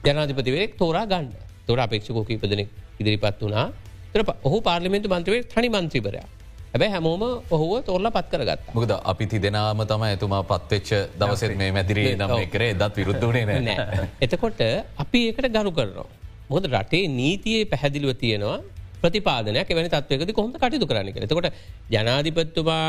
ජනාධිපතිවරෙක් 0.06 0.72
තෝරා 0.82 1.06
ගන්න. 1.12 1.28
තොර 1.66 1.78
අපේක්ෂකෝක 1.86 2.30
ඉපදනෙක් 2.36 2.68
ඉදිරිපත් 3.00 3.42
වනා 3.48 3.66
තර 4.12 4.22
ඔහු 4.48 4.58
පාර්ලිමෙන්තු 4.68 5.08
මන්ත්‍රවේ 5.14 5.44
තනි 5.52 5.68
මන්ත්‍රීවරයා. 5.76 6.26
හැබැ 6.72 6.90
හැමෝම 6.94 7.22
ඔහුව 7.54 7.72
තොරල 7.88 8.06
පත් 8.16 8.26
කරගත් 8.32 8.60
මොකද 8.76 8.92
අපි 9.12 9.24
තිදෙනම 9.32 9.80
තම 9.90 10.04
ඇතුමා 10.08 10.42
පත්වෙච්ච 10.50 10.90
දවසෙත් 11.20 11.56
මේ 11.60 11.70
මැදිරේ 11.76 12.12
නම් 12.18 12.34
කරේ 12.54 12.72
දත් 12.80 12.94
විරුද්ධනේ 13.00 13.44
නෑ. 13.68 14.08
එතකොට 14.24 14.62
අපි 15.04 15.20
ඒකට 15.28 15.48
ගරු 15.56 15.72
කරනවා. 15.78 16.08
මොද 16.52 16.64
රටේ 16.74 17.04
නීතියේ 17.20 17.68
පැහැදිලිව 17.72 18.12
තියෙනවා 18.22 18.58
ප්‍රතිපාදනයක් 19.04 19.68
එවැනි 19.68 19.90
තත්වයකද 19.90 20.32
කොහොම 20.32 20.50
කටයුතු 20.54 20.86
කරන්න 20.86 21.12
කර 21.12 21.26
තකොට 21.26 21.48
ජනාධිපත්තුමා 21.90 22.88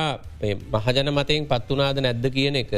මහජන 0.76 1.12
මතයෙන් 1.12 1.48
පත්වනාද 1.48 2.00
නැද්ද 2.00 2.26
කියන 2.32 2.58
එක 2.58 2.74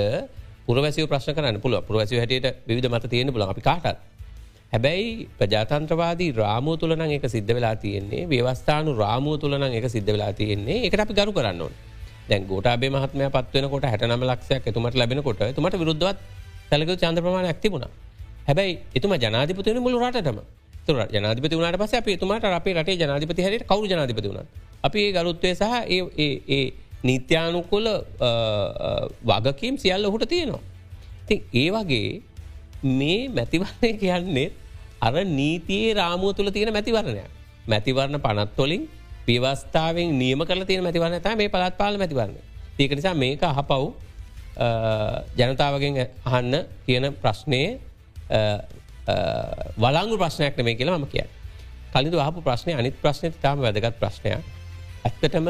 පුරවැසි 0.66 1.06
ප්‍රශ්න 1.06 1.34
කරන්න 1.34 1.60
පුළුව 1.60 1.84
පුරවැසි 1.84 2.18
හැට 2.18 2.48
විධ 2.68 2.90
මත 2.90 3.04
තියෙන 3.08 3.32
පුල 3.32 3.44
අපි 3.46 3.62
කාටත්. 3.62 3.98
හැබැයි 4.68 5.28
ප්‍රජාතන්ත්‍රවාදී 5.38 6.32
රාමුව 6.36 6.76
තුළන 6.78 7.04
එක 7.10 7.28
සිද්ධ 7.28 7.52
වෙලා 7.54 7.76
තියෙන්නේ 7.78 8.24
ව්‍යවස්ථානු 8.28 8.96
රාමුව 8.96 9.36
තුළන 9.40 9.64
එක 9.72 9.88
සිද්ධ 9.90 10.10
වෙලා 10.10 10.32
තියෙන්නේ 10.34 10.80
එකට 10.86 11.00
අපි 11.00 11.14
ගරු 11.14 11.32
කරන්න 11.32 11.62
ඕන. 11.62 11.74
දැන් 12.30 12.44
ගෝටාබේ 12.46 12.90
මහත්මය 12.90 13.30
පත්වනකොට 13.30 13.86
හැටනම 13.86 14.24
ලක්ෂයක් 14.24 14.68
එතුමට 14.68 14.96
ලැබෙනකොට 14.96 15.42
තුමට 15.56 15.76
විරුද්ධවත් 15.76 16.18
සැලක 16.70 16.92
චන්ද්‍ර 16.96 17.22
ප්‍රමාණ 17.22 17.48
ඇතිබුණ 17.48 17.88
හැබැයි 18.48 18.74
එතුම 18.96 19.14
ජනාධිපතිවන 19.18 19.80
මුළු 19.80 20.04
රටම 20.04 20.40
තුර 20.88 20.98
ජනාධිපති 21.16 21.56
වුණට 21.60 21.80
පස 21.82 21.94
අප 22.00 22.08
තුමාට 22.24 22.48
අපේ 22.60 22.76
රටේ 22.78 22.98
ජනාධිපති 23.02 23.48
හරයට 23.48 23.68
කවු 23.72 23.86
ජනාධිපති 23.92 24.30
වුණ 24.32 24.48
අපි 24.88 25.00
ඒ 25.06 25.12
ගරුත්වය 25.18 25.52
සහ 25.54 25.64
ඒ 26.56 26.64
නීත්‍යානුකොල 27.04 27.88
වගකීම් 29.30 29.76
සියල්ල 29.84 30.08
ඔහුට 30.10 30.26
තියෙනවා. 30.30 30.64
ති 31.28 31.36
ඒ 31.54 31.70
වගේ 31.76 32.22
මේ 33.00 33.20
මැතිවරණය 33.30 33.92
කියන්නේ 34.04 34.48
අර 35.02 35.14
නීතියේ 35.40 35.94
රාමුව 35.94 36.32
තුළ 36.38 36.50
තියෙන 36.50 36.74
මැතිවරණයක්. 36.74 37.30
මැතිවරණ 37.68 38.20
පනත්වොලින් 38.26 38.84
පිවස්ථාවෙන් 39.28 40.10
නියම 40.22 40.42
කල 40.50 40.64
තියෙන 40.70 40.84
මැතිවරණ 40.88 41.22
ත 41.22 41.38
මේ 41.38 41.50
පළත් 41.50 41.76
පාල 41.82 41.98
මැතිවරණ. 41.98 42.36
ඒක 42.80 42.92
නිසා 42.98 43.16
මේක 43.24 43.44
අහපව් 43.44 43.84
ජනතාවගෙන් 45.40 45.94
අහන්න 46.26 46.56
කියන 46.86 47.06
ප්‍රශ්නය 47.22 47.62
වලංගු 49.84 50.16
ප්‍රශ්නයක් 50.22 50.58
නෙමේ 50.60 50.76
කියලා 50.80 50.98
මම 51.00 51.08
කිය. 51.14 51.26
කලින්තු 51.94 52.20
ආපු 52.20 52.42
ප්‍රශ්නය 52.48 52.72
අනිත් 52.80 52.96
ප්‍රශ්නය 53.04 53.32
තාම 53.44 53.60
වැදගත් 53.66 54.00
ප්‍රශ්නයක්. 54.02 54.44
ඇත්තටම 55.08 55.48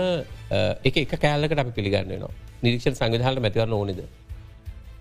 එක 0.87 0.95
එක 1.03 1.13
කෑල්ලකට 1.23 1.59
අපි 1.63 1.71
පිළිගන්නවා. 1.77 2.31
නිරීක්ෂණ 2.63 2.95
සංවිධානට 2.99 3.41
මැතිවරන්න 3.45 3.73
ඕනෙද. 3.79 3.99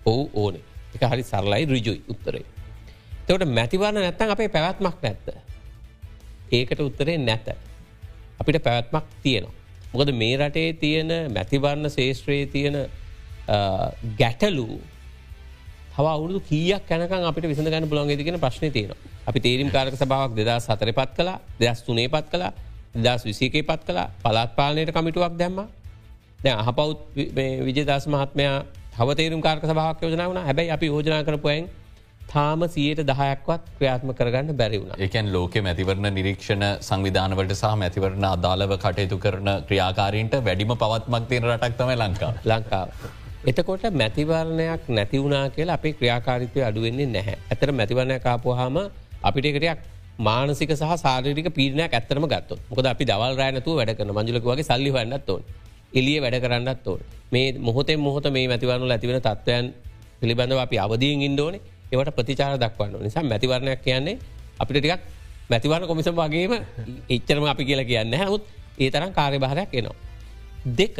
ඔහු 0.05 0.23
ඕනේ 0.33 0.63
එක 0.95 1.03
හරි 1.11 1.23
සරලයි 1.23 1.65
රිජුයි 1.73 2.01
උත්තරේ. 2.13 2.45
තවට 3.27 3.49
මැතිවරණ 3.59 4.01
නැත්තන් 4.05 4.33
අපේ 4.35 4.49
පැවැත්මක් 4.55 4.97
නැත්ත. 5.05 5.27
ඒකට 6.51 6.79
උත්තරේ 6.89 7.17
නැත. 7.17 7.47
අපිට 8.39 8.63
පැවැත්මක් 8.63 9.05
තියෙනවා. 9.23 9.55
මොකද 9.93 10.11
මේ 10.21 10.35
රටේ 10.37 10.73
තියෙන 10.81 11.11
මැතිවරණ 11.35 11.89
ශේෂත්‍රයේ 11.89 12.45
තියෙන 12.53 12.77
ගැටලු 14.19 14.67
හව 15.97 16.05
අවුදු 16.07 16.39
කියක් 16.49 16.83
කැනක 16.89 17.13
අපිට 17.29 17.45
විසඳ 17.51 17.69
ගන්න 17.73 17.89
පුළන්ගේ 17.91 18.17
තිගෙන 18.19 18.39
ප්‍රශ්න 18.43 18.71
තියෙන 18.75 18.91
අපි 19.29 19.39
තේරීම් 19.45 19.69
කාරක 19.75 19.95
සභාවක් 19.95 20.35
දෙදා 20.39 20.59
සතර 20.59 20.91
පත් 20.99 21.11
කලා 21.17 21.37
දෙදස් 21.61 21.81
තුනේ 21.87 22.07
පත් 22.15 22.27
කලා 22.33 22.51
දස් 23.05 23.23
විසිකේ 23.29 23.63
පත් 23.69 23.81
කලා 23.87 24.07
පලාත් 24.23 24.51
පාලනයට 24.59 24.91
කමිටුවක් 24.97 25.33
දැම්ම. 25.41 25.59
දැ 26.43 26.53
අහපෞත් 26.61 26.99
විජදස් 27.67 28.05
මහත්මයා 28.13 28.55
හවතේරුම් 28.99 29.41
කාරක 29.41 29.65
සභාවක් 29.71 30.01
යෝජනා 30.03 30.29
වන 30.29 30.39
හැබැයි 30.47 30.71
අපි 30.77 30.87
යෝජනා 30.93 31.21
කරපුයෙන් 31.27 31.69
තාම 32.31 32.61
සියයට 32.73 33.01
දහයක්වත් 33.09 33.63
ක්‍රියාත්ම 33.77 34.09
කරගන්න 34.19 34.57
බැරි 34.61 34.79
වුණ. 34.81 34.95
එකන් 35.05 35.27
ලෝක 35.35 35.53
මැතිවරණ 35.67 36.13
නිරීක්ෂණ 36.17 36.65
සංවිධානවට 36.87 37.53
සහ 37.55 37.77
මැතිවරණ 37.83 38.27
අදාළව 38.35 38.73
කටයුතු 38.83 39.17
කරන 39.25 39.49
ක්‍රියාකාරීන්ට 39.69 40.35
වැඩිම 40.47 40.75
පවත්මක් 40.83 41.23
තියෙන 41.29 41.47
රටක් 41.51 41.77
තම 41.79 41.91
ලංකා 42.01 42.33
ලංකාව. 42.51 42.89
එතකොට 43.43 43.83
මැතිවරණයක් 43.91 44.89
නැතිවුණනා 44.89 45.49
කියලා 45.49 45.75
අපේ 45.75 45.93
ක්‍රියාකාරිතය 45.93 46.63
අඩුවෙන්නේ 46.63 47.05
නැහැ. 47.07 47.37
ඇතර 47.51 47.71
මැතිවරණය 47.71 48.19
කාපුහම 48.19 48.77
අපිට 49.23 49.45
එකටයක් 49.45 49.79
මානසික 50.19 50.71
සහ 50.71 50.97
සාරික 50.97 51.49
පීනයක් 51.53 51.93
ඇත්තරම 51.93 52.25
ගත්ත 52.25 52.57
මොකද 52.69 52.85
අපි 52.85 53.05
දවල් 53.05 53.33
රෑනතු 53.37 53.75
වැඩ 53.75 53.93
කරන 53.93 54.11
මංජලක 54.11 54.43
වගේ 54.43 54.63
සල්ලි 54.63 54.89
වන්නත් 54.89 55.29
ඕන්. 55.29 55.43
එලිය 55.93 56.17
වැඩ 56.19 56.41
කරන්නත් 56.41 56.87
ඕන්. 56.87 57.01
මේ 57.31 57.53
මොහොතේ 57.59 57.97
මොහොත 57.97 58.25
මේ 58.31 58.47
මැතිවරණු 58.47 58.89
ඇතිවෙන 58.89 59.21
තත්වයන් 59.21 59.65
පිළිබඳව 60.19 60.57
අපි 60.57 60.77
අවදීන් 60.77 61.21
ඉන්දෝන 61.21 61.55
ඒවට 61.91 62.15
ප්‍රතිචාර 62.15 62.57
දක්වන්න 62.57 63.03
නිසා 63.03 63.23
මැතිවරණයක් 63.23 63.81
කියන්නේ 63.81 64.17
අපිට 64.59 64.77
ටිකක් 64.79 65.01
මැතිවරණ 65.49 65.87
කොමිසම් 65.87 66.15
වගේම 66.15 66.53
එච්චරම 67.09 67.45
අපි 67.45 67.63
කියලා 67.65 67.85
කියන්න 67.85 68.13
හැමුත් 68.13 68.43
ඒ 68.79 68.89
තරම් 68.89 69.11
කාර්ය 69.13 69.37
භාරයක් 69.37 69.69
එනවා. 69.73 69.95
දෙක 70.73 70.97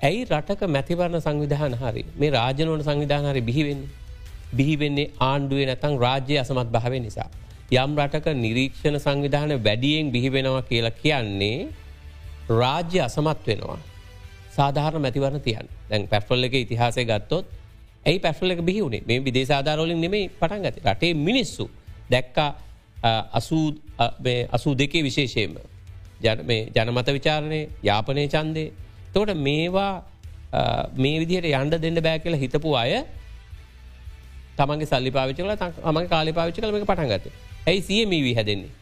ඇයි 0.00 0.24
රටක 0.26 0.62
මැතිවරණ 0.66 1.20
සංවිධාන 1.20 1.74
හරි 1.74 2.04
මේ 2.16 2.30
රාජනවන 2.30 2.82
සංවිධාන 2.82 3.26
හරි 3.26 3.40
බිහිවෙන්නේ. 3.40 3.88
බිහිවෙන්නේ 4.52 5.10
ආණ්ඩුවේ 5.20 5.66
නැතං 5.66 5.94
රාජ්‍ය 5.98 6.38
අසමත් 6.38 6.68
භාව 6.70 6.94
නිසා. 6.98 7.28
යම් 7.72 7.96
රටක 7.98 8.26
නිරීක්ෂණ 8.36 8.98
සංවිධාන 8.98 9.52
වැඩියෙන් 9.60 10.10
බිහිවෙනවා 10.10 10.62
කියලා 10.62 10.90
කියන්නේ 10.92 11.68
රාජ්‍ය 12.50 13.00
අසමත් 13.00 13.46
වෙනවා. 13.46 13.78
සාධාරණ 14.50 15.02
මැතිවරණ 15.02 15.40
තියන් 15.40 15.68
දැන් 15.90 16.08
පැෆල් 16.08 16.44
එක 16.44 16.54
ඉතිහාසය 16.56 17.04
ගත්තොත් 17.04 17.46
ඇයි 18.06 18.18
පැෆල් 18.20 18.50
එක 18.50 18.62
බිහිවුණේ 18.62 19.02
මේ 19.02 19.18
විදේශාධාරෝලින් 19.20 20.00
නෙමේ 20.00 20.28
පටන් 20.30 20.62
ගත 20.62 20.84
රටේ 20.84 21.14
මිනිස්සු 21.16 21.70
දැක්කා 22.10 22.50
අසූ 24.52 24.74
දෙකේ 24.74 25.02
විශේෂයම 25.02 25.56
ජනමත 26.20 27.08
විචාරණය 27.08 27.60
යාපනය 27.82 28.28
චන්දය 28.28 28.64
තෝට 29.14 29.32
මේවා 29.48 29.92
මේ 31.04 31.16
විදිහට 31.22 31.50
යන්ඩ 31.50 31.74
දෙන්න 31.84 31.98
බෑ 32.06 32.18
කියලා 32.24 32.42
හිතපු 32.44 32.70
අය 32.82 32.92
තමගේ 34.58 34.88
සල්ලි 34.92 35.10
පාවිචකල 35.16 35.52
මගේ 35.96 36.08
කාලි 36.14 36.32
පාවිච්ච 36.38 36.58
කලම 36.62 36.86
පටන්ගත 36.90 37.26
ඇයි 37.68 37.80
සියමීවී 37.88 38.34
හැදෙන්නේ? 38.38 38.72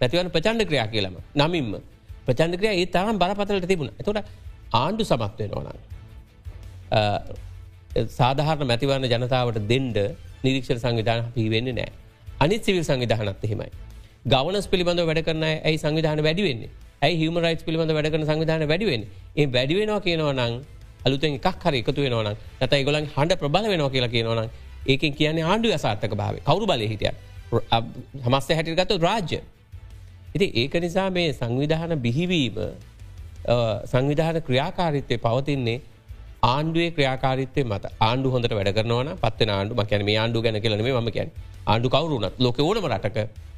පැතිවන 0.00 0.30
ප්‍රචන්ඩ 0.36 0.62
ක්‍රියා 0.70 0.88
කියලම. 0.94 1.14
නමින්ම. 1.40 1.72
ප්‍රචන්ඩ 2.26 2.56
ක්‍රිය 2.60 2.72
ඒ 2.80 2.86
තරම් 2.94 3.16
බරපතලට 3.22 3.68
තිබුණ. 3.72 3.90
එතොට 4.00 4.18
ආණ්ඩු 4.80 5.04
සමත්වය 5.10 5.46
නොනන් 5.52 5.68
සාධහරන 8.18 8.66
මැතිවරණ 8.70 9.06
ජනතාවට 9.12 9.60
දෙන්ඩ 9.72 9.98
නිරීක්ෂණ 10.44 10.80
සංවිධාන 10.84 11.30
පිවෙන්නේ 11.36 11.76
නෑ. 11.78 11.90
අනිත් 12.42 12.62
සිවිල් 12.66 12.84
සංවිධානත් 12.88 13.44
එහෙමයි. 13.46 13.70
ගවනස් 14.24 14.66
පිළිබඳ 14.68 15.00
වැඩ 15.00 15.22
කරන 15.24 15.44
ඇයි 15.44 15.78
සංවිධාන 15.78 16.20
වැඩිවෙන්නේ 16.22 16.68
ඇයි 17.02 17.16
හිම 17.20 17.36
රයිස් 17.38 17.62
පිළිබඳ 17.64 17.92
වැඩ 17.96 18.08
කරන 18.12 18.26
සංවිධාන 18.26 18.64
වැඩිවෙන් 18.68 19.06
ඒ 19.36 19.46
වැඩිවෙනවා 19.48 20.00
කියනවා 20.00 20.34
නං 20.34 20.60
අලුතෙන් 21.06 21.38
එකක් 21.38 21.64
හරි 21.64 21.80
එකතු 21.82 22.04
වෙනවන 22.04 22.28
නැත 22.60 22.74
ගොලන් 22.88 23.06
හඬ 23.14 23.38
ප්‍රබල 23.40 23.68
වෙනවා 23.72 23.90
කියලා 23.94 24.12
කියනවන 24.14 24.50
ඒකෙන් 24.86 25.16
කියන්නේ 25.16 25.44
ආණ්ඩු 25.44 25.72
අසාර්ථක 25.78 26.14
භාව 26.20 26.36
කවරු 26.44 26.68
බල 26.70 26.84
හිටිය 26.92 27.12
හමස්ත 28.26 28.50
හැටිගත්තු 28.56 29.00
රාජ්‍ය. 29.00 29.40
ඉති 30.34 30.46
ඒක 30.54 30.74
නිසා 30.84 31.08
මේ 31.10 31.32
සංවිධාන 31.32 31.96
බිහිවීම 32.04 32.58
සංවිධාන 33.92 34.42
ක්‍රියාකාරිත්තය 34.48 35.16
පවතින්නේ 35.18 35.78
ආණ්ඩුවේ 36.44 36.90
ක්‍රියාකාරිත්තය 36.96 37.60
මත. 37.64 37.84
ආණ්ඩු 38.00 38.28
හොඳට 38.34 38.54
වැඩ 38.58 38.76
කරනවන 38.76 39.16
පත්ව 39.22 39.50
ආණ්ඩු 39.50 39.74
මකැන 39.80 40.04
මේ 40.04 40.18
ආණ්ඩු 40.22 40.42
ගැන 40.44 40.60
කියලන 40.64 40.82
ම 40.98 41.14
කියන් 41.16 41.30
ආණ්ඩු 41.66 41.88
කවරුනත් 41.94 42.34
ලොක 42.38 42.58
ඕනම 42.60 42.86
රටක 42.92 43.48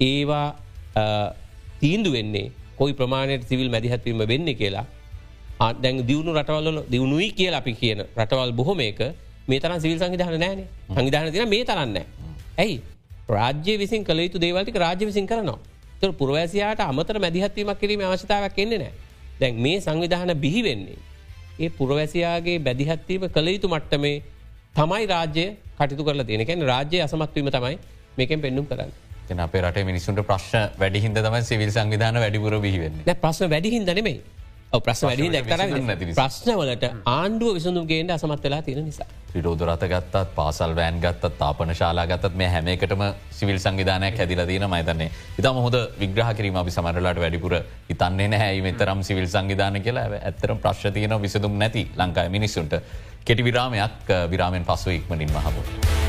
ඒවා 0.00 0.56
තීන්දු 1.80 2.12
වෙන්නේ 2.12 2.50
කොයි 2.76 2.92
ප්‍රමාණයට 2.92 3.48
සිවිල් 3.48 3.70
මැදිහත්වීම 3.70 4.18
වෙන්න 4.28 4.54
කියලා 4.54 4.86
දැන් 5.82 6.06
දියුණු 6.06 6.34
රටවල්ල 6.34 6.82
දියුණුයි 6.90 7.30
කියලා 7.32 7.60
අපි 7.60 7.72
කියන 7.74 8.00
රටවල් 8.16 8.52
බොහොම 8.52 8.80
එක 8.80 9.00
මේ 9.48 9.60
තරම් 9.60 9.78
සිවිල් 9.80 9.98
සංවිධාන 9.98 10.40
නෑන 10.40 10.60
සංවිධාන 10.88 11.32
තින 11.32 11.48
මේ 11.48 11.64
තරන්න. 11.64 11.96
ඇයි 12.58 12.80
රාජ්‍ය 13.28 13.78
විසින් 13.78 14.04
කළ 14.04 14.18
යුතු 14.18 14.38
දේවල්ටික 14.38 14.76
රාජ්‍ය 14.76 15.06
විසින් 15.06 15.26
කරනවා. 15.26 15.58
තුර 16.00 16.12
පුරවැසියාට 16.12 16.80
අමතර 16.80 17.18
මැදිහත්වීමක් 17.18 17.78
කිරීම 17.80 18.00
අවශ්‍යතාවක් 18.02 18.58
එන්නේ 18.58 18.78
නෑ. 18.78 18.92
දැන් 19.40 19.54
මේ 19.56 19.80
සංවිධාන 19.80 20.34
බිහි 20.36 20.62
වෙන්නේ. 20.62 20.98
ඒ 21.60 21.70
පුරවැසියාගේ 21.70 22.58
බැදිහත්වීම 22.58 23.28
කළ 23.28 23.48
යුතු 23.48 23.68
මට්ටමේ 23.68 24.16
තමයි 24.74 25.06
රාජ්‍ය 25.06 25.46
කටතු 25.78 26.04
කල 26.04 26.22
තියෙනකැන් 26.22 26.62
රාජ්‍ය 26.64 27.02
අසමත්වීම 27.02 27.50
තමයි 27.50 27.78
මේකෙන් 28.18 28.40
පෙන්නුම් 28.40 28.66
කරන්න. 28.66 29.03
අපේ 29.40 29.62
රට 29.62 29.84
මිනිසුන්ට 29.84 30.22
ප්‍රශ්න 30.22 30.70
වැඩිහින්ද 30.78 31.16
තම 31.18 31.36
සිවිල් 31.42 31.70
සංවිධාන 31.70 32.20
වැඩිපුර 32.20 32.60
බිහිවෙන්න 32.60 33.04
ප්‍රශ්න 33.16 33.50
වැඩිහින්ද 33.50 33.88
නෙමේ 33.90 34.18
ප්‍රශ්න 34.80 35.06
වැඩි 35.06 35.28
දැක්තර 35.34 36.14
ප්‍රශ්නවලට 36.16 36.84
ආණ්ඩුව 37.06 37.54
විසඳුම්ගේට 37.56 38.10
අසමත් 38.10 38.42
වෙලා 38.42 38.62
තියෙන 38.62 38.84
නිසා. 38.84 39.06
විරෝධරත 39.34 39.86
ගත්තත් 39.92 40.34
පාසල් 40.34 40.74
වෑන් 40.76 41.00
ගත්තත් 41.00 41.38
තාපන 41.38 41.74
ශාලා 41.74 42.06
ගත්තත් 42.06 42.34
මේ 42.34 42.48
හැම 42.48 42.70
එකටම 42.74 43.04
සිවිල් 43.30 43.58
සංවිධානයක් 43.58 44.18
හැදිල 44.18 44.44
දීන 44.46 44.68
මයිතන්නේ 44.68 45.10
ඉතාම 45.38 45.56
හොද 45.56 45.76
විග්‍රහ 45.98 46.30
කිරීම 46.36 46.56
අපි 46.56 46.70
සමරලාට 46.70 47.20
වැඩිපුර 47.20 47.58
ඉතන්නේ 47.88 48.28
නැහැයි 48.28 48.62
මෙතරම් 48.62 49.02
සිවිල් 49.02 49.28
සංවිධාන 49.28 49.82
කියලා? 49.82 50.08
ඇත්තරම් 50.22 50.58
ප්‍රශ්තියන 50.58 51.20
විසඳුම් 51.20 51.58
නැති 51.58 51.90
ලංකායි 51.96 52.30
මිනිස්සුන්ට. 52.30 52.80
කෙටි 53.24 53.44
විරාමයක් 53.44 54.16
විරාමෙන් 54.30 54.64
පසුව 54.64 54.92
ඉක්මනින් 54.92 55.30
මහබෝ. 55.30 56.03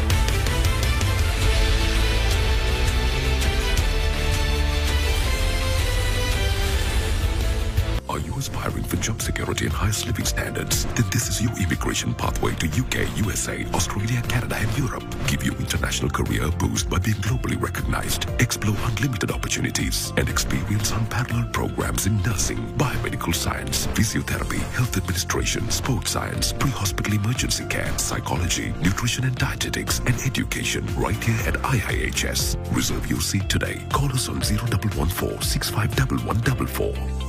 Job 9.05 9.21
security 9.21 9.65
and 9.65 9.73
highest 9.73 10.07
living 10.07 10.25
standards? 10.25 10.85
Then 10.95 11.05
this 11.11 11.29
is 11.29 11.39
your 11.39 11.55
immigration 11.59 12.15
pathway 12.15 12.55
to 12.55 12.65
UK, 12.65 13.05
USA, 13.17 13.63
Australia, 13.75 14.19
Canada, 14.23 14.55
and 14.57 14.75
Europe. 14.75 15.03
Give 15.27 15.43
you 15.43 15.51
international 15.59 16.09
career 16.09 16.49
boost 16.57 16.89
by 16.89 16.97
being 16.97 17.17
globally 17.17 17.61
recognized. 17.61 18.25
Explore 18.39 18.75
unlimited 18.85 19.29
opportunities 19.29 20.11
and 20.17 20.27
experience 20.27 20.89
unparalleled 20.91 21.53
programs 21.53 22.07
in 22.07 22.19
nursing, 22.23 22.57
biomedical 22.79 23.35
science, 23.35 23.85
physiotherapy, 23.93 24.61
health 24.73 24.97
administration, 24.97 25.69
sports 25.69 26.09
science, 26.09 26.51
pre-hospital 26.53 27.13
emergency 27.13 27.65
care, 27.67 27.95
psychology, 27.99 28.73
nutrition 28.81 29.25
and 29.25 29.35
dietetics, 29.35 29.99
and 29.99 30.15
education 30.25 30.83
right 30.95 31.23
here 31.23 31.47
at 31.47 31.53
IIHS. 31.61 32.57
Reserve 32.75 33.07
your 33.07 33.21
seat 33.21 33.47
today. 33.49 33.85
Call 33.93 34.11
us 34.11 34.29
on 34.29 34.39
0114 34.39 35.41
651144. 35.43 37.24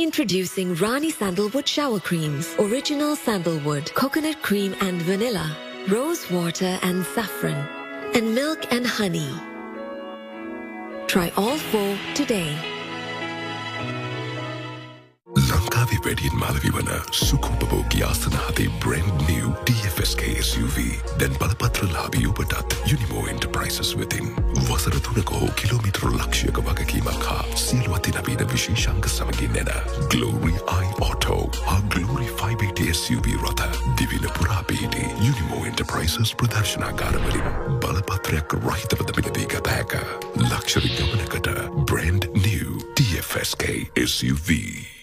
Introducing 0.00 0.74
Rani 0.76 1.10
Sandalwood 1.10 1.68
Shower 1.68 2.00
Creams. 2.00 2.54
Original 2.58 3.14
sandalwood, 3.16 3.92
coconut 3.92 4.40
cream 4.40 4.74
and 4.80 5.02
vanilla, 5.02 5.54
rose 5.90 6.30
water 6.30 6.78
and 6.80 7.04
saffron, 7.04 7.68
and 8.14 8.34
milk 8.34 8.72
and 8.72 8.86
honey. 8.86 9.28
Try 11.06 11.30
all 11.36 11.58
four 11.58 11.98
today. 12.14 12.79
ලංකාවේ 15.50 15.98
වැඩියෙන් 16.04 16.36
මාලවි 16.38 16.72
වන 16.72 16.90
සුකෝපභෝගී 17.10 18.02
ආසන 18.08 18.36
හතේ 18.46 18.68
brand 18.82 19.22
new 19.28 19.46
DFSK 19.66 20.22
SUV 20.42 20.76
දැන් 21.20 21.34
බලපත්‍ර 21.40 21.88
ලාබී 21.92 22.26
ඔබටත් 22.32 22.76
යුනිමෝ 22.90 23.24
enterprises 23.32 23.92
වෙතින් 23.98 24.30
වසර 24.68 24.98
තුනක 25.06 25.32
හෝ 25.36 25.48
කිලෝමිටර 25.60 26.06
ලක්ෂයක 26.10 26.60
වගකීමක් 26.68 27.26
හා 27.30 27.44
සියලු 27.64 27.94
අතිනවීන 27.98 28.44
විශේෂංක 28.52 29.08
සමගින් 29.08 29.58
එන 29.62 29.72
ගලෝරි 30.12 30.54
I 30.54 30.86
Auto 31.00 31.38
හා 31.66 31.80
ගලෝරි 31.88 32.28
580 32.36 32.94
SUV 32.94 33.34
රථ 33.42 33.82
දිවින 33.98 34.30
පුරාපීටි 34.38 35.04
යුනිමෝ 35.26 35.64
එන්ටර්ප්‍රයිසස් 35.64 36.34
ප්‍රදර්ශනාගාරවලින් 36.34 37.50
බලපත්‍රයක් 37.80 38.56
රහිතවද 38.62 39.16
මිලදී 39.18 39.50
ගත 39.56 39.76
හැක 39.76 39.98
ලක්ෂරි 40.44 40.94
ගමනකට 40.94 41.52
බ්‍රන්ඩ් 41.84 42.30
නිව් 42.38 42.80
DFSK 42.96 43.76
SUV. 44.06 44.99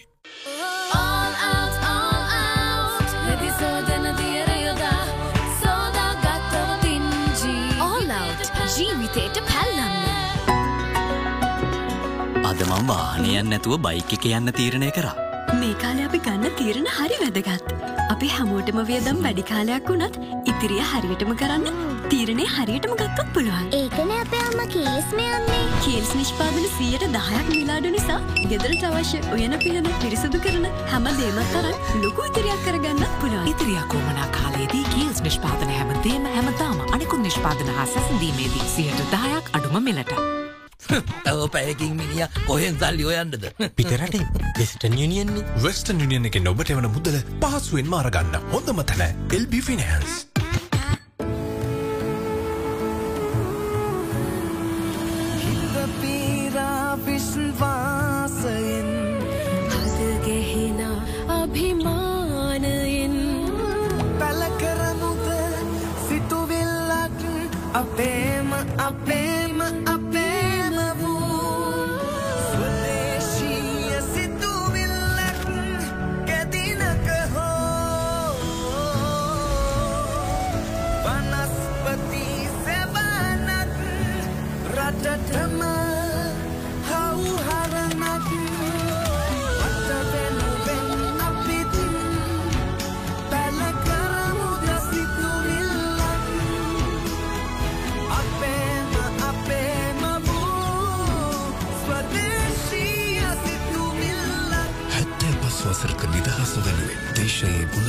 මං 12.78 12.86
වාහනයන් 12.86 13.48
නැතුව 13.50 13.80
බයික් 13.84 14.12
එක 14.14 14.24
යන්න 14.28 14.50
තීරණය 14.54 14.90
කරා. 14.94 15.14
මේ 15.60 15.74
කාලේ 15.82 16.04
අපි 16.08 16.18
ගන්න 16.26 16.52
තීරණ 16.58 16.86
හරි 16.96 17.16
වැදගත්. 17.22 17.72
අපි 18.14 18.28
හැමෝටම 18.34 18.78
වියදම් 18.90 19.18
වැඩි 19.24 19.44
කාලයක් 19.50 19.90
වුණත් 19.90 20.18
ඉතිරිය 20.52 20.84
හරියටම 20.90 21.32
කරන්න 21.40 21.66
තීරණය 22.12 22.46
හරියටම 22.54 22.94
ගත්තොත් 23.00 23.34
පුළුවන්. 23.34 23.66
ඒකන 23.80 24.14
අපේ 24.20 24.44
අම්ම 24.46 24.62
කේස් 24.76 25.10
මෙයන්නේ. 25.18 25.64
කේල්ස් 25.82 26.14
නිෂ්පාදන 26.20 26.70
සියයට 26.78 27.08
දහයක් 27.18 27.52
මිලාඩු 27.56 27.94
නිසා 27.98 28.22
ගෙදරට 28.52 28.88
අවශ්‍ය 28.92 29.22
උයන 29.34 29.58
පිහන 29.66 29.92
පිරිසුදු 30.02 30.42
කරන 30.46 30.70
හැම 30.94 31.12
දේමත් 31.18 31.54
තරන් 31.54 32.02
ලොකු 32.06 32.30
ඉතිරියක් 32.30 32.66
කරගන්නත් 32.66 33.20
පුළුවන්. 33.20 33.54
ඉතිරියක් 33.54 33.94
වුවමනා 33.94 34.32
කාලයේදී 34.40 34.84
කේල්ස් 34.94 35.24
නිෂ්පාදන 35.26 35.78
හැමදේම 35.78 36.34
හැමදාම 36.36 36.84
අනිකුත් 36.98 37.26
නිෂ්පාදන 37.26 37.78
හා 37.78 37.92
සැසඳීමේදී 37.94 38.74
සියයට 38.76 39.08
දායක් 39.16 39.56
අඩුම 39.60 39.82
මිලට. 39.88 40.37
තව 41.24 41.48
පැයකින් 41.52 41.96
මිනිිය 41.96 42.28
කොහෙන් 42.46 42.78
සල්ලි 42.78 43.04
ඔයන්නද 43.10 43.36
පිටරට 43.76 44.16
වෙස්ටන් 44.58 44.96
යනියන්නේ 44.98 45.44
වෙස්ටන් 45.64 46.04
යනියන 46.06 46.30
එක 46.30 46.40
නොබට 46.42 46.72
එවන 46.74 46.88
මුදල 46.88 47.20
පහසුවෙන් 47.42 47.92
මාරගන්න 47.92 48.40
හොඳම 48.54 48.82
තැන 48.84 49.28
එල්බි 49.30 49.62
ෆිනහන්ස්. 49.62 50.27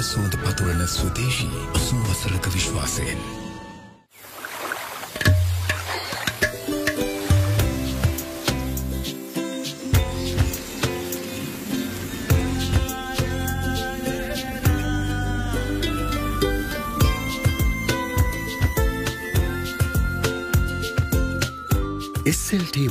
දේශයේ 0.10 0.22
උලසුවද 0.26 0.38
පතුරන 0.38 0.88
ස්වදේශී 0.88 1.68
ඔසූ 1.72 2.00
වසරක 2.04 2.54
විශ්වාසයෙන්. 2.54 3.49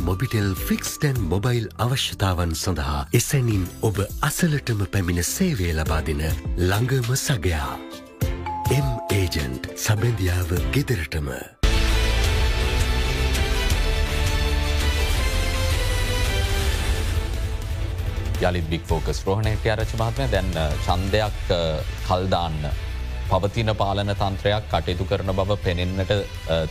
මොබිටෙල් 0.09 0.55
ෆික්ස්ටන් 0.57 1.19
මොබයිල් 1.31 1.65
අවශ්‍යතාවන් 1.85 2.53
සඳහා 2.57 3.01
එසැනින් 3.19 3.65
ඔබ 3.89 3.99
අසලටම 4.29 4.79
පැමිණ 4.93 5.21
සේවය 5.31 5.67
ලබාදින 5.79 6.23
ළඟම 6.61 7.11
සගයා. 7.23 7.75
එම් 8.77 8.87
ඒජන්ට් 9.17 9.69
සබැඳියාව 9.77 10.55
ගෙදරටම. 10.75 11.29
යළිත් 18.41 18.71
බික් 18.73 18.89
ෆෝකස් 18.89 19.23
රෝහණයට 19.29 19.69
අරච 19.75 19.95
මහත්මය 20.01 20.31
දැන් 20.33 20.51
චන්දයක් 20.87 21.55
කල්දාන්න 22.09 22.59
පවතින 23.29 23.77
පාලන 23.77 24.17
තන්ත්‍රයක් 24.17 24.73
කටයුතු 24.73 25.11
කරන 25.13 25.37
බව 25.37 25.61
පෙනෙන්නට 25.69 26.19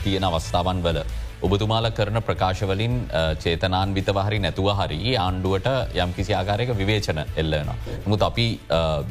තියෙන 0.01 0.29
අවස්ථාවන් 0.31 0.81
වල. 0.81 1.05
ඔබතුමාල 1.45 1.87
කරන 1.97 2.17
ප්‍රකාශවලින් 2.27 2.93
චේතනාන් 3.43 3.93
විතවහරි 3.97 4.39
නැතුව 4.39 4.69
හරි 4.79 5.15
ආණ්ඩුවට 5.15 5.67
යම් 6.03 6.13
කිසි 6.17 6.33
ආකාරයක 6.33 6.69
විවේචන 6.81 7.19
එල්ලන. 7.41 7.69
මුත් 8.05 8.21
අපි 8.29 8.45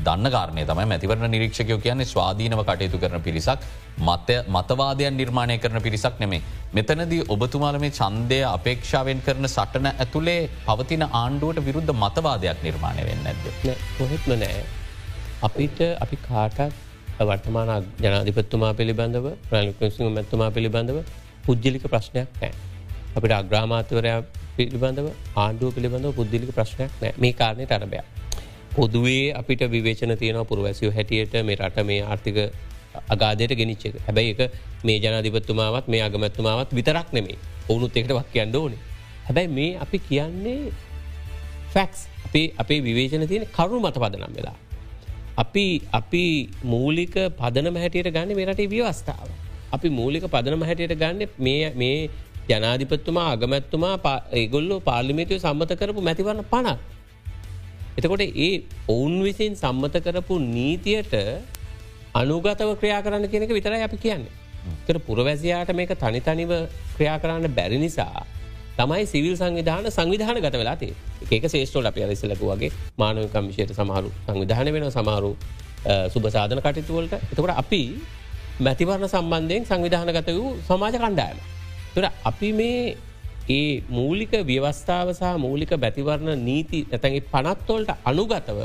දන්න 0.07 0.31
කාරණය 0.37 0.65
තමයි 0.71 0.87
මැතිවරණ 0.93 1.31
නිරීක්ෂකයෝ 1.31 1.79
කියන්නේ 1.85 2.13
ස්වාධීනව 2.13 2.63
කටයුතු 2.71 2.99
කරන 3.03 3.23
පිරිසක් 3.27 3.61
මත 4.09 4.39
මතවාදයන් 4.57 5.15
නිර්මාණය 5.17 5.59
කරන 5.59 5.81
පිරිසක් 5.87 6.19
නෙමේ. 6.23 6.43
මෙතනදී 6.75 7.23
ඔබතුමාල 7.29 7.79
මේ 7.85 7.93
චන්දය 8.01 8.41
අපේක්ෂාවෙන් 8.47 9.21
කරන 9.27 9.49
සටන 9.49 9.87
ඇතුළේ 9.93 10.41
පවතින 10.67 11.05
ආණ්ඩුවට 11.13 11.63
විරුද්ධ 11.69 11.93
මතවාදයක් 12.05 12.67
නිර්මාණය 12.67 13.05
වෙන්න 13.11 13.31
ඇද. 13.31 13.47
කොහෙත්ම 13.99 14.35
නෑ. 14.43 14.65
අපිට 15.43 15.79
අපි 16.01 16.19
කාටත් 16.27 16.61
වර්තමාන 17.21 17.71
ජනාධිපත්තුමා 18.05 18.73
පිළිබඳව 18.81 19.31
ප්‍රලිකසිංහ 19.51 20.11
මැත්තුමා 20.17 20.51
පිළිබඳව 20.51 20.99
පුද්ජලික 21.47 21.87
ප්‍රශ්නයක් 21.93 22.29
නෑ. 22.43 22.53
අපිට 23.17 23.35
අග්‍රාමාතවරයා 23.41 24.21
පිළිබඳව 24.57 25.09
ආණ්ඩුව 25.37 25.75
පිළිබඳව 25.77 26.15
පුද්දිලික 26.19 26.53
ප්‍රශ්නයක් 26.59 26.93
නෑ 27.03 27.13
මේ 27.19 27.33
කාරණයට 27.33 27.77
අරබය. 27.79 28.01
පොදුවේ 28.77 29.27
අපිට 29.41 29.63
විවේචන 29.75 30.17
තියෙන 30.23 30.41
පුරවැසියෝ 30.47 30.93
හැටියට 30.97 31.37
මේ 31.49 31.61
රට 31.61 31.87
මේ 31.91 32.03
ආර්ථික 32.05 32.39
අගාදයට 33.15 33.55
ගෙනනිච්ච 33.61 33.87
එක 33.89 33.97
හැබැයි 34.07 34.35
එක 34.35 34.53
මේ 34.85 34.99
ජනාධිපත්තුමාවත් 35.05 35.89
මේ 35.95 36.03
අගමැත්තුමාවත් 36.09 36.75
විතරක් 36.79 37.09
නෙමේ 37.17 37.39
ඔවුනුත් 37.69 37.97
එකට 37.97 38.13
වක් 38.19 38.29
කියන්න 38.35 38.57
ඕනේ. 38.57 38.83
හැබැයි 39.27 39.51
මේ 39.59 39.71
අපි 39.85 39.99
කියන්නේ 40.09 40.61
ෆැක්ස් 41.75 42.07
අපේ 42.27 42.47
අපේ 42.59 42.81
විවේචන 42.83 43.27
තියෙන 43.29 43.49
කරු 43.57 43.81
මත 43.81 43.97
පදනම් 44.05 44.37
වෙලා. 44.39 44.57
අපි 45.43 45.67
අපි 45.93 46.25
මූලික 46.65 47.17
පදනම 47.41 47.77
හැටියට 47.83 48.13
ගන්න 48.15 48.37
මේරටේ 48.39 48.71
ව්‍යවස්ථාව. 48.75 49.29
අපි 49.77 49.89
මූලික 49.91 50.27
පදනම 50.29 50.63
හැටියට 50.63 50.97
ගන්න 50.97 51.23
මේ 51.39 51.73
මේ 51.75 51.99
ජනාධිපත්තුමා 52.49 53.27
අගමැත්තුමා 53.33 54.15
ඒගොල්ලෝ 54.35 54.81
පාර්ලිමේතුව 54.81 55.39
සම්මත 55.39 55.73
කරපු 55.75 56.01
මැතිවරන්න 56.01 56.47
පනක්. 56.47 56.79
එතකොට 57.97 58.25
ඒ 58.39 58.53
ඔවුන් 58.89 59.15
විසින් 59.23 59.55
සම්මත 59.57 59.97
කරපු 60.05 60.35
නීතියට 60.49 61.15
අනුගතව 62.15 62.71
ක්‍රියා 62.77 63.01
කරන්න 63.03 63.29
කෙනෙක 63.29 63.51
විතරයි 63.51 63.83
අපි 63.83 63.99
කියන්නේ. 63.99 64.35
තර 64.87 64.99
පුරවැසියාට 65.01 65.71
මේක 65.75 65.93
තනිතනිව 65.97 66.53
ක්‍රියා 66.97 67.19
කරන්න 67.19 67.55
බැරි 67.55 67.79
නිසා 67.79 68.25
තමයි 68.77 69.05
සිවිල් 69.07 69.35
සංවිධාන 69.35 69.89
සංවිධාන 69.91 70.39
ගත 70.39 70.55
වෙලාතේ 70.55 70.93
ඒක 71.31 71.45
ශේෂ්ටෝට 71.47 71.89
අප 71.91 71.99
අරිසලකුවගේ 71.99 72.71
මානවකම් 72.99 73.47
විශයට 73.51 73.73
සමහරු 73.73 74.11
සංවිධාන 74.25 74.73
වෙන 74.73 74.87
සමහරු 74.91 75.33
සුභසාධන 76.13 76.61
කටයුතුවලට 76.61 77.15
එතකට 77.15 77.55
අපි 77.55 77.83
මැතිවරණ 78.59 79.09
සම්බන්ධයෙන් 79.09 79.65
සංවිධානගත 79.65 80.29
වූ 80.31 80.57
සමාජ 80.63 80.95
කණ්ඩායම. 80.95 81.39
තුර 81.95 82.05
අපි 82.25 82.49
මේ 82.53 82.97
ඒ 83.49 83.83
මූලික 83.89 84.33
ව්‍යවස්ථාව 84.43 85.09
සහ 85.13 85.37
මූලික 85.37 85.73
බැතිවරණ 85.77 86.41
නීති 86.41 86.79
නැතැගේ 86.91 87.29
පනත්වොල්ට 87.33 87.91
අනුගතව 88.05 88.59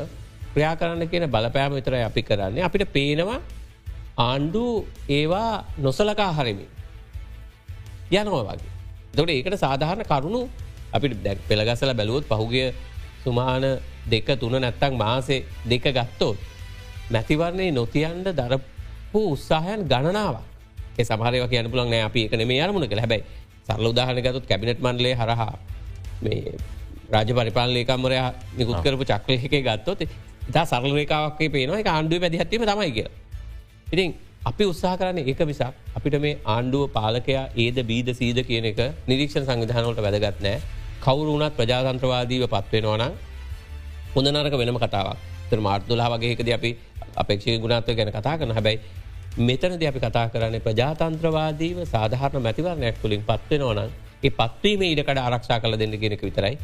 ක්‍රියා 0.52 0.74
කරන්න 0.76 1.08
කියන 1.08 1.26
බලපෑම 1.28 1.72
විතරයි 1.72 2.02
අපි 2.02 2.22
කරන්නේ 2.22 2.64
අපිට 2.64 2.84
පේනවා 2.88 3.40
ආණ්ඩු 4.18 4.64
ඒවා 5.10 5.64
නොසලකා 5.78 6.32
හරිමි. 6.32 6.66
යනවා 8.12 8.44
වගේ. 8.48 8.72
දොට 9.16 9.30
ඒකට 9.30 9.56
සාධාරණ 9.56 10.04
කරුණු 10.04 10.42
අපිට 10.92 11.14
දැක් 11.24 11.38
පෙළගසල 11.48 11.92
බැලුවොත් 11.92 12.24
පහුගිය 12.24 12.68
සුමාන 13.24 13.64
දෙක 14.04 14.28
තුන 14.40 14.54
නැත්තක් 14.54 14.92
මාසේ 14.94 15.44
දෙක 15.64 15.84
ගත්තෝත්. 15.90 16.36
මැතිවරණය 17.10 17.66
නොතියන්ට 17.70 18.28
දරපු 18.32 18.72
උත්සාහයන් 19.14 19.80
ගණනාව 19.84 20.36
සමහරව 21.00 21.48
කියන 21.48 21.70
පුළන් 21.70 21.90
නෑ 21.90 22.02
අපි 22.08 22.20
එකන 22.26 22.46
මේ 22.46 22.60
අරමුණ 22.60 22.88
කළ 22.88 23.02
හැබයි 23.04 23.22
සරල 23.66 23.86
උදාහනගතුත් 23.86 24.44
කැබිනට් 24.44 24.80
මන්ලේ 24.80 25.14
හරහා 25.14 25.52
මේ 26.22 26.56
රාජ 27.10 27.30
පරිපාලයකම්මරය 27.30 28.18
නිකුත් 28.58 28.78
කරපු 28.84 29.04
චක්‍රයක 29.04 29.54
ගත්තොත් 29.60 30.02
ඉතා 30.48 30.64
සරලරේකාවක්ේ 30.64 31.48
පේනවා. 31.48 31.78
එක 31.78 31.88
ආණ්ඩුව 31.88 32.20
පැදිහත්වීම 32.20 32.64
තමයි 32.64 32.92
කිය. 32.92 33.08
ඉතින් 33.92 34.14
අපි 34.44 34.64
උත්සා 34.64 34.94
කරන්න 34.96 35.18
ඒක 35.20 35.40
විසක් 35.42 35.62
අපිට 35.96 36.16
මේ 36.20 36.38
ආණ්ඩුව 36.44 36.88
පාලකයා 36.90 37.44
ඒද 37.56 37.76
බීද 37.84 38.08
සීද 38.12 38.38
කියන 38.42 38.64
එක 38.64 38.80
නිරීක්ෂණ 39.06 39.44
සංවිධානවලට 39.44 40.00
වැදගත් 40.00 40.40
නෑ. 40.40 40.58
කවරුණත් 41.00 41.54
ප්‍රජාතන්ත්‍රවාදීව 41.58 42.46
පත්වෙනවනම් 42.46 43.12
හොඳ 44.14 44.26
නරක 44.28 44.54
වෙනම 44.54 44.78
කතාවක්. 44.78 45.18
තර 45.50 45.60
මාර්තුලා 45.60 46.08
වගේකද 46.12 46.48
අපි 46.50 46.70
අපේක්ෂය 47.16 47.58
ගුණත්ව 47.58 47.94
ගැන 47.94 48.10
කතා 48.10 48.38
කරන 48.38 48.52
හැබැයි 48.52 48.80
මෙතනද 49.38 49.82
අපි 49.82 50.00
කතා 50.00 50.28
කරන්නේ 50.28 50.60
ප්‍රජාතන්ත්‍රවාදීව 50.60 51.78
සාධාරණ 51.86 52.42
මැතිවරණයක් 52.42 52.96
තුළින් 53.02 53.22
පත්වෙනවනම් 53.24 53.88
ඒ 54.22 54.30
පත්වීම 54.30 54.82
ඉඩකට 54.82 55.18
ආරක්ෂා 55.18 55.60
කල 55.60 55.76
දෙන්න 55.78 55.96
කෙනෙක 55.98 56.22
විතරයි 56.22 56.58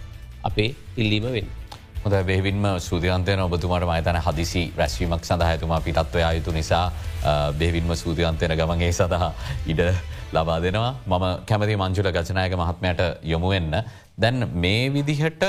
අපේ 0.45 0.75
ඉල්ලීම 0.97 1.25
වෙන්න. 1.33 1.49
හොද 2.05 2.14
බෙවින්ම 2.27 2.66
සූතියන්තයන 2.79 3.41
ඔබතුමාට 3.41 3.89
මතන 3.89 4.21
හදිසි 4.27 4.62
රැස්වීමක් 4.77 5.25
සඳහා 5.25 5.49
ඇතුමා 5.49 5.81
පිටත්වයා 5.81 6.33
යුතු 6.33 6.53
නිසා 6.53 6.93
බෙවින්ම 7.59 7.97
සූතියන්තයන 7.97 8.57
ගමගේ 8.61 8.93
සඳහා 8.93 9.33
ඉඩ 9.66 9.83
ලබා 10.33 10.61
දෙනවා 10.61 10.93
මම 11.07 11.27
කැමති 11.49 11.77
මංජුල 11.77 12.12
ගචනායක 12.12 12.53
මහත්මයට 12.62 13.01
යොමුවෙන්න. 13.25 13.83
දැන් 14.21 14.49
මේ 14.55 14.93
විදිහට 14.93 15.43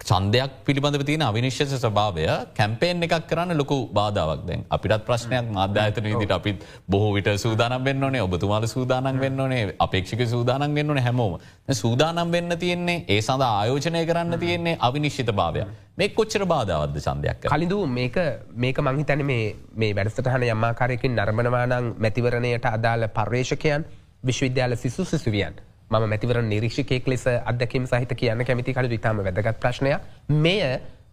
සන්දයක් 0.00 0.50
පිළිබඳ 0.66 1.00
තියෙන 1.02 1.22
අවිනිශ්්‍ය 1.22 1.64
ස්භාවය 1.64 2.24
කැම්පේෙන් 2.54 3.02
එකක් 3.02 3.26
කරන්න 3.26 3.56
ලොකු 3.56 3.76
බාධාවක්. 3.90 4.42
දැන් 4.46 4.64
අපිටත් 4.68 5.04
ප්‍රශ්නයක් 5.06 5.46
මාධ්‍යාතන 5.50 6.04
විදිට 6.04 6.30
අපිත් 6.30 6.64
බොහෝ 6.86 7.14
විට 7.14 7.28
සූදානම් 7.36 7.84
වෙන්න 7.84 8.04
ඕනේ 8.04 8.20
ඔබතුමාල 8.20 8.66
සූදානන් 8.66 9.20
වෙන්න 9.20 9.40
ඕනේ 9.40 9.74
අපේක්ෂික 9.78 10.26
සූදානන් 10.26 10.74
වෙන්න 10.74 10.90
ඕන 10.90 10.98
හැමෝම. 10.98 11.38
සූදානම් 11.72 12.32
වෙන්න 12.32 12.58
තියෙන්නේ 12.58 13.04
ඒ 13.08 13.20
සඳ 13.20 13.42
ආයෝජනය 13.42 14.04
කරන්න 14.06 14.38
තියෙන්නේ 14.38 14.76
අවිනිශ්ිත 14.80 15.32
භාවය. 15.32 15.64
මේ 15.96 16.08
කොච්චර 16.10 16.44
බාධාවද 16.46 16.98
සන්දයක් 17.00 17.46
කලින්දු 17.46 17.86
මේක 17.88 18.16
මේක 18.56 18.78
මංහිතන 18.80 19.24
මේ 19.24 19.92
වැඩසටහන 19.94 20.44
යම්මාකාරයකින් 20.46 21.16
නර්මණවානං 21.16 21.94
මැතිවරණයට 21.98 22.66
අදාළ 22.68 23.08
පර්ේෂකයන් 23.10 23.86
විශ්වවිද්‍යාල 24.22 24.76
සිසු 24.76 25.04
සිසුවියන්. 25.04 25.54
ම 25.90 25.94
මැතිවර 26.04 26.42
නිරීක්ෂකෙක් 26.42 27.06
ලෙස 27.06 27.26
අදකින් 27.26 27.86
සහිත 27.86 28.12
කියන්න 28.14 28.44
කැමති 28.44 28.74
කළ 28.74 28.96
ඉතාම 28.98 29.20
වැදගත් 29.20 29.60
ප්‍රශ්නය 29.60 29.94
මෙය 30.28 30.60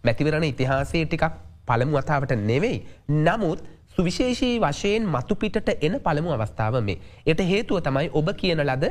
මැතිවරණ 0.04 0.44
ඉතිහාසේ 0.44 1.04
ටිකක් 1.06 1.24
පළමු 1.66 1.98
අතාවට 1.98 2.32
නෙවෙයි. 2.42 2.78
නමුත් 3.08 3.60
සුවිශේෂී 3.88 4.54
වශයෙන් 4.60 5.06
මතුපිට 5.06 5.68
එන 5.80 6.00
පළමු 6.00 6.32
අවස්ථාව 6.32 6.80
මේ. 6.82 6.98
එයට 7.26 7.44
හේතුව 7.44 7.82
තමයි 7.82 8.10
ඔබ 8.12 8.32
කියන 8.36 8.64
ලද 8.64 8.84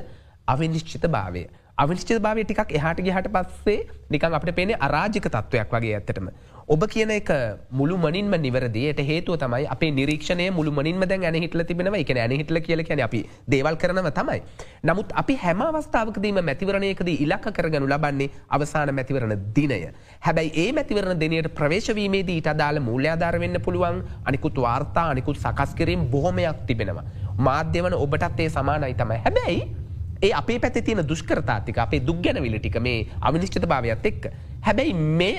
අවිනිශ්චිත 0.47 1.07
භාවය. 1.07 1.43
අවිනිශ්චිත 1.77 2.21
භාවය 2.21 2.45
ටිකක් 2.45 2.71
එහට 2.71 3.01
ගහට 3.01 3.33
පස්සේ 3.35 3.79
නිකන් 4.09 4.33
අපට 4.33 4.55
පේනේ 4.55 4.77
අරාජික 4.79 5.27
තත්ත්වයක් 5.27 5.73
වගේ 5.73 5.95
ඇත්තටම. 5.95 6.29
ඔබ 6.73 6.83
කියන 6.87 7.09
එක 7.11 7.29
මුළු 7.69 7.95
මනින්ම 7.99 8.33
නිවරදියට 8.43 8.99
හේතුව 9.07 9.35
තමයි 9.39 9.65
අප 9.73 9.81
නිරීක්ෂණය 9.95 10.45
මුළු 10.57 10.71
මනින්ම 10.71 11.01
දැන් 11.03 11.25
ඇන 11.27 11.37
හිටල 11.43 11.63
තිබෙනව 11.69 11.95
එක 11.97 12.11
ඇන 12.15 12.31
හිටල 12.31 12.59
කියල 12.67 12.81
කියන 12.87 13.01
අපි 13.05 13.19
දේවල් 13.53 13.75
කරනව 13.75 14.07
තමයි. 14.19 14.37
නමුත් 14.83 15.11
අපි 15.21 15.35
හැම 15.41 15.63
අවස්ථාවකදීම 15.65 16.39
මැතිවරණයකද 16.41 17.09
ඉලක්ක 17.15 17.47
කරගනු 17.57 17.89
ලබන්නේ 17.91 18.29
අවසාන 18.49 18.93
මැතිවරණ 18.95 19.35
දිනය. 19.57 19.81
හැබැයි 20.21 20.53
ඒ 20.63 20.71
මැතිවරණ 20.71 21.19
දෙනයට 21.19 21.51
ප්‍රවේශවීමේදී 21.59 22.37
ඊට 22.39 22.47
අදාළ 22.53 22.79
මූල්‍යාධාර 22.79 23.39
වෙන්න 23.43 23.59
පුළුවන් 23.67 23.99
අනිකුත් 24.23 24.63
වාර්තා 24.67 25.05
අනිකුත් 25.15 25.43
සකස් 25.43 25.75
කිරීම 25.75 26.07
බොහොමයක් 26.07 26.63
තිබෙනවා. 26.71 27.03
මාධ්‍යවන 27.49 27.99
ඔබටත් 27.99 28.39
ඒ 28.39 28.49
සමානයි 28.49 28.95
තමයි 29.03 29.19
හැබැයි 29.27 29.59
ඒ 30.23 30.31
අපේ 30.39 30.59
පැති 30.63 30.81
තියෙන 30.87 31.03
දුෂ්කරතාතික 31.11 31.83
අපේ 31.83 32.01
දුක්ගැනවිල 32.07 32.57
ටික 32.59 32.79
මේ 32.87 32.97
අවිනිශ්චිත 33.27 33.67
භාවයක් 33.67 34.09
එක්ක. 34.13 34.31
හැබැයි 34.61 34.93
මෙය 35.21 35.37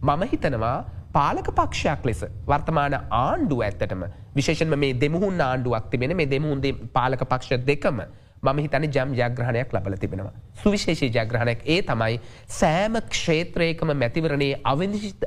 මම 0.00 0.22
හිතනවා 0.24 0.76
පාලක 1.12 1.48
පක්ෂයක් 1.52 2.04
ලෙස 2.04 2.20
වර්තමාන 2.46 2.94
ආණ්ඩුව 3.18 3.60
ඇත්තටම 3.60 4.02
විශේෂන්ම 4.36 4.74
මේ 4.78 4.92
දෙමුහුන් 4.94 5.40
ආණ්ඩුවක් 5.42 5.90
තිබෙන 5.90 6.16
මේ 6.16 6.26
දෙමුහුන්දේ 6.26 6.72
පාලක 6.94 7.24
පක්ෂ 7.24 7.66
දෙකම 7.66 8.00
මම 8.42 8.58
හිතන 8.58 8.86
ජම් 8.86 9.10
ජාග්‍රහණයක් 9.14 9.72
ලබල 9.72 9.96
තිබෙනවා. 9.96 10.32
සුවිශේෂී 10.54 11.10
ජාග්‍රහණයක් 11.10 11.60
ඒ 11.66 11.80
තමයි 11.82 12.16
සෑම 12.50 12.94
ක්ෂේත්‍රයකම 13.08 13.92
මැතිවරණයේ 13.94 14.60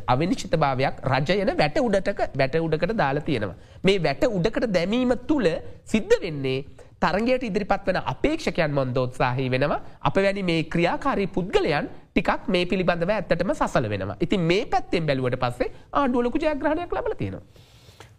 අවිනිශ්චිත 0.08 0.56
භාවයක් 0.58 0.96
රජයන 1.08 1.52
වැට 1.56 1.78
උඩටක 1.80 2.22
වැට 2.36 2.56
උඩකට 2.58 2.98
දාලා 2.98 3.24
තියෙනවා. 3.24 3.58
මේ 3.84 4.04
වැට 4.04 4.26
උඩකට 4.30 4.66
දැමීම 4.74 5.14
තුළ 5.28 5.50
සිද්ධ 5.86 6.18
වෙන්නේ 6.24 6.60
තරගයට 7.02 7.44
ඉදිරිපත් 7.44 7.88
වන 7.88 8.00
අපේක්ෂකයන් 8.06 8.74
මොන්දෝත්සාහහි 8.74 9.52
වෙනවා 9.52 9.80
අප 10.02 10.18
වැනි 10.18 10.44
මේ 10.44 10.64
ක්‍රියාකාරී 10.66 11.30
පුද්ගලයන් 11.30 11.90
ටිකක් 12.16 12.48
මේ 12.48 12.66
පිළිබඳව 12.66 13.12
ඇත්තටම 13.12 13.52
සසල 13.54 13.86
වෙනවා. 13.90 14.18
ඉති 14.22 14.38
මේ 14.40 14.66
පැත්තෙන් 14.68 15.06
බැලුවට 15.06 15.38
පස්සේ 15.44 15.70
ආඩුවලකු 15.94 16.38
ජයග්‍රහණයක් 16.40 16.92
ලබල 16.94 17.16
තියෙනවා. 17.22 17.44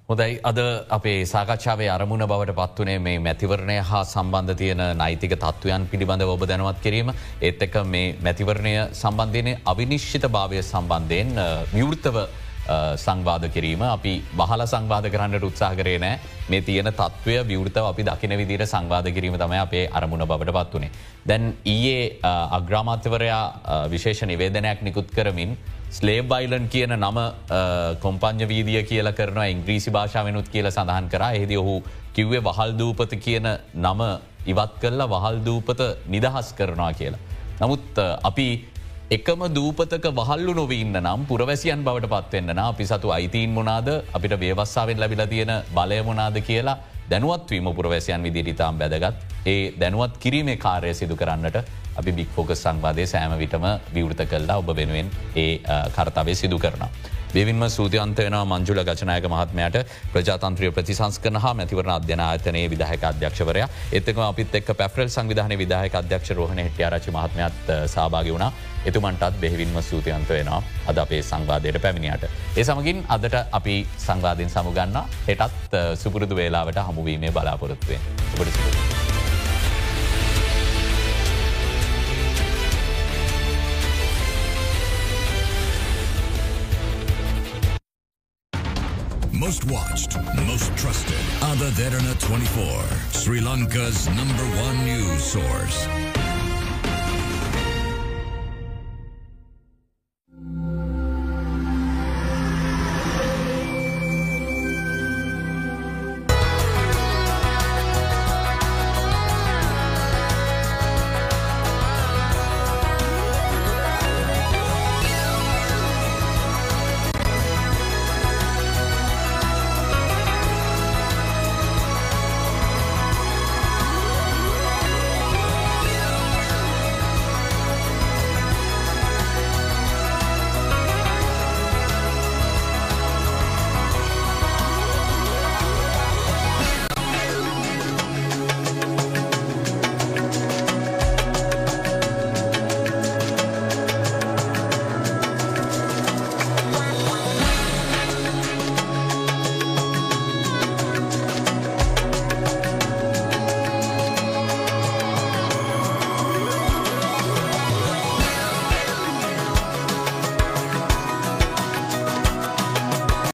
හොදයි 0.08 0.40
අද 0.42 0.58
අපේ 0.90 1.20
සාකච්ඡාවේ 1.24 1.88
අරමුණ 1.88 2.26
බවට 2.26 2.56
පත්වනේ 2.58 2.98
මේ 2.98 3.18
මැතිවරණය 3.18 3.76
හා 3.90 4.02
සම්බන්ධ 4.04 4.56
තියෙන 4.56 4.82
නෛතික 4.98 5.34
තත්ත්වයන් 5.36 5.86
පිළිබඳ 5.92 6.24
ඔබ 6.26 6.42
දැනවත් 6.44 6.80
කිරීම 6.82 7.12
ඒත් 7.40 7.62
එක 7.62 7.78
මේ 7.86 8.08
මැතිවරණය 8.20 8.74
සම්බන්ධයන 8.92 9.50
අවිනිශ්චිත 9.64 10.26
භාවය 10.28 10.62
සම්බන්ධයෙන් 10.62 11.30
විවෘතව 11.72 12.18
සංවාධ 12.96 13.46
කිරීම 13.54 13.82
අපි 13.82 14.14
බහල 14.36 14.64
සංවාධ 14.66 15.08
කරන්නට 15.10 15.44
උත්සා 15.44 15.72
කරේ 15.74 15.98
නෑ 15.98 16.18
මේ 16.48 16.62
තියෙන 16.62 16.90
තත්ත්වය 16.90 17.36
විවෘතව 17.50 17.86
අපි 17.90 18.06
දකින 18.08 18.36
විදිර 18.38 18.66
සංවාධ 18.66 19.10
කිරීම 19.12 19.36
තමයි 19.36 19.60
අපේ 19.60 19.84
අරමුණ 19.92 20.26
බවට 20.26 20.56
පත් 20.56 20.74
වනේ. 20.74 20.90
දැන් 21.28 21.44
ඊයේ 21.64 22.18
අග්‍රාමාත්‍යවරයා 22.58 23.44
විශේෂ 23.90 24.22
නිවේදනයක් 24.24 24.82
නිකුත් 24.82 25.10
කරමින් 25.10 25.56
ස්ලේබ් 25.90 26.28
බයිලන් 26.28 26.68
කියන 26.68 26.96
නම 26.96 27.18
කොම්පංජ 28.00 28.48
වීදිය 28.48 28.82
කියල 28.82 29.12
කරන 29.12 29.40
ඉංග්‍රීසි 29.46 29.90
භාෂාවනුත් 29.90 30.48
කියල 30.48 30.70
සඳහන් 30.70 31.08
කර 31.08 31.24
එහිදි 31.30 31.56
ඔහු 31.56 31.76
කිව්වේ 32.12 32.42
වහල් 32.48 32.72
දූපත 32.80 33.14
කියන 33.26 33.46
නම 33.74 34.00
ඉවත් 34.46 34.74
කරලා 34.82 35.10
වහල් 35.14 35.38
දූපත 35.44 35.80
නිදහස් 36.08 36.52
කරනවා 36.58 36.92
කියලා. 36.92 37.22
නමුත් 37.60 37.98
අපි 38.22 38.48
එකම 39.14 39.40
දූපතක 39.56 40.06
වහල්ලු 40.18 40.52
නොවීන්න 40.58 40.96
නම් 41.00 41.24
පුරවැසියන් 41.28 41.80
බවට 41.86 42.08
පත්වෙන්න්න 42.12 42.60
අපි 42.60 42.84
සතු 42.90 43.08
අයිතීන් 43.16 43.50
මොනාද? 43.56 43.88
අපිට 44.16 44.34
ව්‍යවස්සාාවෙන් 44.42 45.02
ලබිල 45.02 45.22
තියෙන 45.32 45.52
බලය 45.76 45.98
මොනාද 46.08 46.36
කියලා 46.48 46.76
දැනුවත්වීම 47.10 47.68
පුරවැසියන් 47.78 48.24
විදිරිතාම් 48.26 48.78
බැදගත් 48.80 49.46
ඒ 49.46 49.58
දැනුවත් 49.80 50.16
කිරීමේ 50.22 50.56
කාරය 50.56 50.94
සිදු 51.00 51.16
කරන්නට 51.16 51.58
අපි 51.96 52.12
බික් 52.20 52.30
ෆෝකස් 52.36 52.62
සංවාදය 52.64 53.06
සෑම 53.06 53.34
විටම 53.42 53.66
විවෘත 53.96 54.22
කල්ලා 54.30 54.60
ඔබ 54.62 54.76
වෙනුවෙන් 54.76 55.10
ඒ 55.36 55.50
කර්තාවේ 55.96 56.34
සිදු 56.34 56.58
කරනවා. 56.58 56.92
දෙවින්ම 57.34 57.62
සූතියන්තයන 57.76 58.36
මංජුල 58.50 58.80
ගචනායක 58.88 59.24
මහත්මයට 59.32 59.78
ප්‍රජාතන්ත්‍රය 60.12 60.70
ප්‍රතිසංස් 60.76 61.18
කන 61.18 61.38
හා 61.44 61.54
මැතිවරණ 61.60 61.94
අධ්‍යනායතනයේ 61.96 62.68
විදාහක 62.74 63.06
අධ්‍යක්ෂවරය 63.10 63.64
එතක 63.98 64.20
අපිත් 64.28 64.54
එක් 64.60 64.70
පැෆරල් 64.80 65.10
සංවිධාන 65.16 65.56
විදාහක 65.62 65.98
අධ්‍යක්ෂ 66.02 66.36
රෝහණ 66.38 66.62
හිටියාරචි 66.66 67.16
මහත්මයත් 67.16 67.74
සභාග 67.88 68.30
වුණ 68.30 68.46
එතුමන්ටත් 68.86 69.40
බෙහිවින්ම 69.42 69.82
සූතියන්ත 69.82 70.30
වෙනවා 70.30 70.62
අද 70.86 71.02
අපේ 71.04 71.22
සංවාදයට 71.22 71.82
පැමිණියට. 71.82 72.30
ඒ 72.56 72.64
සමගින් 72.64 73.04
අදට 73.08 73.38
අපි 73.52 73.76
සංවාධීන් 73.98 74.56
සමුගන්න 74.56 74.98
හෙටත් 75.28 75.78
සුපුරුදු 76.02 76.42
වේලාවට 76.42 76.82
හමුවීමේ 76.88 77.32
බලාපොරොත්තුවෙන්. 77.32 78.12
ඔබට 78.34 78.52
සිදුව. 78.52 78.83
Most 89.54 89.70
watched, 89.70 90.16
most 90.48 90.76
trusted. 90.76 91.14
Ada 91.40 91.70
Derana 91.76 92.18
24, 92.18 92.82
Sri 93.12 93.40
Lanka's 93.40 94.08
number 94.08 94.42
one 94.60 94.84
news 94.84 95.22
source. 95.22 96.23